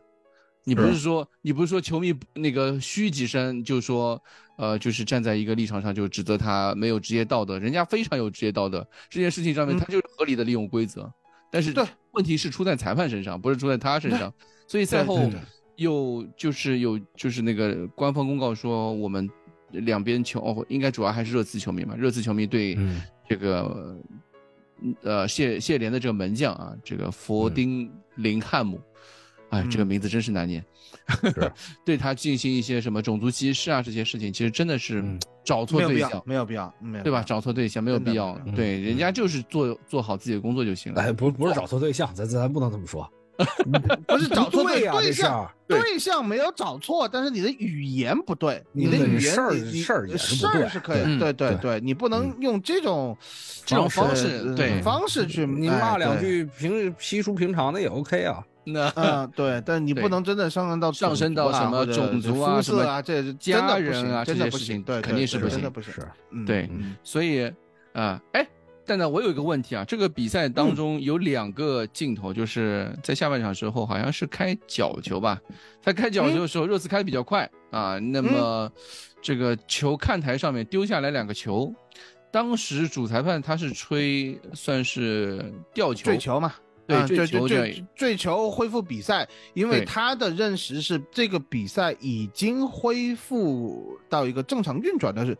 [0.65, 4.19] 你不是说你不是说球迷那个嘘几声就说，
[4.56, 9.78] 呃，就是站在一个立场上就指责他没有职业道德，人家非常有职业道德，这件事情上面嗯。
[9.78, 11.12] 他就是合理的利用规则，
[11.52, 11.74] 但是
[12.12, 14.32] 问题是出在裁判身上，不是出在他身上，
[14.66, 15.31] 所以赛后
[15.77, 19.28] 又就是有就是那个官方公告说我们
[19.73, 23.02] 两边球哦，应该主要还是热刺球迷嘛，热刺球迷对嗯。
[23.27, 23.98] 这个
[25.02, 28.80] 呃谢谢联的这个门将啊，这个佛丁林汉姆，
[29.51, 30.64] 哎，这个嗯名字真是难念，
[31.22, 31.52] 是
[31.84, 37.22] 对他进行一些什么种族歧视啊这些事情，其实真的是嗯找错对象，，没有必要，没有对吧？
[37.22, 41.02] 找错对象没有必要对，人家就是做做好自己的工作就行了。
[41.02, 43.10] 哎，不不是找错对象，咱咱不能这么说，
[44.06, 53.16] 不是找错对呀这事对象儿，对象没有找错，但是你的语言不对，你的语言事儿你你事儿事儿是可以，嗯对对对对，你不能用这种
[53.65, 58.43] 这种方呃式对方式去你骂两句平稀疏平常的也 OK 啊。
[58.66, 65.93] 那嗯，对，但你不能真的上升到上升到什么种族啊什么肤色啊，这真的人啊真的不行，这些事情对，肯定是不行真的不行，
[66.47, 67.52] 对嗯所以
[67.93, 68.47] 啊，哎，
[68.86, 75.40] 蛋蛋，我有一个问题啊，这个比赛当中有两个镜头，就是在下半场时候好像是开角球吧，
[75.82, 78.70] 他开角球的时候，热刺开的比较快啊，那么
[79.23, 81.73] 这个球看台上面丢下来两个球，
[82.31, 86.52] 当时主裁判他是吹算是吊球，坠球嘛。
[86.86, 95.35] 对啊坠坠球这坠坠球恢复比赛，因为他的认识是这个比赛已经恢复到一个正常运转的是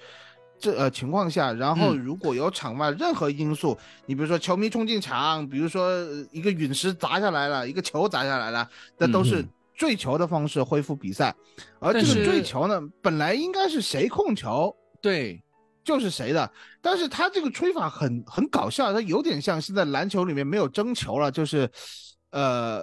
[0.65, 1.99] 这呃情况下，然后嗯。
[1.99, 3.77] 如果有场外任何因素，
[4.07, 11.35] 你比如说球迷冲进场，比如说呃一个陨石砸下来了，一个球砸下来了，那都是嗯坠球的方式恢复比赛，
[11.81, 15.43] 而这个坠球呢，本来应该是谁控球，对，
[15.83, 16.51] 就是谁的，
[16.81, 21.69] 但是他这个吹法很很搞笑，他有点像现在篮球里面没有争球了，就是，
[22.31, 22.83] 呃，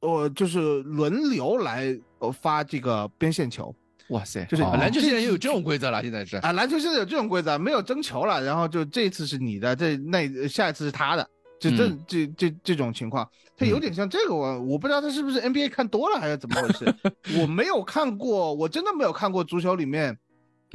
[0.00, 3.74] 我就是轮流来呃发这个边线球
[4.08, 11.28] 哇塞，就是啊篮球现在也有这种规则了，现在是，啊，篮球现在有这种规则，没有争球了，然后就这次是你的，这那下一次是他的，
[11.58, 16.94] 就这、嗯这这这种情况，他有点像这个我我不知道他是不是 NBA 看多了还是怎么回事，
[17.40, 20.16] 我没有看过，我真的没有看过足球里面。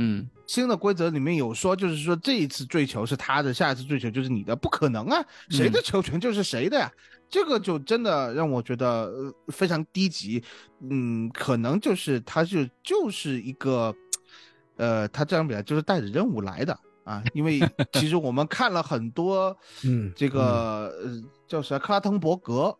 [0.01, 5.21] 嗯，新的规则里面有说，就是说这一次坠球是他的，下一次坠球就是你的，不可能啊！
[5.49, 6.89] 谁的球权就是谁的呀？
[7.29, 10.43] 这个就真的让我觉得呃非常低级。
[10.81, 13.93] 嗯，可能就是他就就是一个，
[14.77, 17.23] 呃，他这场比赛就是带着任务来的啊。
[17.33, 17.59] 因为
[17.93, 22.75] 其实我们看了很多， 嗯这个呃叫啥克拉滕伯格，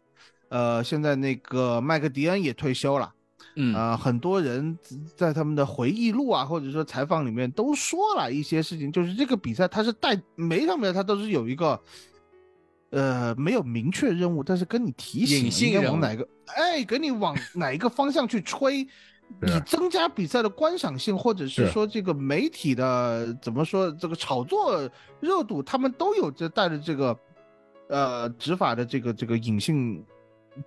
[0.50, 3.14] 呃，现在那个麦克迪恩也退休了。
[3.56, 4.78] 嗯啊、很多人
[5.18, 11.78] 在他们的回忆录啊，或者说采访里面都说了一些事情，就是这个比赛他是带每一场比赛他都是有一个
[12.92, 24.90] 呃，没有明确任务，但是跟你提醒隐性任务应该往哪个，哎，给你往 哪一个方向去吹，以增加比赛的观赏性，或者是是说这个媒体的怎么说这个炒作
[25.20, 27.20] 热度，他们都有这带着这个
[27.90, 30.04] 呃执法的这个这个隐性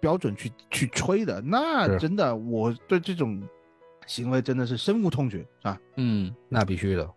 [0.01, 3.43] 标准去去吹的，那真的我对这种
[4.07, 5.79] 行为真的是深恶痛绝是吧！
[5.97, 7.11] 嗯那必须的。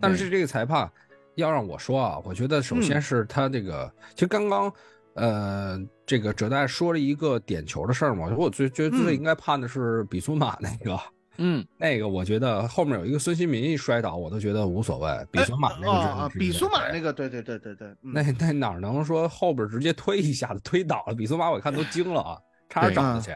[0.00, 0.90] 但是这个裁判
[1.36, 4.72] 要让我说啊，我觉得首先是他这个，其实刚刚
[5.14, 10.98] 呃，这个哲大说了一个点球的事儿嘛，我最觉得最应该判的是比苏马那个。
[11.38, 15.26] 嗯，那个我觉得后面有一个孙兴民一摔倒，我都觉得无所谓。
[15.30, 21.14] 比苏马那个比苏马那个，对对对对对，嗯那那哪能说后边直接推一下子推倒了？
[21.14, 22.38] 比苏马我看都惊了啊，
[22.68, 23.34] 差点找他去。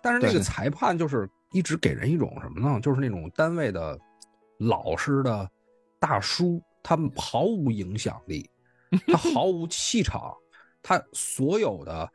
[0.00, 2.80] 但是那个裁判就是一直给人一种什么呢？
[2.80, 3.98] 就是那种单位的
[4.58, 5.50] 老实的
[5.98, 8.48] 大叔，他们毫无影响力，
[9.06, 10.34] 他毫无气场，
[10.82, 12.10] 他所有的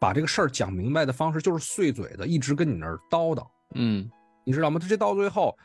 [0.00, 3.46] 把这个事儿讲明白的方式就是碎嘴的，一直跟你那儿叨叨。
[3.74, 4.10] 嗯
[4.44, 4.78] 你知道吗？
[4.78, 5.56] 这到最后，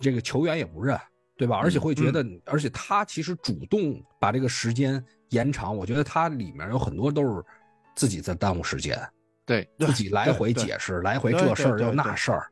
[0.00, 0.98] 这个球员也不认，
[1.36, 1.58] 对吧？
[1.58, 7.44] 而且会觉得，而且他其实主动把这个时间延长，我觉得他里面有很多都是
[7.94, 8.98] 自己在耽误时间，
[9.44, 12.50] 对，自己来回解释，来回这事儿又那事儿，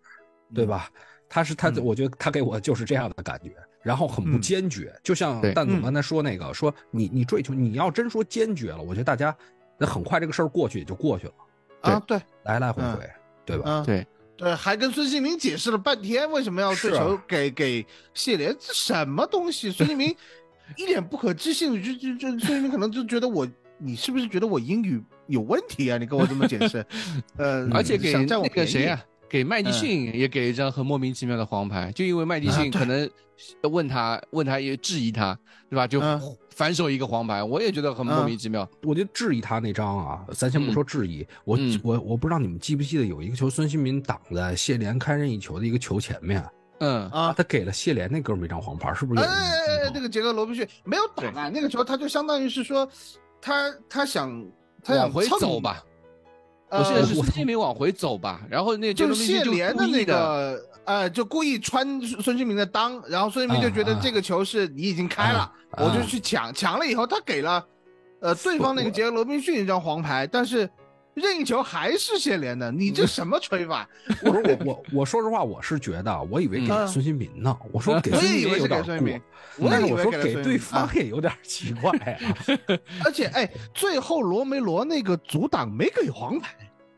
[0.54, 0.90] 对吧？
[1.30, 3.56] 他是他，嗯我觉得他给我就是这样的感觉，
[3.88, 9.34] 然后很不嗯坚决，就像蛋总刚才说那个，说你你追求，你要真说坚决了，我觉得大家
[9.78, 11.32] 那很快这个事儿过去也就过去了，
[11.80, 13.10] 啊，对，来来回嗯回，
[13.46, 13.62] 对吧？
[13.64, 14.06] 嗯，对
[14.36, 19.70] 对，还跟孙兴民解释了半天，为什么要是啊对球给给谢怜，这什么东西？
[19.72, 20.14] 孙兴民
[20.76, 23.48] 一脸不可置信，就就就孙兴民可能就觉得我，
[23.78, 25.96] 你是不是觉得我英语有问题啊？
[25.96, 26.84] 你跟我这么解释，
[27.38, 33.08] 呃，而且给想占我那个谁啊，给麦迪嗯逊也给一张很莫名其妙的黄牌，就因为麦迪逊可能
[33.70, 35.38] 问他问他也质疑他，
[35.68, 35.86] 对吧？
[35.86, 38.68] 就嗯反手一个黄牌，我也觉得很莫名其妙。
[38.82, 46.44] 我就质疑他那张啊，咱先不说质疑，我嗯我我不知道你们记不记得有一个球，孙兴民挡在谢莲开任意球的一个球前面，
[46.80, 47.32] 嗯啊。
[47.36, 52.88] 他给了谢莲那哥们一张黄牌，是不是哎有哎哎哎，那个杰克罗宾逊没有挡啊，那个球他就相当于是说，
[53.40, 54.44] 他他想
[54.82, 55.87] 他想往回蹭走吧，呃
[56.70, 65.40] 我记得是孙兴民往回走吧，然后那个就是谢罗宾逊就联的那个，呃，就故意穿孙兴民的裆，然后孙兴民就觉得这个球是你已经开了，
[65.70, 67.64] 啊我就去抢，抢了以后他给了，
[68.20, 70.68] 呃，对方那个杰克罗宾逊一张黄牌，但是
[71.18, 73.88] 任意球还是谢联的，你这什么吹法？
[74.24, 79.20] 我说我我我说实话，我是觉得，我以为给嗯孙兴民呢，我说给我孙也以为是给兴民有点孙兴民
[79.70, 82.34] 但是我说给对方啊也有点奇怪啊。
[83.04, 86.54] 而且哎，最后罗梅罗那个阻挡没给黄牌，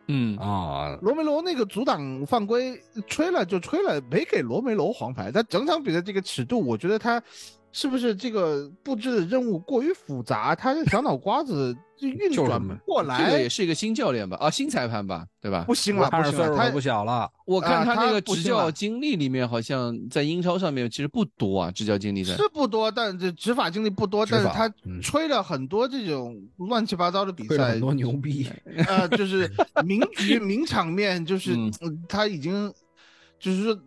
[0.09, 5.33] 嗯啊，罗梅罗那个阻挡犯规吹了就吹了，没给罗梅罗黄牌。
[5.33, 7.23] 他整场比赛这个尺度，我觉得他
[7.73, 13.49] 是不是这个布置的任务过于复杂，他这小脑瓜子就运转不过这个来也。
[13.49, 14.37] 是一个新教练吧？
[14.41, 15.65] 啊，新裁判吧，对吧？
[15.67, 22.35] 不行了，不行了，他着岁数可不小了，我看啊他他那个执教经历里面，好像在英超上面其实不多啊，执教经历的。
[22.37, 28.49] 是不多，但这执法经历不多，但是他嗯吹了很多这种乱七八糟的比赛很，多牛逼。
[28.89, 29.51] 啊，就是
[29.85, 31.55] 名 局、名场面，就是、
[32.09, 32.73] 他已经，
[33.39, 33.79] 就是说，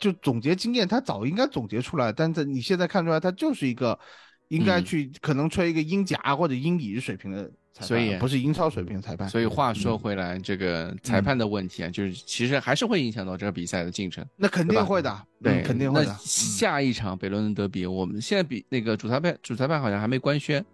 [0.00, 3.98] 就总结经验，他早应该总结出来，但是你现在看出来，他就是一个
[4.54, 9.28] 应该嗯去、可能吹一个英甲或者英乙水平的裁判，所以不是英超水平的裁判。
[9.28, 14.24] 所以话说嗯回来，这个裁判的问题啊，就是其实还是会影响到这个比赛的进程。
[14.36, 16.16] 那肯定会的，对，嗯肯定会的。
[16.20, 20.64] 下一场北伦敦德比，我们现在比那个主裁判主裁判好像还没官宣，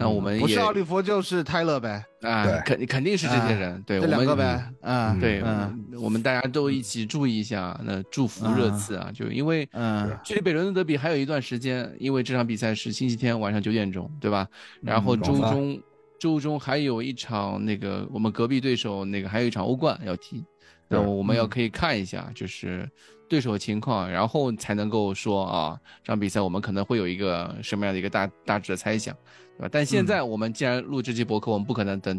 [0.00, 2.60] 那我们不是奥利弗就是泰勒呗，啊，对。
[2.64, 10.16] 肯肯定是这些人，对这我们两个呗，嗯，对，嗯我们大家都一起注意一下，那祝福热刺啊，就因为嗯。
[10.22, 14.46] 距离北伦敦德比还有一段时间，因为这场比赛是星期天晚上九点钟，对吧？
[14.80, 15.82] 然后周中
[16.20, 20.44] 周中还有一场那个我们隔壁对手那个还有一场欧冠要踢，
[20.86, 22.88] 那我们要可以看一下就是
[23.28, 29.14] 对手情况，然后才能够说啊这场比赛我们可能会有一个什么样的一个大大致的猜想，
[29.58, 29.68] 对吧？
[29.70, 32.18] 但现在我们既然录这期博客，我们不可能等。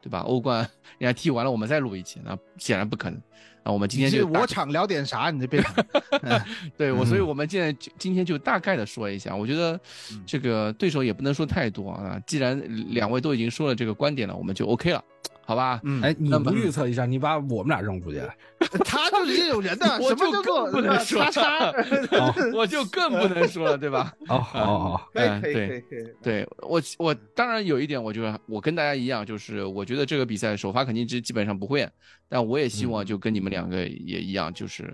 [0.00, 0.20] 对吧？
[0.20, 0.60] 欧冠
[0.98, 3.20] 人家踢完了，我们再录一期，那显然不可能。
[3.64, 5.28] 那我们今天你就我场聊点啥？
[5.32, 5.60] 你这边
[6.78, 9.72] 对我，嗯所以我们现在就今天就大概的说一下，我觉得
[10.12, 12.16] 嗯这个对手也不能说太多啊。
[12.28, 12.62] 既然
[12.94, 15.04] 两位都已经说了这个观点了，我们就 OK 了，
[15.44, 15.80] 好吧？
[15.84, 18.20] 嗯，哎，你不预测一下，你把我们俩扔出去，
[18.84, 21.72] 他就是这种人的， 我就更不能说叉叉？
[22.54, 24.12] 我就更不能说了，对吧？
[24.28, 25.84] 哦，好好，可以嗯对
[26.22, 31.88] 对我，我当然有一点，我就是我跟大家一样，就是我觉得这个比赛首发肯定基基本上不会，
[32.28, 34.92] 但我也希望就跟你们两个也一样，就是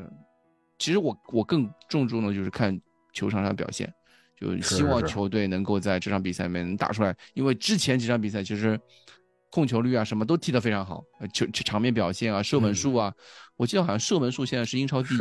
[0.78, 2.80] 其实我我更重重的就是看
[3.12, 3.92] 球场上表现，
[4.40, 8.78] 就希望球队能够在这场比赛里面能打出来，因为之前几场比赛其实
[9.54, 13.14] 控球率啊什么都踢得非常好，呃球场面表现啊射门数啊，
[13.56, 15.20] 我记得好像射门数现在是英超第一，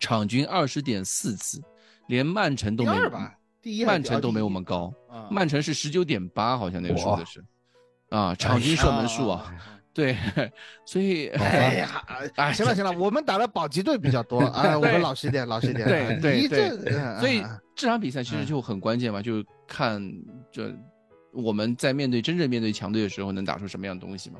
[0.00, 1.62] 场均二十点四次，
[2.08, 3.32] 连曼城都没有吧，
[3.62, 5.28] 第一曼城都没我们高，啊。
[5.30, 7.44] 曼城是十九点八，好像那个数字哇是，
[8.10, 9.54] 啊，场均射门数啊，
[9.94, 10.14] 对，
[10.84, 12.04] 所以哎呀，
[12.36, 15.88] 哎行了行了，我们打了保级队比较多啊， 我们老实一点，老实一点。
[16.20, 16.78] 对对
[17.18, 20.02] 所以嗯这场比赛其实就很关键嘛，就看
[20.52, 20.70] 这
[21.34, 24.38] 我们在面对真正面对强队的时候能打出什么样的东西嘛，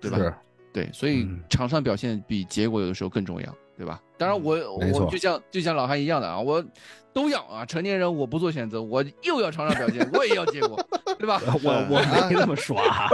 [0.00, 0.38] 对吧？
[0.72, 4.00] 对，所以嗯场上表现比结果有的时候更重要，对吧？
[4.18, 6.64] 当然我我就像就像老韩一样的啊，我
[7.12, 10.78] 都要啊，成年人我不做选择，我又要场上表现，我也要结果，
[11.18, 11.40] 对吧？
[11.64, 12.82] 我我没那么耍，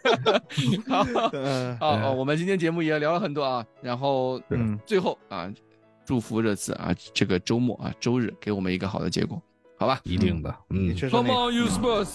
[0.88, 5.52] 好，嗯好，好我们今天节目也聊了很多啊，然后嗯，最后啊，
[6.04, 9.42] 祝福这次啊这个周末啊周日给我们一个好的结果，
[9.80, 9.98] 好吧。
[10.04, 12.08] 一定的，嗯你，确实那 on, you Spurs！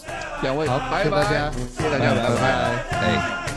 [0.44, 3.00] 两位，好，拜拜，谢谢大家，谢谢大家，拜拜。
[3.02, 3.55] 哎。